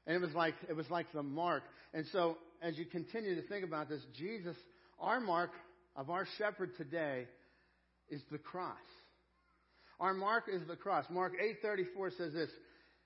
And 0.08 0.16
it 0.16 0.22
was 0.22 0.34
like, 0.34 0.56
it 0.70 0.76
was 0.76 0.89
like 0.89 1.12
the 1.14 1.24
mark. 1.24 1.64
And 1.93 2.06
so, 2.12 2.38
as 2.62 2.78
you 2.78 2.86
continue 2.86 3.36
to 3.36 3.47
think 3.47 3.64
about 3.64 3.89
this, 3.89 4.02
Jesus, 4.18 4.56
our 4.99 5.20
mark 5.20 5.52
of 5.95 6.10
our 6.10 6.28
shepherd 6.38 6.72
today 6.78 7.28
is 8.10 8.22
the 8.32 8.38
cross. 8.38 8.78
Our 9.99 10.14
mark 10.14 10.45
is 10.52 10.62
the 10.68 10.76
cross. 10.76 11.06
Mark 11.10 11.34
8:34 11.39 12.18
says 12.18 12.34
this, 12.34 12.49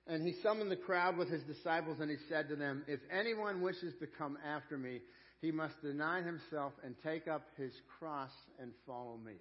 and 0.06 0.26
he 0.26 0.34
summoned 0.42 0.70
the 0.70 0.76
crowd 0.76 1.16
with 1.16 1.28
his 1.28 1.42
disciples 1.42 1.98
and 2.00 2.10
he 2.10 2.16
said 2.28 2.48
to 2.48 2.56
them, 2.56 2.84
If 2.86 3.00
anyone 3.10 3.60
wishes 3.60 3.92
to 4.00 4.06
come 4.06 4.38
after 4.46 4.78
me, 4.78 5.00
he 5.40 5.50
must 5.50 5.80
deny 5.82 6.22
himself 6.22 6.72
and 6.84 6.94
take 7.04 7.28
up 7.28 7.42
his 7.56 7.72
cross 7.98 8.30
and 8.58 8.72
follow 8.86 9.16
me. 9.16 9.34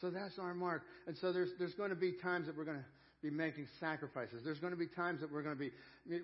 So 0.00 0.10
that's 0.10 0.38
our 0.38 0.54
mark. 0.54 0.82
And 1.06 1.16
so 1.18 1.32
there's, 1.32 1.50
there's 1.58 1.74
going 1.74 1.90
to 1.90 1.96
be 1.96 2.12
times 2.22 2.46
that 2.46 2.56
we're 2.56 2.64
going 2.64 2.78
to 2.78 2.84
be 3.30 3.34
making 3.34 3.66
sacrifices. 3.80 4.42
There's 4.44 4.60
going 4.60 4.72
to 4.72 4.78
be 4.78 4.86
times 4.86 5.20
that 5.20 5.32
we're 5.32 5.42
going 5.42 5.56
to 5.56 5.60
be, 5.60 5.72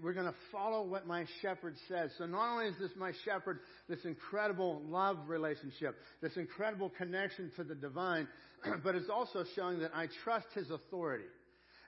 we're 0.03 0.12
going 0.12 0.26
to 0.26 0.34
follow 0.50 0.82
what 0.84 1.07
my 1.07 1.24
shepherd 1.40 1.74
says. 1.88 2.11
So 2.18 2.26
not 2.26 2.53
only 2.53 2.66
is 2.66 2.74
this 2.80 2.90
my 2.96 3.12
shepherd, 3.24 3.61
this 3.88 4.05
incredible 4.05 4.82
love 4.88 5.18
relationship, 5.26 5.96
this 6.20 6.36
incredible 6.36 6.90
connection 6.90 7.50
to 7.57 7.64
the 7.64 7.74
divine, 7.74 8.28
but 8.84 8.94
it's 8.94 9.11
also 9.11 9.44
showing 9.57 9.80
that 9.80 9.90
I 9.94 10.09
trust 10.24 10.46
his 10.55 10.70
authority 10.70 11.24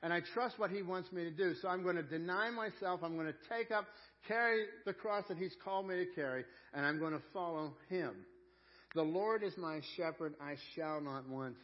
and 0.02 0.12
I 0.12 0.20
trust 0.34 0.58
what 0.58 0.70
He 0.70 0.82
wants 0.82 1.10
me 1.12 1.24
to 1.24 1.30
do. 1.30 1.54
So 1.62 1.68
I'm 1.68 1.82
going 1.82 1.96
to 1.96 2.02
deny 2.02 2.50
myself. 2.50 3.00
I'm 3.02 3.14
going 3.14 3.26
to 3.26 3.34
take 3.48 3.70
up, 3.70 3.86
carry 4.28 4.66
the 4.84 4.92
cross 4.92 5.24
that 5.28 5.38
He's 5.38 5.56
called 5.64 5.88
me 5.88 5.96
to 5.96 6.06
carry, 6.14 6.44
and 6.74 6.84
I'm 6.84 6.98
going 6.98 7.14
to 7.14 7.22
follow 7.32 7.72
Him. 7.88 8.12
The 8.94 9.02
Lord 9.02 9.42
is 9.42 9.54
my 9.56 9.80
shepherd, 9.96 10.34
I 10.42 10.56
shall 10.76 11.00
not 11.00 11.26
want. 11.26 11.56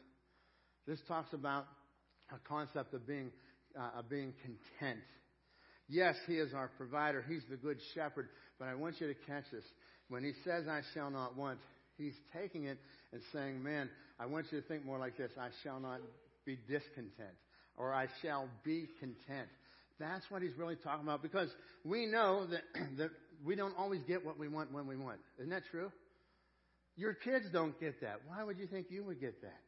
This 0.87 0.99
talks 1.07 1.35
about 1.35 1.67
a 2.33 2.49
concept 2.49 2.95
of 2.95 3.07
being, 3.07 3.31
uh, 3.79 3.99
of 3.99 4.09
being 4.09 4.33
content. 4.43 5.01
Yes, 5.89 6.17
He 6.27 6.35
is 6.35 6.55
our 6.55 6.71
provider. 6.77 7.25
He's 7.29 7.43
the 7.51 7.57
good 7.57 7.79
shepherd. 7.95 8.29
But 8.59 8.69
I 8.69 8.75
want 8.75 9.01
you 9.01 9.09
to 9.09 9.15
catch 9.27 9.45
this. 9.53 9.65
When 10.09 10.23
He 10.23 10.33
says, 10.45 10.67
I 10.69 10.83
shall 10.95 11.11
not 11.11 11.37
want, 11.37 11.59
He's 11.97 12.15
taking 12.35 12.65
it 12.65 12.79
and 13.13 13.21
saying, 13.33 13.63
man, 13.63 13.91
I 14.19 14.27
want 14.27 14.47
you 14.51 14.61
to 14.61 14.67
think 14.67 14.85
more 14.85 14.99
like 14.99 15.17
this. 15.17 15.31
I 15.39 15.49
shall 15.63 15.81
not 15.81 16.01
be 16.47 16.57
discontent 16.69 17.37
or 17.77 17.95
I 17.95 18.07
shall 18.23 18.49
be 18.65 18.89
content. 19.01 19.49
That's 19.99 20.25
what 20.31 20.43
he's 20.43 20.57
really 20.57 20.77
talking 20.77 21.05
about 21.05 21.23
because 21.23 21.49
we 21.85 22.07
know 22.07 22.47
that, 22.47 22.63
that 22.99 23.11
we 23.45 23.57
don't 23.57 23.77
always 23.77 24.03
get 24.07 24.25
what 24.25 24.39
we 24.39 24.49
want 24.49 24.73
when 24.73 24.87
we 24.87 24.97
want. 24.97 25.19
Isn't 25.39 25.51
that 25.51 25.63
true? 25.71 25.91
Your 26.97 27.15
kids 27.15 27.47
don't 27.53 27.79
get 27.81 28.01
that. 28.03 28.21
Why 28.27 28.43
would 28.45 28.59
you 28.59 28.67
think 28.67 28.87
you 28.91 29.05
would 29.05 29.21
get 29.21 29.41
that? 29.43 29.61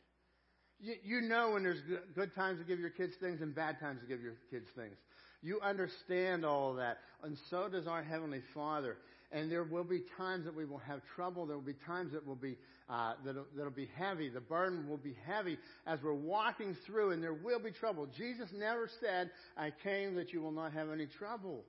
You, 0.82 0.94
you 1.04 1.20
know 1.20 1.52
when 1.52 1.62
there's 1.62 1.80
good 2.14 2.34
times 2.34 2.58
to 2.58 2.64
give 2.64 2.80
your 2.80 2.90
kids 2.90 3.14
things 3.20 3.40
and 3.40 3.54
bad 3.54 3.78
times 3.80 4.00
to 4.00 4.06
give 4.06 4.20
your 4.20 4.34
kids 4.50 4.66
things. 4.76 4.96
You 5.40 5.60
understand 5.60 6.44
all 6.44 6.70
of 6.70 6.76
that. 6.76 6.98
And 7.22 7.38
so 7.50 7.68
does 7.68 7.86
our 7.86 8.02
Heavenly 8.02 8.42
Father. 8.52 8.96
And 9.30 9.50
there 9.50 9.64
will 9.64 9.84
be 9.84 10.02
times 10.16 10.44
that 10.44 10.54
we 10.54 10.64
will 10.64 10.78
have 10.78 11.00
trouble. 11.16 11.46
There 11.46 11.56
will 11.56 11.64
be 11.64 11.76
times 11.86 12.12
that 12.12 12.26
will 12.26 12.36
be, 12.36 12.58
uh, 12.90 13.14
that'll, 13.24 13.46
that'll 13.56 13.70
be 13.70 13.88
heavy. 13.96 14.28
The 14.28 14.40
burden 14.40 14.88
will 14.88 14.98
be 14.98 15.16
heavy 15.24 15.56
as 15.86 16.00
we're 16.02 16.12
walking 16.12 16.76
through 16.84 17.12
and 17.12 17.22
there 17.22 17.32
will 17.32 17.60
be 17.60 17.70
trouble. 17.70 18.06
Jesus 18.16 18.48
never 18.52 18.90
said, 19.00 19.30
I 19.56 19.72
came 19.82 20.16
that 20.16 20.32
you 20.32 20.42
will 20.42 20.52
not 20.52 20.72
have 20.72 20.90
any 20.90 21.06
trouble. 21.06 21.64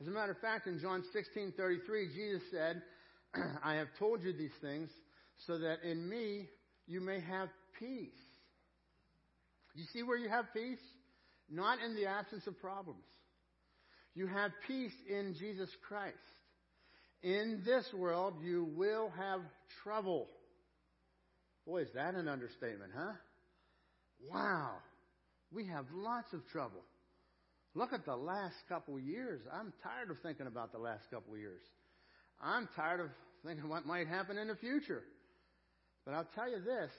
As 0.00 0.06
a 0.06 0.10
matter 0.10 0.32
of 0.32 0.38
fact, 0.38 0.66
in 0.66 0.78
John 0.78 1.02
16:33, 1.14 2.14
Jesus 2.14 2.42
said, 2.50 2.82
"I 3.64 3.74
have 3.76 3.88
told 3.98 4.22
you 4.22 4.32
these 4.34 4.54
things 4.60 4.90
so 5.46 5.58
that 5.58 5.82
in 5.82 6.06
me 6.06 6.50
you 6.86 7.00
may 7.00 7.20
have 7.20 7.48
peace." 7.78 8.25
You 9.76 9.84
see 9.92 10.02
where 10.02 10.16
you 10.16 10.28
have 10.28 10.46
peace? 10.54 10.80
Not 11.50 11.80
in 11.80 11.94
the 11.94 12.06
absence 12.06 12.46
of 12.46 12.58
problems. 12.60 13.04
You 14.14 14.26
have 14.26 14.50
peace 14.66 14.94
in 15.08 15.34
Jesus 15.38 15.68
Christ. 15.86 16.16
In 17.22 17.62
this 17.64 17.86
world, 17.94 18.34
you 18.42 18.64
will 18.74 19.12
have 19.16 19.40
trouble. 19.84 20.28
Boy, 21.66 21.82
is 21.82 21.88
that 21.94 22.14
an 22.14 22.26
understatement, 22.26 22.92
huh? 22.96 23.12
Wow. 24.30 24.70
We 25.52 25.66
have 25.66 25.84
lots 25.94 26.32
of 26.32 26.40
trouble. 26.50 26.82
Look 27.74 27.92
at 27.92 28.06
the 28.06 28.16
last 28.16 28.54
couple 28.70 28.98
years. 28.98 29.42
I'm 29.52 29.72
tired 29.82 30.10
of 30.10 30.16
thinking 30.22 30.46
about 30.46 30.72
the 30.72 30.78
last 30.78 31.04
couple 31.10 31.36
years. 31.36 31.60
I'm 32.40 32.68
tired 32.74 33.00
of 33.00 33.08
thinking 33.44 33.68
what 33.68 33.84
might 33.84 34.08
happen 34.08 34.38
in 34.38 34.48
the 34.48 34.56
future. 34.56 35.02
But 36.06 36.14
I'll 36.14 36.28
tell 36.34 36.50
you 36.50 36.60
this 36.64 36.90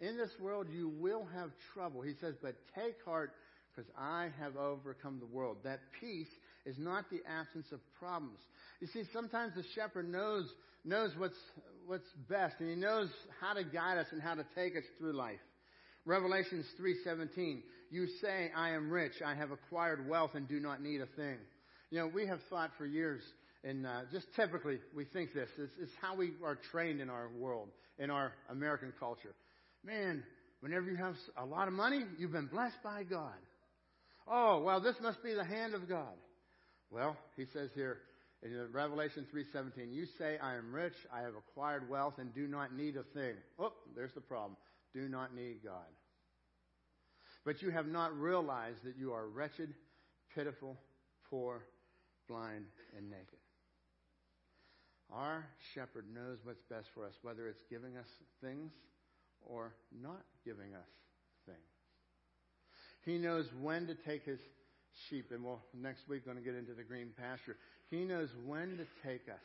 in 0.00 0.16
this 0.16 0.30
world 0.40 0.66
you 0.72 0.88
will 0.88 1.26
have 1.34 1.50
trouble. 1.74 2.02
He 2.02 2.14
says, 2.20 2.34
but 2.42 2.56
take 2.74 2.96
heart 3.04 3.32
because 3.74 3.90
I 3.98 4.28
have 4.40 4.56
overcome 4.56 5.20
the 5.20 5.26
world. 5.26 5.58
That 5.64 5.80
peace 6.00 6.28
is 6.66 6.76
not 6.78 7.04
the 7.10 7.20
absence 7.28 7.66
of 7.72 7.80
problems. 7.98 8.38
You 8.80 8.88
see, 8.88 9.02
sometimes 9.12 9.54
the 9.54 9.64
shepherd 9.74 10.10
knows, 10.10 10.48
knows 10.84 11.10
what's, 11.16 11.38
what's 11.86 12.08
best 12.28 12.56
and 12.60 12.68
he 12.68 12.76
knows 12.76 13.08
how 13.40 13.54
to 13.54 13.64
guide 13.64 13.98
us 13.98 14.06
and 14.12 14.20
how 14.20 14.34
to 14.34 14.44
take 14.54 14.76
us 14.76 14.84
through 14.98 15.12
life. 15.12 15.40
Revelations 16.04 16.64
3:17, 16.80 17.62
you 17.90 18.06
say, 18.22 18.50
I 18.56 18.70
am 18.70 18.90
rich, 18.90 19.20
I 19.24 19.34
have 19.34 19.50
acquired 19.50 20.08
wealth 20.08 20.30
and 20.34 20.48
do 20.48 20.60
not 20.60 20.82
need 20.82 21.00
a 21.00 21.06
thing. 21.06 21.36
You 21.90 21.98
know, 21.98 22.06
we 22.06 22.26
have 22.26 22.40
thought 22.50 22.70
for 22.78 22.86
years, 22.86 23.22
and 23.64 23.86
uh, 23.86 24.00
just 24.12 24.26
typically 24.36 24.78
we 24.94 25.04
think 25.04 25.32
this. 25.32 25.48
It's, 25.58 25.72
it's 25.80 25.92
how 26.00 26.16
we 26.16 26.32
are 26.44 26.58
trained 26.70 27.00
in 27.00 27.10
our 27.10 27.28
world, 27.38 27.68
in 27.98 28.10
our 28.10 28.32
American 28.50 28.92
culture. 28.98 29.34
Man, 29.84 30.22
whenever 30.60 30.90
you 30.90 30.96
have 30.96 31.14
a 31.36 31.44
lot 31.44 31.68
of 31.68 31.74
money, 31.74 32.04
you've 32.18 32.32
been 32.32 32.46
blessed 32.46 32.82
by 32.82 33.04
God. 33.04 33.38
Oh, 34.26 34.62
well, 34.62 34.80
this 34.80 34.96
must 35.00 35.22
be 35.22 35.34
the 35.34 35.44
hand 35.44 35.74
of 35.74 35.88
God. 35.88 36.14
Well, 36.90 37.16
he 37.36 37.44
says 37.52 37.70
here 37.74 37.98
in 38.42 38.68
Revelation 38.72 39.26
3:17, 39.34 39.92
you 39.92 40.06
say, 40.18 40.38
I 40.38 40.56
am 40.56 40.72
rich, 40.72 40.94
I 41.12 41.20
have 41.20 41.34
acquired 41.34 41.88
wealth, 41.88 42.14
and 42.18 42.34
do 42.34 42.46
not 42.46 42.74
need 42.74 42.96
a 42.96 43.02
thing. 43.02 43.34
Oh, 43.58 43.72
there's 43.94 44.12
the 44.14 44.20
problem. 44.20 44.56
Do 44.94 45.08
not 45.08 45.34
need 45.34 45.62
God. 45.64 45.86
But 47.44 47.62
you 47.62 47.70
have 47.70 47.86
not 47.86 48.18
realized 48.18 48.84
that 48.84 48.96
you 48.98 49.12
are 49.12 49.28
wretched, 49.28 49.74
pitiful, 50.34 50.76
poor, 51.30 51.64
blind, 52.28 52.64
and 52.96 53.10
naked. 53.10 53.38
Our 55.12 55.46
shepherd 55.74 56.04
knows 56.12 56.38
what's 56.44 56.62
best 56.68 56.88
for 56.94 57.06
us, 57.06 57.14
whether 57.22 57.48
it's 57.48 57.62
giving 57.70 57.96
us 57.96 58.08
things 58.42 58.72
or 59.48 59.74
not 60.02 60.22
giving 60.44 60.74
us 60.74 60.88
things. 61.46 61.58
He 63.04 63.18
knows 63.18 63.46
when 63.60 63.86
to 63.86 63.94
take 63.94 64.24
his 64.24 64.38
sheep, 65.08 65.30
and 65.32 65.44
we'll 65.44 65.62
next 65.74 66.08
week 66.08 66.24
going 66.24 66.36
to 66.36 66.42
get 66.42 66.54
into 66.54 66.74
the 66.74 66.82
green 66.82 67.10
pasture. 67.18 67.56
He 67.90 68.04
knows 68.04 68.28
when 68.46 68.76
to 68.76 68.86
take 69.08 69.28
us 69.28 69.44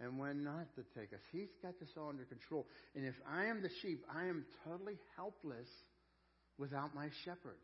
and 0.00 0.18
when 0.18 0.44
not 0.44 0.66
to 0.76 0.82
take 0.98 1.12
us. 1.12 1.20
He's 1.32 1.48
got 1.62 1.78
this 1.80 1.88
all 1.96 2.10
under 2.10 2.24
control. 2.24 2.66
And 2.94 3.04
if 3.04 3.14
I 3.30 3.46
am 3.46 3.62
the 3.62 3.70
sheep, 3.80 4.04
I 4.14 4.26
am 4.26 4.44
totally 4.64 4.98
helpless 5.16 5.68
without 6.58 6.94
my 6.94 7.08
shepherd. 7.24 7.56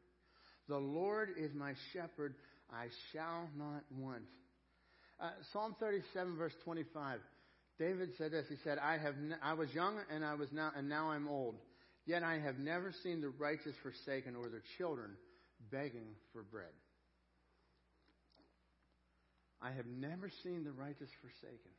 The 0.69 0.79
Lord 0.79 1.31
is 1.37 1.53
my 1.55 1.75
shepherd, 1.93 2.35
I 2.71 2.87
shall 3.13 3.49
not 3.59 3.83
want. 3.99 4.23
Uh, 5.21 5.31
Psalm 5.53 5.77
37, 5.79 6.37
verse 6.37 6.55
25. 6.65 7.19
David 7.79 8.11
said 8.19 8.33
this. 8.33 8.47
He 8.49 8.57
said, 8.63 8.79
I, 8.79 8.99
have 8.99 9.15
I 9.43 9.55
was 9.55 9.73
young 9.75 9.97
and 10.13 10.25
I 10.25 10.35
was 10.35 10.49
now, 10.53 10.71
and 10.77 10.89
now 10.89 11.11
I'm 11.11 11.29
old. 11.29 11.57
Yet 12.07 12.23
I 12.23 12.39
have 12.39 12.59
never 12.59 12.93
seen 13.03 13.21
the 13.21 13.31
righteous 13.31 13.75
forsaken 13.83 14.37
or 14.37 14.49
their 14.49 14.63
children 14.79 15.11
begging 15.71 16.15
for 16.33 16.43
bread. 16.43 16.73
I 19.61 19.71
have 19.71 19.87
never 19.87 20.31
seen 20.43 20.65
the 20.65 20.73
righteous 20.73 21.11
forsaken. 21.21 21.71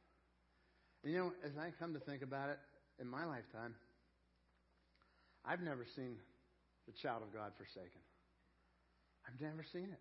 You 1.03 1.17
know, 1.17 1.33
as 1.43 1.51
I 1.59 1.71
come 1.77 1.93
to 1.93 1.99
think 1.99 2.21
about 2.21 2.49
it, 2.49 2.57
in 2.99 3.09
my 3.09 3.25
lifetime, 3.25 3.75
I've 5.45 5.59
never 5.59 5.85
seen 5.95 6.15
the 6.87 6.93
child 7.01 7.23
of 7.23 7.33
God 7.33 7.51
forsaken. 7.57 7.99
I've 9.27 9.39
never 9.41 9.65
seen 9.73 9.89
it. 9.91 9.99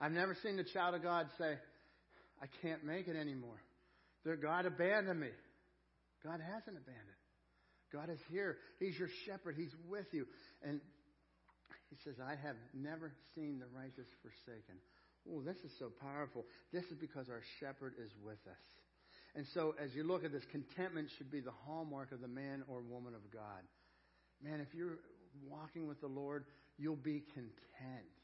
I've 0.00 0.12
never 0.12 0.36
seen 0.42 0.56
the 0.56 0.64
child 0.64 0.94
of 0.94 1.02
God 1.02 1.26
say, 1.36 1.56
I 2.40 2.46
can't 2.62 2.84
make 2.84 3.08
it 3.08 3.16
anymore. 3.16 3.60
God 4.34 4.66
abandoned 4.66 5.20
me. 5.20 5.30
God 6.24 6.40
hasn't 6.40 6.76
abandoned. 6.76 7.22
God 7.92 8.10
is 8.10 8.18
here. 8.30 8.56
He's 8.80 8.98
your 8.98 9.08
shepherd. 9.26 9.54
He's 9.56 9.74
with 9.88 10.06
you. 10.12 10.26
And 10.62 10.80
he 11.90 11.96
says, 12.02 12.16
I 12.18 12.34
have 12.34 12.56
never 12.74 13.12
seen 13.34 13.60
the 13.60 13.70
righteous 13.70 14.08
forsaken. 14.22 14.82
Oh, 15.30 15.42
this 15.42 15.56
is 15.58 15.70
so 15.78 15.90
powerful. 16.00 16.44
This 16.72 16.84
is 16.84 16.98
because 16.98 17.28
our 17.28 17.42
shepherd 17.60 17.94
is 18.02 18.10
with 18.24 18.42
us. 18.48 18.66
And 19.34 19.46
so, 19.54 19.74
as 19.82 19.94
you 19.94 20.02
look 20.02 20.24
at 20.24 20.32
this, 20.32 20.44
contentment 20.50 21.08
should 21.16 21.30
be 21.30 21.40
the 21.40 21.54
hallmark 21.66 22.10
of 22.12 22.20
the 22.20 22.28
man 22.28 22.64
or 22.68 22.80
woman 22.80 23.14
of 23.14 23.30
God. 23.32 23.62
Man, 24.42 24.60
if 24.60 24.74
you're 24.74 24.98
walking 25.48 25.86
with 25.86 26.00
the 26.00 26.06
Lord, 26.06 26.44
you'll 26.78 26.96
be 26.96 27.22
content. 27.34 28.15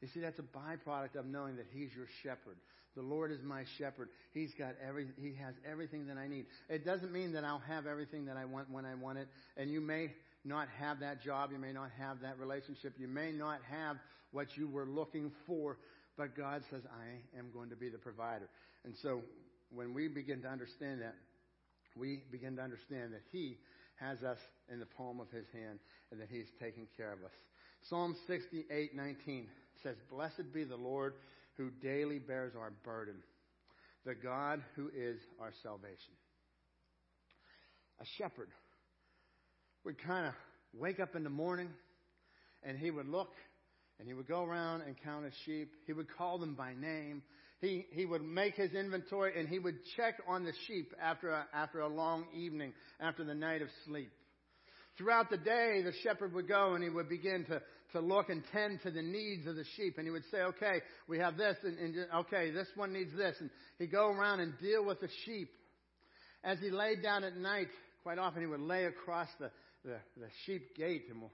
You 0.00 0.08
see, 0.08 0.20
that's 0.20 0.38
a 0.38 0.42
byproduct 0.42 1.16
of 1.16 1.26
knowing 1.26 1.56
that 1.56 1.66
He's 1.72 1.90
your 1.94 2.06
shepherd. 2.22 2.56
The 2.94 3.02
Lord 3.02 3.30
is 3.30 3.42
my 3.42 3.64
shepherd. 3.78 4.08
He's 4.32 4.54
got 4.54 4.74
every, 4.86 5.08
He 5.20 5.34
has 5.42 5.54
everything 5.68 6.06
that 6.06 6.16
I 6.16 6.28
need. 6.28 6.46
It 6.68 6.84
doesn't 6.84 7.12
mean 7.12 7.32
that 7.32 7.44
I'll 7.44 7.60
have 7.60 7.86
everything 7.86 8.26
that 8.26 8.36
I 8.36 8.44
want 8.44 8.70
when 8.70 8.84
I 8.84 8.94
want 8.94 9.18
it. 9.18 9.28
And 9.56 9.70
you 9.70 9.80
may 9.80 10.12
not 10.44 10.68
have 10.78 11.00
that 11.00 11.22
job. 11.22 11.50
You 11.52 11.58
may 11.58 11.72
not 11.72 11.90
have 11.98 12.20
that 12.22 12.38
relationship. 12.38 12.94
You 12.98 13.08
may 13.08 13.32
not 13.32 13.60
have 13.70 13.96
what 14.32 14.56
you 14.56 14.68
were 14.68 14.86
looking 14.86 15.32
for. 15.46 15.78
But 16.16 16.36
God 16.36 16.62
says, 16.70 16.82
I 16.86 17.38
am 17.38 17.46
going 17.52 17.70
to 17.70 17.76
be 17.76 17.88
the 17.88 17.98
provider. 17.98 18.48
And 18.84 18.94
so 19.02 19.22
when 19.72 19.94
we 19.94 20.08
begin 20.08 20.42
to 20.42 20.48
understand 20.48 21.00
that, 21.02 21.14
we 21.96 22.22
begin 22.30 22.56
to 22.56 22.62
understand 22.62 23.12
that 23.12 23.22
He 23.30 23.58
has 23.96 24.22
us 24.22 24.38
in 24.72 24.78
the 24.80 24.86
palm 24.86 25.20
of 25.20 25.30
His 25.30 25.46
hand 25.52 25.78
and 26.10 26.20
that 26.20 26.28
He's 26.30 26.46
taking 26.60 26.86
care 26.96 27.12
of 27.12 27.18
us. 27.24 27.34
Psalm 27.88 28.16
68, 28.26 28.96
19 28.96 29.46
says, 29.82 29.96
Blessed 30.10 30.52
be 30.52 30.64
the 30.64 30.76
Lord 30.76 31.14
who 31.56 31.70
daily 31.70 32.18
bears 32.18 32.52
our 32.58 32.72
burden, 32.84 33.16
the 34.04 34.14
God 34.14 34.62
who 34.76 34.88
is 34.88 35.18
our 35.40 35.52
salvation. 35.62 36.14
A 38.00 38.04
shepherd 38.16 38.48
would 39.84 40.02
kind 40.02 40.26
of 40.26 40.34
wake 40.72 41.00
up 41.00 41.16
in 41.16 41.24
the 41.24 41.30
morning 41.30 41.68
and 42.62 42.78
he 42.78 42.90
would 42.90 43.08
look 43.08 43.32
and 43.98 44.06
he 44.06 44.14
would 44.14 44.28
go 44.28 44.44
around 44.44 44.82
and 44.82 44.94
count 45.02 45.24
his 45.24 45.34
sheep. 45.44 45.72
He 45.86 45.92
would 45.92 46.06
call 46.16 46.38
them 46.38 46.54
by 46.54 46.74
name. 46.74 47.22
He, 47.60 47.86
he 47.90 48.06
would 48.06 48.22
make 48.22 48.54
his 48.54 48.72
inventory 48.72 49.38
and 49.38 49.48
he 49.48 49.58
would 49.58 49.78
check 49.96 50.14
on 50.28 50.44
the 50.44 50.52
sheep 50.66 50.94
after 51.02 51.30
a, 51.30 51.46
after 51.52 51.80
a 51.80 51.88
long 51.88 52.26
evening, 52.34 52.72
after 53.00 53.24
the 53.24 53.34
night 53.34 53.62
of 53.62 53.68
sleep. 53.84 54.12
Throughout 54.96 55.30
the 55.30 55.36
day, 55.36 55.82
the 55.84 55.92
shepherd 56.02 56.32
would 56.34 56.48
go 56.48 56.74
and 56.74 56.82
he 56.82 56.90
would 56.90 57.08
begin 57.08 57.44
to, 57.46 57.62
to 57.92 58.00
look 58.00 58.28
and 58.28 58.42
tend 58.52 58.80
to 58.82 58.90
the 58.90 59.02
needs 59.02 59.46
of 59.46 59.56
the 59.56 59.64
sheep. 59.76 59.96
And 59.98 60.06
he 60.06 60.10
would 60.10 60.24
say, 60.30 60.38
okay, 60.38 60.80
we 61.06 61.18
have 61.18 61.36
this 61.36 61.56
and, 61.62 61.78
and 61.78 61.96
okay, 62.16 62.50
this 62.50 62.68
one 62.74 62.92
needs 62.92 63.16
this. 63.16 63.36
And 63.40 63.50
he'd 63.78 63.92
go 63.92 64.10
around 64.10 64.40
and 64.40 64.52
deal 64.58 64.84
with 64.84 65.00
the 65.00 65.08
sheep. 65.24 65.50
As 66.44 66.58
he 66.60 66.70
laid 66.70 67.02
down 67.02 67.24
at 67.24 67.36
night, 67.36 67.68
quite 68.02 68.18
often 68.18 68.40
he 68.40 68.46
would 68.46 68.60
lay 68.60 68.84
across 68.84 69.28
the, 69.40 69.50
the, 69.84 69.96
the 70.16 70.28
sheep 70.46 70.76
gate 70.76 71.04
and 71.10 71.20
we'll, 71.20 71.32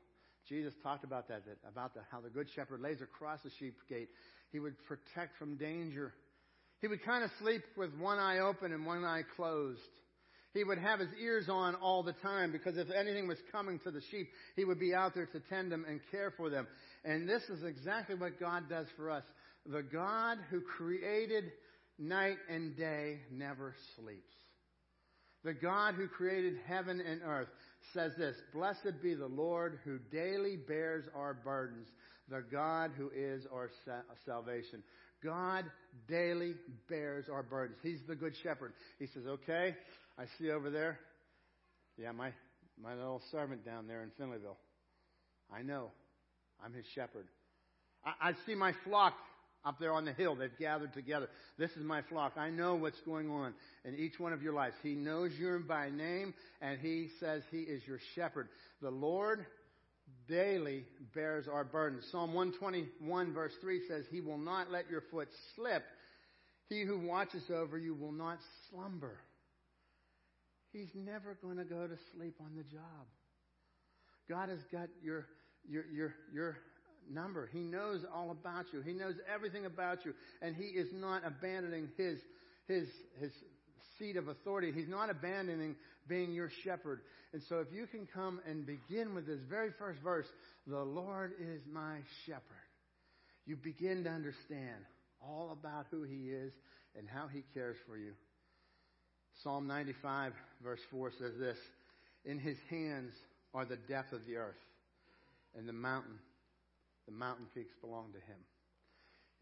Jesus 0.48 0.74
talked 0.82 1.04
about 1.04 1.28
that, 1.28 1.44
that 1.46 1.56
about 1.68 1.94
the, 1.94 2.00
how 2.10 2.20
the 2.20 2.28
good 2.28 2.48
shepherd 2.54 2.80
lays 2.80 3.00
across 3.00 3.40
the 3.42 3.50
sheep 3.58 3.76
gate. 3.88 4.08
He 4.52 4.60
would 4.60 4.74
protect 4.86 5.38
from 5.38 5.56
danger. 5.56 6.12
He 6.80 6.86
would 6.86 7.02
kind 7.02 7.24
of 7.24 7.30
sleep 7.40 7.62
with 7.76 7.90
one 7.98 8.18
eye 8.18 8.40
open 8.40 8.72
and 8.72 8.84
one 8.84 9.04
eye 9.04 9.22
closed. 9.36 9.80
He 10.54 10.62
would 10.62 10.78
have 10.78 11.00
his 11.00 11.08
ears 11.20 11.48
on 11.48 11.74
all 11.74 12.04
the 12.04 12.12
time 12.12 12.52
because 12.52 12.78
if 12.78 12.88
anything 12.90 13.26
was 13.26 13.38
coming 13.50 13.80
to 13.80 13.90
the 13.90 14.00
sheep, 14.10 14.28
he 14.54 14.64
would 14.64 14.78
be 14.78 14.94
out 14.94 15.14
there 15.14 15.26
to 15.26 15.40
tend 15.40 15.72
them 15.72 15.84
and 15.86 16.00
care 16.12 16.32
for 16.36 16.48
them. 16.48 16.68
And 17.04 17.28
this 17.28 17.42
is 17.50 17.64
exactly 17.64 18.14
what 18.14 18.38
God 18.38 18.68
does 18.68 18.86
for 18.96 19.10
us. 19.10 19.24
The 19.66 19.82
God 19.82 20.38
who 20.50 20.60
created 20.60 21.44
night 21.98 22.36
and 22.48 22.76
day 22.76 23.18
never 23.32 23.74
sleeps. 23.96 24.22
The 25.42 25.54
God 25.54 25.94
who 25.94 26.06
created 26.06 26.54
heaven 26.66 27.00
and 27.00 27.20
earth 27.22 27.48
says 27.92 28.12
this 28.16 28.36
Blessed 28.54 29.02
be 29.02 29.14
the 29.14 29.26
Lord 29.26 29.80
who 29.84 29.98
daily 30.10 30.56
bears 30.56 31.04
our 31.16 31.34
burdens, 31.34 31.88
the 32.28 32.42
God 32.50 32.92
who 32.96 33.10
is 33.14 33.44
our 33.52 33.70
salvation. 34.24 34.82
God 35.22 35.64
daily 36.08 36.54
bears 36.88 37.26
our 37.32 37.42
burdens. 37.42 37.78
He's 37.82 38.00
the 38.06 38.14
good 38.14 38.34
shepherd. 38.42 38.72
He 38.98 39.06
says, 39.06 39.24
Okay, 39.26 39.74
I 40.18 40.24
see 40.38 40.50
over 40.50 40.70
there. 40.70 40.98
Yeah, 41.96 42.12
my, 42.12 42.32
my 42.80 42.94
little 42.94 43.22
servant 43.30 43.64
down 43.64 43.86
there 43.86 44.02
in 44.02 44.10
Finleyville. 44.20 44.56
I 45.52 45.62
know. 45.62 45.90
I'm 46.64 46.72
his 46.72 46.86
shepherd. 46.94 47.26
I, 48.04 48.30
I 48.30 48.32
see 48.46 48.54
my 48.54 48.72
flock 48.84 49.14
up 49.64 49.78
there 49.78 49.92
on 49.92 50.04
the 50.04 50.12
hill. 50.12 50.36
They've 50.36 50.56
gathered 50.58 50.92
together. 50.92 51.28
This 51.58 51.70
is 51.72 51.84
my 51.84 52.02
flock. 52.02 52.34
I 52.36 52.50
know 52.50 52.74
what's 52.74 53.00
going 53.00 53.30
on 53.30 53.54
in 53.84 53.94
each 53.96 54.18
one 54.18 54.32
of 54.32 54.42
your 54.42 54.52
lives. 54.52 54.74
He 54.82 54.94
knows 54.94 55.32
you 55.38 55.62
by 55.66 55.90
name, 55.90 56.34
and 56.60 56.78
He 56.78 57.08
says 57.20 57.42
He 57.50 57.58
is 57.58 57.82
your 57.86 57.98
shepherd. 58.14 58.48
The 58.82 58.90
Lord 58.90 59.46
daily 60.28 60.84
bears 61.14 61.46
our 61.48 61.64
burdens. 61.64 62.04
Psalm 62.10 62.34
121, 62.34 63.32
verse 63.32 63.52
3 63.60 63.82
says, 63.88 64.04
He 64.10 64.20
will 64.20 64.38
not 64.38 64.70
let 64.70 64.90
your 64.90 65.02
foot 65.10 65.28
slip. 65.54 65.82
He 66.68 66.82
who 66.82 66.98
watches 66.98 67.42
over 67.50 67.78
you 67.78 67.94
will 67.94 68.12
not 68.12 68.38
slumber. 68.70 69.18
He's 70.74 70.90
never 70.94 71.38
going 71.40 71.58
to 71.58 71.64
go 71.64 71.86
to 71.86 71.94
sleep 72.14 72.34
on 72.40 72.56
the 72.56 72.64
job. 72.64 73.06
God 74.28 74.48
has 74.48 74.58
got 74.72 74.88
your, 75.04 75.24
your, 75.68 75.84
your, 75.94 76.14
your 76.34 76.56
number. 77.08 77.48
He 77.52 77.60
knows 77.60 78.04
all 78.12 78.32
about 78.32 78.66
you. 78.72 78.80
He 78.80 78.92
knows 78.92 79.14
everything 79.32 79.66
about 79.66 80.04
you. 80.04 80.14
And 80.42 80.56
He 80.56 80.64
is 80.64 80.88
not 80.92 81.22
abandoning 81.24 81.90
His, 81.96 82.18
His, 82.66 82.88
His 83.20 83.30
seat 84.00 84.16
of 84.16 84.26
authority. 84.26 84.72
He's 84.74 84.88
not 84.88 85.10
abandoning 85.10 85.76
being 86.08 86.32
your 86.32 86.50
shepherd. 86.64 87.02
And 87.32 87.40
so 87.48 87.60
if 87.60 87.68
you 87.72 87.86
can 87.86 88.08
come 88.12 88.40
and 88.44 88.66
begin 88.66 89.14
with 89.14 89.28
this 89.28 89.40
very 89.48 89.70
first 89.78 90.00
verse, 90.02 90.26
the 90.66 90.82
Lord 90.82 91.34
is 91.40 91.60
my 91.72 91.98
shepherd, 92.26 92.42
you 93.46 93.54
begin 93.54 94.02
to 94.04 94.10
understand 94.10 94.84
all 95.22 95.52
about 95.52 95.86
who 95.92 96.02
He 96.02 96.30
is 96.30 96.52
and 96.98 97.08
how 97.08 97.28
He 97.28 97.44
cares 97.54 97.76
for 97.86 97.96
you. 97.96 98.12
Psalm 99.42 99.66
95, 99.66 100.32
verse 100.62 100.80
4 100.90 101.10
says 101.18 101.38
this 101.38 101.58
In 102.24 102.38
His 102.38 102.58
hands 102.70 103.12
are 103.52 103.64
the 103.64 103.76
depth 103.76 104.12
of 104.12 104.26
the 104.26 104.36
earth, 104.36 104.60
and 105.56 105.68
the 105.68 105.72
mountain, 105.72 106.18
the 107.06 107.12
mountain 107.12 107.46
peaks 107.54 107.74
belong 107.80 108.12
to 108.12 108.18
Him. 108.18 108.38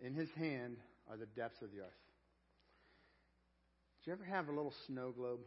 In 0.04 0.14
His 0.14 0.30
hand 0.32 0.76
are 1.10 1.16
the 1.16 1.26
depths 1.26 1.62
of 1.62 1.70
the 1.72 1.80
earth. 1.80 2.02
Did 4.00 4.10
you 4.10 4.12
ever 4.14 4.24
have 4.24 4.48
a 4.48 4.52
little 4.52 4.74
snow 4.86 5.12
globe? 5.12 5.40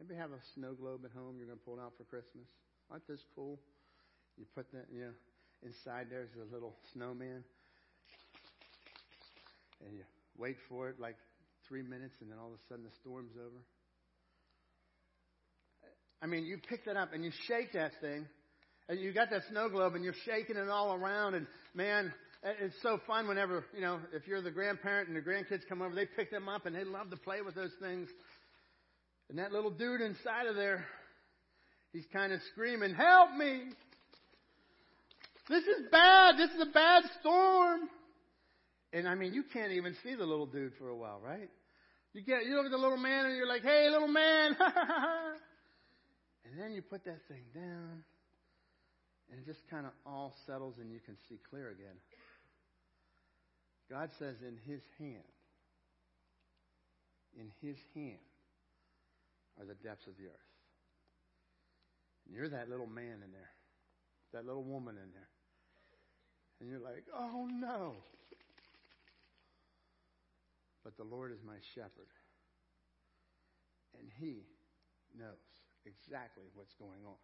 Maybe 0.00 0.14
have 0.18 0.32
a 0.32 0.42
snow 0.54 0.74
globe 0.74 1.02
at 1.04 1.12
home 1.12 1.36
you're 1.38 1.46
going 1.46 1.58
to 1.58 1.64
pull 1.64 1.80
out 1.80 1.92
for 1.96 2.04
Christmas. 2.04 2.46
Aren't 2.90 3.06
this 3.06 3.20
cool? 3.34 3.58
You 4.36 4.44
put 4.54 4.70
that, 4.72 4.86
you 4.92 5.00
know, 5.00 5.12
inside 5.62 6.08
there's 6.10 6.28
a 6.36 6.52
little 6.52 6.74
snowman. 6.92 7.44
And 9.84 9.96
you 9.96 10.04
wait 10.36 10.56
for 10.68 10.88
it 10.88 11.00
like 11.00 11.16
three 11.68 11.82
minutes, 11.82 12.14
and 12.20 12.30
then 12.30 12.38
all 12.38 12.48
of 12.48 12.54
a 12.54 12.62
sudden 12.68 12.84
the 12.84 12.90
storm's 13.00 13.32
over. 13.36 13.62
I 16.22 16.26
mean, 16.26 16.44
you 16.44 16.58
pick 16.68 16.86
that 16.86 16.96
up 16.96 17.12
and 17.12 17.24
you 17.24 17.30
shake 17.46 17.72
that 17.74 17.92
thing, 18.00 18.26
and 18.88 19.00
you 19.00 19.12
got 19.12 19.30
that 19.30 19.42
snow 19.50 19.68
globe, 19.68 19.94
and 19.94 20.04
you're 20.04 20.14
shaking 20.24 20.56
it 20.56 20.68
all 20.68 20.94
around, 20.94 21.34
and 21.34 21.46
man, 21.74 22.12
it's 22.42 22.76
so 22.82 23.00
fun 23.06 23.26
whenever, 23.28 23.64
you 23.74 23.80
know, 23.80 23.98
if 24.12 24.26
you're 24.26 24.42
the 24.42 24.50
grandparent 24.50 25.08
and 25.08 25.16
the 25.16 25.20
grandkids 25.20 25.66
come 25.68 25.82
over, 25.82 25.94
they 25.94 26.06
pick 26.06 26.30
them 26.30 26.48
up 26.48 26.66
and 26.66 26.76
they 26.76 26.84
love 26.84 27.10
to 27.10 27.16
play 27.16 27.42
with 27.42 27.54
those 27.54 27.72
things. 27.80 28.08
And 29.28 29.38
that 29.38 29.52
little 29.52 29.70
dude 29.70 30.00
inside 30.00 30.46
of 30.46 30.54
there, 30.54 30.84
he's 31.92 32.06
kind 32.12 32.32
of 32.32 32.40
screaming, 32.52 32.94
Help 32.94 33.32
me! 33.34 33.64
This 35.48 35.64
is 35.64 35.86
bad! 35.90 36.36
This 36.38 36.50
is 36.50 36.62
a 36.62 36.72
bad 36.72 37.04
storm! 37.20 37.80
And 38.92 39.08
I 39.08 39.14
mean, 39.14 39.34
you 39.34 39.42
can't 39.52 39.72
even 39.72 39.96
see 40.04 40.14
the 40.14 40.24
little 40.24 40.46
dude 40.46 40.72
for 40.78 40.88
a 40.88 40.96
while, 40.96 41.20
right? 41.22 41.50
You 42.16 42.22
get, 42.22 42.46
you 42.46 42.56
look 42.56 42.64
at 42.64 42.70
the 42.70 42.78
little 42.78 42.96
man 42.96 43.26
and 43.26 43.36
you're 43.36 43.46
like, 43.46 43.62
Hey, 43.62 43.90
little 43.90 44.08
man! 44.08 44.56
and 46.46 46.58
then 46.58 46.72
you 46.72 46.80
put 46.80 47.04
that 47.04 47.20
thing 47.28 47.42
down 47.54 48.04
and 49.30 49.38
it 49.38 49.44
just 49.44 49.68
kind 49.68 49.84
of 49.84 49.92
all 50.06 50.34
settles 50.46 50.76
and 50.80 50.90
you 50.90 50.98
can 51.04 51.14
see 51.28 51.38
clear 51.50 51.68
again. 51.68 51.96
God 53.90 54.08
says, 54.18 54.36
in 54.40 54.56
his 54.64 54.80
hand, 54.98 55.28
in 57.38 57.50
his 57.60 57.76
hand 57.94 58.16
are 59.60 59.66
the 59.66 59.74
depths 59.74 60.06
of 60.06 60.16
the 60.16 60.24
earth. 60.24 60.48
And 62.26 62.34
you're 62.34 62.48
that 62.48 62.70
little 62.70 62.86
man 62.86 63.20
in 63.22 63.30
there, 63.30 63.50
that 64.32 64.46
little 64.46 64.64
woman 64.64 64.94
in 64.96 65.12
there. 65.12 65.28
And 66.60 66.70
you're 66.70 66.80
like, 66.80 67.04
oh 67.14 67.46
no. 67.52 67.96
But 70.86 70.96
the 70.96 71.02
Lord 71.02 71.32
is 71.32 71.40
my 71.44 71.58
shepherd. 71.74 72.06
And 73.98 74.08
he 74.20 74.46
knows 75.18 75.34
exactly 75.84 76.44
what's 76.54 76.74
going 76.78 77.02
on. 77.04 77.18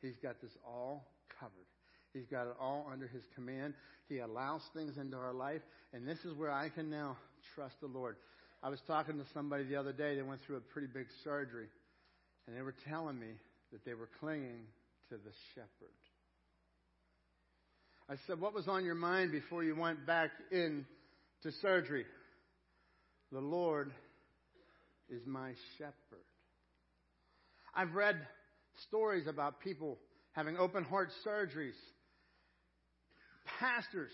He's 0.00 0.16
got 0.22 0.40
this 0.40 0.56
all 0.66 1.04
covered. 1.38 1.68
He's 2.14 2.24
got 2.24 2.46
it 2.46 2.54
all 2.58 2.88
under 2.90 3.06
His 3.06 3.22
command. 3.34 3.74
He 4.08 4.20
allows 4.20 4.62
things 4.72 4.96
into 4.96 5.14
our 5.14 5.34
life. 5.34 5.60
And 5.92 6.08
this 6.08 6.16
is 6.24 6.34
where 6.38 6.50
I 6.50 6.70
can 6.70 6.88
now 6.88 7.18
trust 7.54 7.74
the 7.82 7.86
Lord. 7.86 8.16
I 8.62 8.70
was 8.70 8.80
talking 8.86 9.18
to 9.18 9.26
somebody 9.34 9.64
the 9.64 9.76
other 9.76 9.92
day. 9.92 10.16
They 10.16 10.22
went 10.22 10.40
through 10.46 10.56
a 10.56 10.60
pretty 10.60 10.88
big 10.88 11.08
surgery. 11.22 11.68
And 12.46 12.56
they 12.56 12.62
were 12.62 12.74
telling 12.88 13.20
me 13.20 13.32
that 13.72 13.84
they 13.84 13.92
were 13.92 14.08
clinging 14.20 14.64
to 15.10 15.16
the 15.16 15.32
shepherd. 15.54 15.68
I 18.08 18.14
said, 18.26 18.40
What 18.40 18.54
was 18.54 18.68
on 18.68 18.86
your 18.86 18.94
mind 18.94 19.32
before 19.32 19.62
you 19.62 19.76
went 19.76 20.06
back 20.06 20.30
in 20.50 20.86
to 21.42 21.52
surgery? 21.60 22.06
The 23.34 23.40
Lord 23.40 23.90
is 25.10 25.26
my 25.26 25.54
shepherd. 25.76 26.24
I've 27.74 27.92
read 27.92 28.14
stories 28.86 29.26
about 29.26 29.58
people 29.58 29.98
having 30.34 30.56
open 30.56 30.84
heart 30.84 31.10
surgeries 31.26 31.74
pastors 33.58 34.12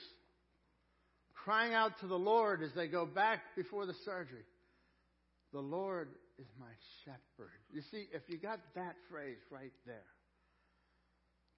crying 1.44 1.74
out 1.74 2.00
to 2.00 2.06
the 2.06 2.18
Lord 2.18 2.62
as 2.62 2.70
they 2.74 2.88
go 2.88 3.04
back 3.04 3.40
before 3.56 3.84
the 3.84 3.94
surgery. 4.06 4.44
The 5.52 5.60
Lord 5.60 6.08
is 6.38 6.46
my 6.58 6.72
shepherd. 7.04 7.50
You 7.70 7.82
see, 7.90 8.06
if 8.14 8.22
you 8.26 8.38
got 8.38 8.60
that 8.74 8.96
phrase 9.10 9.36
right 9.50 9.72
there, 9.84 10.06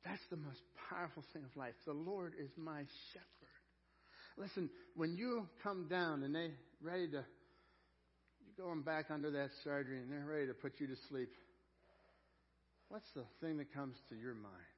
that's 0.05 0.23
the 0.31 0.37
most 0.37 0.63
powerful 0.91 1.23
thing 1.33 1.45
of 1.45 1.57
life. 1.57 1.75
The 1.87 1.93
Lord 1.93 2.33
is 2.41 2.51
my 2.57 2.83
shepherd. 3.13 3.53
Listen, 4.37 4.69
when 4.97 5.17
you 5.17 5.47
come 5.63 5.87
down 5.89 6.25
and 6.25 6.35
they 6.35 6.51
ready 6.83 7.09
to, 7.09 7.25
you're 8.57 8.67
going 8.67 8.83
back 8.83 9.07
under 9.11 9.31
that 9.31 9.51
surgery 9.65 9.99
and 9.99 10.11
they're 10.11 10.25
ready 10.25 10.47
to 10.47 10.55
put 10.55 10.73
you 10.79 10.87
to 10.87 10.97
sleep, 11.09 11.31
what's 12.89 13.11
the 13.15 13.25
thing 13.41 13.59
that 13.59 13.73
comes 13.73 13.97
to 14.09 14.17
your 14.17 14.35
mind? 14.35 14.73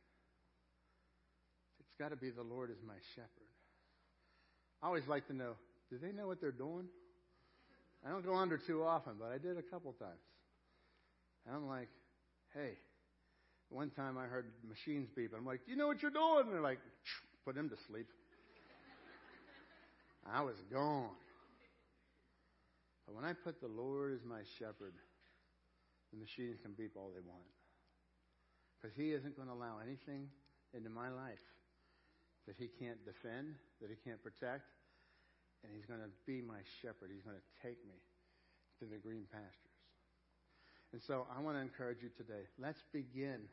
It's 1.81 1.93
got 1.99 2.11
to 2.11 2.17
be 2.17 2.31
the 2.31 2.43
Lord 2.43 2.71
is 2.71 2.77
my 2.87 2.95
shepherd. 3.15 3.29
I 4.83 4.87
always 4.87 5.07
like 5.09 5.27
to 5.29 5.35
know 5.35 5.53
do 5.91 5.99
they 5.99 6.13
know 6.13 6.27
what 6.27 6.41
they're 6.41 6.51
doing? 6.51 6.87
I 8.07 8.11
don't 8.11 8.25
go 8.25 8.35
under 8.35 8.59
too 8.59 8.83
often, 8.83 9.15
but 9.19 9.31
I 9.31 9.39
did 9.39 9.59
a 9.59 9.63
couple 9.63 9.93
times. 9.93 10.13
And 11.47 11.55
I'm 11.55 11.69
like, 11.69 11.89
hey, 12.55 12.73
one 13.69 13.91
time 13.91 14.19
I 14.19 14.25
heard 14.25 14.47
machines 14.67 15.09
beep. 15.15 15.33
I'm 15.37 15.45
like, 15.45 15.61
do 15.67 15.73
you 15.73 15.77
know 15.77 15.87
what 15.87 16.03
you're 16.03 16.11
doing? 16.11 16.45
And 16.47 16.53
they're 16.53 16.61
like, 16.63 16.81
put 17.45 17.57
him 17.57 17.69
to 17.69 17.77
sleep. 17.89 18.07
I 20.27 20.41
was 20.41 20.57
gone. 20.73 21.11
But 23.07 23.15
when 23.15 23.25
I 23.25 23.33
put 23.33 23.61
the 23.61 23.69
Lord 23.69 24.15
as 24.15 24.25
my 24.25 24.41
shepherd, 24.59 24.95
the 26.13 26.19
machines 26.19 26.59
can 26.63 26.73
beep 26.73 26.97
all 26.97 27.13
they 27.15 27.25
want. 27.27 27.49
Because 28.81 28.97
He 28.97 29.13
isn't 29.13 29.37
going 29.37 29.49
to 29.49 29.55
allow 29.55 29.79
anything 29.83 30.29
into 30.73 30.91
my 30.91 31.11
life 31.11 31.43
that 32.47 32.57
he 32.59 32.69
can't 32.69 33.01
defend, 33.05 33.57
that 33.81 33.89
he 33.89 33.97
can't 33.97 34.23
protect. 34.23 34.69
And 35.65 35.73
he's 35.73 35.89
going 35.89 36.05
to 36.05 36.13
be 36.29 36.45
my 36.45 36.61
shepherd. 36.83 37.09
He's 37.09 37.25
going 37.25 37.41
to 37.41 37.49
take 37.65 37.81
me 37.89 37.97
to 38.81 38.85
the 38.85 39.01
green 39.01 39.25
pastures. 39.33 39.81
And 40.93 41.01
so 41.01 41.25
I 41.33 41.41
want 41.41 41.57
to 41.57 41.63
encourage 41.65 42.05
you 42.05 42.13
today. 42.13 42.45
Let's 42.61 42.85
begin 42.93 43.49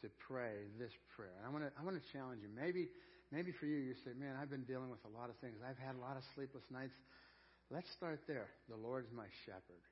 to 0.00 0.08
pray 0.24 0.72
this 0.80 0.96
prayer. 1.12 1.36
I 1.44 1.52
want 1.52 1.68
to, 1.68 1.70
I 1.76 1.84
want 1.84 2.00
to 2.00 2.06
challenge 2.08 2.40
you. 2.40 2.48
Maybe, 2.48 2.88
maybe 3.28 3.52
for 3.52 3.68
you, 3.68 3.76
you 3.76 3.92
say, 3.92 4.16
man, 4.16 4.40
I've 4.40 4.48
been 4.48 4.64
dealing 4.64 4.88
with 4.88 5.04
a 5.04 5.12
lot 5.12 5.28
of 5.28 5.36
things. 5.44 5.60
I've 5.60 5.78
had 5.78 6.00
a 6.00 6.02
lot 6.02 6.16
of 6.16 6.24
sleepless 6.32 6.64
nights. 6.72 6.96
Let's 7.70 7.90
start 7.96 8.20
there. 8.26 8.46
The 8.68 8.76
Lord's 8.76 9.10
my 9.12 9.26
shepherd. 9.46 9.82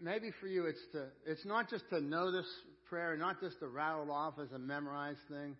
maybe 0.00 0.30
for 0.40 0.46
you, 0.46 0.66
it's 0.66 0.84
to, 0.92 1.06
it's 1.26 1.44
not 1.44 1.70
just 1.70 1.88
to 1.90 2.00
know 2.00 2.32
this 2.32 2.46
prayer, 2.88 3.16
not 3.16 3.40
just 3.40 3.58
to 3.60 3.68
rattle 3.68 4.10
off 4.10 4.34
as 4.42 4.50
a 4.52 4.58
memorized 4.58 5.20
thing, 5.28 5.56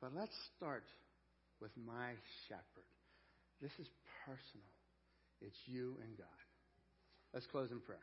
but 0.00 0.12
let's 0.14 0.34
start 0.56 0.84
with 1.60 1.70
my 1.76 2.12
shepherd. 2.48 2.88
This 3.60 3.72
is 3.78 3.88
personal. 4.24 4.68
It's 5.40 5.56
you 5.66 5.96
and 6.02 6.16
God. 6.16 6.26
Let's 7.34 7.46
close 7.46 7.70
in 7.70 7.80
prayer. 7.80 7.98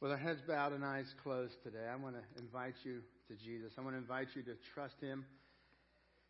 With 0.00 0.10
our 0.10 0.18
heads 0.18 0.40
bowed 0.46 0.72
and 0.72 0.84
eyes 0.84 1.12
closed 1.22 1.54
today, 1.62 1.86
I 1.90 1.96
want 1.96 2.16
to 2.16 2.42
invite 2.42 2.74
you 2.84 3.00
to 3.28 3.34
Jesus. 3.44 3.72
I 3.76 3.82
want 3.82 3.94
to 3.94 3.98
invite 3.98 4.28
you 4.34 4.42
to 4.44 4.54
trust 4.74 4.94
Him. 5.00 5.26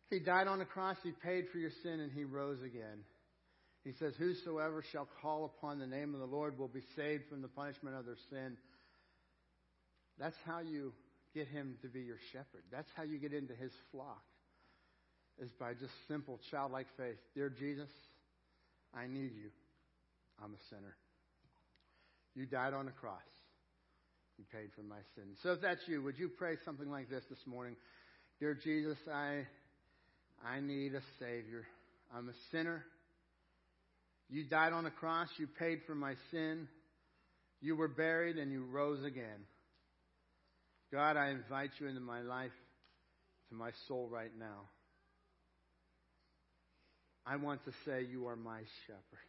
He 0.09 0.19
died 0.19 0.47
on 0.47 0.59
the 0.59 0.65
cross, 0.65 0.97
He 1.03 1.11
paid 1.11 1.45
for 1.51 1.57
your 1.57 1.71
sin, 1.83 2.01
and 2.01 2.11
He 2.11 2.25
rose 2.25 2.61
again. 2.61 3.05
He 3.83 3.93
says, 3.99 4.13
Whosoever 4.17 4.83
shall 4.91 5.07
call 5.21 5.45
upon 5.45 5.79
the 5.79 5.87
name 5.87 6.13
of 6.13 6.19
the 6.19 6.25
Lord 6.25 6.57
will 6.57 6.67
be 6.67 6.83
saved 6.95 7.23
from 7.29 7.41
the 7.41 7.47
punishment 7.47 7.95
of 7.95 8.05
their 8.05 8.17
sin. 8.29 8.57
That's 10.19 10.35
how 10.45 10.59
you 10.59 10.93
get 11.33 11.47
Him 11.47 11.75
to 11.81 11.87
be 11.87 12.01
your 12.01 12.19
shepherd. 12.31 12.63
That's 12.71 12.89
how 12.95 13.03
you 13.03 13.17
get 13.17 13.33
into 13.33 13.55
His 13.55 13.71
flock, 13.91 14.21
is 15.39 15.51
by 15.59 15.73
just 15.73 15.93
simple 16.07 16.39
childlike 16.51 16.87
faith. 16.95 17.17
Dear 17.33 17.49
Jesus, 17.49 17.89
I 18.93 19.07
need 19.07 19.31
you. 19.35 19.49
I'm 20.43 20.53
a 20.53 20.63
sinner. 20.69 20.95
You 22.35 22.45
died 22.45 22.73
on 22.73 22.85
the 22.85 22.91
cross. 22.91 23.19
You 24.37 24.45
paid 24.51 24.69
for 24.75 24.83
my 24.83 24.97
sins. 25.15 25.37
So 25.43 25.53
if 25.53 25.61
that's 25.61 25.81
you, 25.87 26.01
would 26.03 26.17
you 26.17 26.29
pray 26.29 26.55
something 26.65 26.89
like 26.89 27.09
this 27.09 27.23
this 27.29 27.45
morning? 27.45 27.75
Dear 28.39 28.55
Jesus, 28.55 28.97
I, 29.11 29.45
I 30.45 30.59
need 30.61 30.95
a 30.95 31.01
Savior. 31.19 31.65
I'm 32.15 32.29
a 32.29 32.33
sinner. 32.51 32.83
You 34.31 34.45
died 34.45 34.71
on 34.71 34.85
the 34.85 34.91
cross. 34.91 35.27
You 35.37 35.47
paid 35.59 35.81
for 35.85 35.93
my 35.93 36.15
sin. 36.31 36.67
You 37.59 37.75
were 37.75 37.89
buried 37.89 38.37
and 38.37 38.51
you 38.51 38.63
rose 38.63 39.03
again. 39.03 39.45
God, 40.91 41.17
I 41.17 41.29
invite 41.29 41.71
you 41.79 41.87
into 41.87 42.01
my 42.01 42.21
life, 42.21 42.51
to 43.49 43.55
my 43.55 43.71
soul 43.87 44.09
right 44.11 44.31
now. 44.37 44.69
I 47.25 47.35
want 47.35 47.63
to 47.65 47.71
say 47.85 48.05
you 48.09 48.27
are 48.27 48.35
my 48.35 48.61
shepherd. 48.87 49.27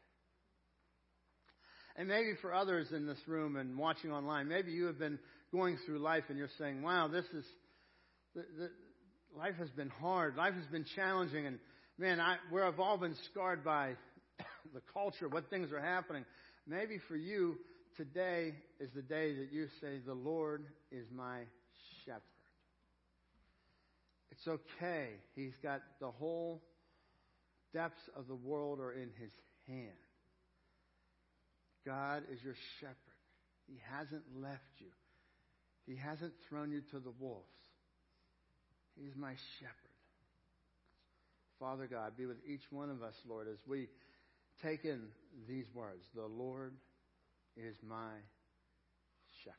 And 1.96 2.08
maybe 2.08 2.34
for 2.40 2.54
others 2.54 2.86
in 2.90 3.06
this 3.06 3.18
room 3.26 3.56
and 3.56 3.76
watching 3.76 4.12
online, 4.12 4.48
maybe 4.48 4.72
you 4.72 4.86
have 4.86 4.98
been 4.98 5.18
going 5.52 5.76
through 5.84 5.98
life 5.98 6.24
and 6.28 6.38
you're 6.38 6.48
saying, 6.58 6.80
wow, 6.82 7.08
this 7.08 7.26
is, 7.34 7.44
the, 8.34 8.44
the, 8.58 8.70
life 9.36 9.54
has 9.58 9.68
been 9.70 9.90
hard. 9.90 10.36
Life 10.36 10.54
has 10.54 10.66
been 10.66 10.86
challenging. 10.96 11.44
And 11.44 11.58
man, 11.98 12.18
I, 12.18 12.36
where 12.50 12.64
I've 12.64 12.80
all 12.80 12.96
been 12.96 13.16
scarred 13.30 13.62
by 13.62 13.96
the 14.74 14.82
culture, 14.92 15.28
what 15.28 15.50
things 15.50 15.72
are 15.72 15.80
happening. 15.80 16.24
Maybe 16.66 16.98
for 17.08 17.16
you, 17.16 17.56
today 17.96 18.54
is 18.80 18.90
the 18.94 19.02
day 19.02 19.34
that 19.34 19.52
you 19.52 19.68
say, 19.80 19.98
The 20.04 20.14
Lord 20.14 20.64
is 20.90 21.06
my 21.14 21.40
shepherd. 22.04 22.22
It's 24.30 24.46
okay. 24.48 25.08
He's 25.34 25.56
got 25.62 25.82
the 26.00 26.10
whole 26.10 26.62
depths 27.72 28.08
of 28.16 28.28
the 28.28 28.34
world 28.34 28.80
are 28.80 28.92
in 28.92 29.10
his 29.18 29.32
hand. 29.66 29.88
God 31.84 32.22
is 32.32 32.42
your 32.42 32.54
shepherd. 32.80 32.96
He 33.66 33.78
hasn't 33.90 34.22
left 34.40 34.60
you. 34.78 34.88
He 35.86 35.96
hasn't 35.96 36.32
thrown 36.48 36.70
you 36.70 36.80
to 36.92 36.98
the 36.98 37.12
wolves. 37.18 37.46
He's 38.96 39.16
my 39.16 39.34
shepherd. 39.58 39.92
Father 41.58 41.86
God, 41.86 42.16
be 42.16 42.26
with 42.26 42.38
each 42.46 42.62
one 42.70 42.90
of 42.90 43.02
us, 43.02 43.14
Lord, 43.28 43.46
as 43.48 43.58
we 43.66 43.88
take 44.60 44.84
in 44.84 45.00
these 45.48 45.66
words 45.74 46.02
The 46.14 46.26
Lord 46.26 46.72
is 47.56 47.76
my 47.86 48.12
shepherd. 49.44 49.58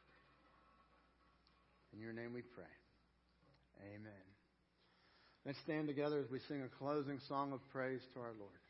In 1.94 2.00
your 2.00 2.14
name 2.14 2.34
we 2.34 2.42
pray. 2.42 2.64
Amen. 3.96 4.14
Let's 5.46 5.60
stand 5.60 5.88
together 5.88 6.20
as 6.20 6.32
we 6.32 6.40
sing 6.48 6.62
a 6.64 6.78
closing 6.80 7.20
song 7.28 7.52
of 7.52 7.60
praise 7.72 8.02
to 8.14 8.20
our 8.20 8.32
Lord. 8.40 8.63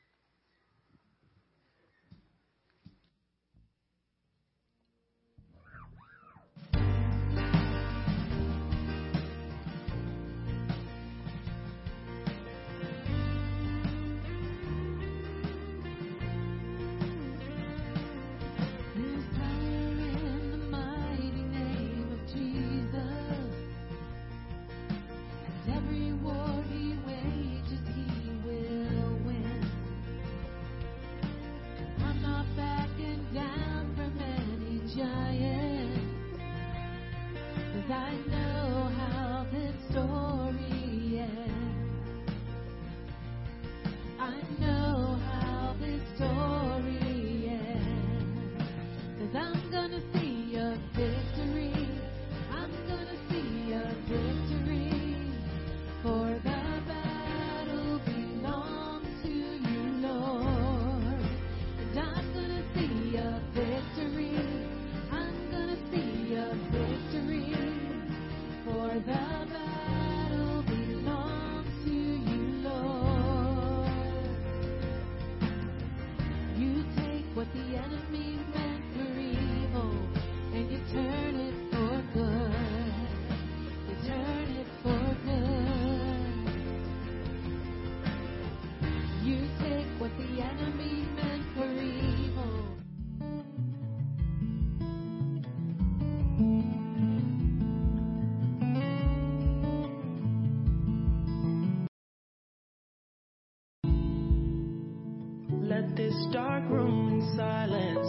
let 105.73 105.95
this 105.95 106.13
dark 106.31 106.63
room 106.69 107.09
in 107.13 107.35
silence 107.35 108.07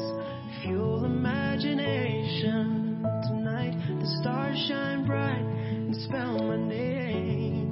fuel 0.62 1.06
imagination. 1.06 3.00
Tonight 3.28 3.74
the 4.00 4.06
stars 4.20 4.58
shine 4.68 5.06
bright 5.06 5.38
and 5.38 5.96
spell 5.96 6.38
my 6.40 6.56
name. 6.56 7.70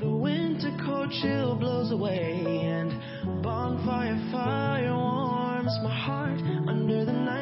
The 0.00 0.10
winter 0.10 0.76
cold 0.84 1.10
chill 1.22 1.54
blows 1.56 1.90
away 1.90 2.44
and 2.44 3.42
bonfire 3.42 4.18
fire 4.30 4.92
warms 4.92 5.78
my 5.82 5.98
heart 6.04 6.40
under 6.68 7.06
the 7.06 7.12
night. 7.12 7.41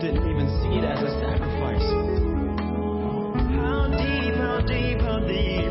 Didn't 0.00 0.30
even 0.30 0.48
see 0.62 0.78
it 0.78 0.84
as 0.84 1.02
a 1.02 1.10
sacrifice. 1.18 1.82
How 3.50 3.88
deep, 3.90 4.34
how 4.36 4.60
deep, 4.60 5.00
how 5.00 5.18
deep. 5.26 5.67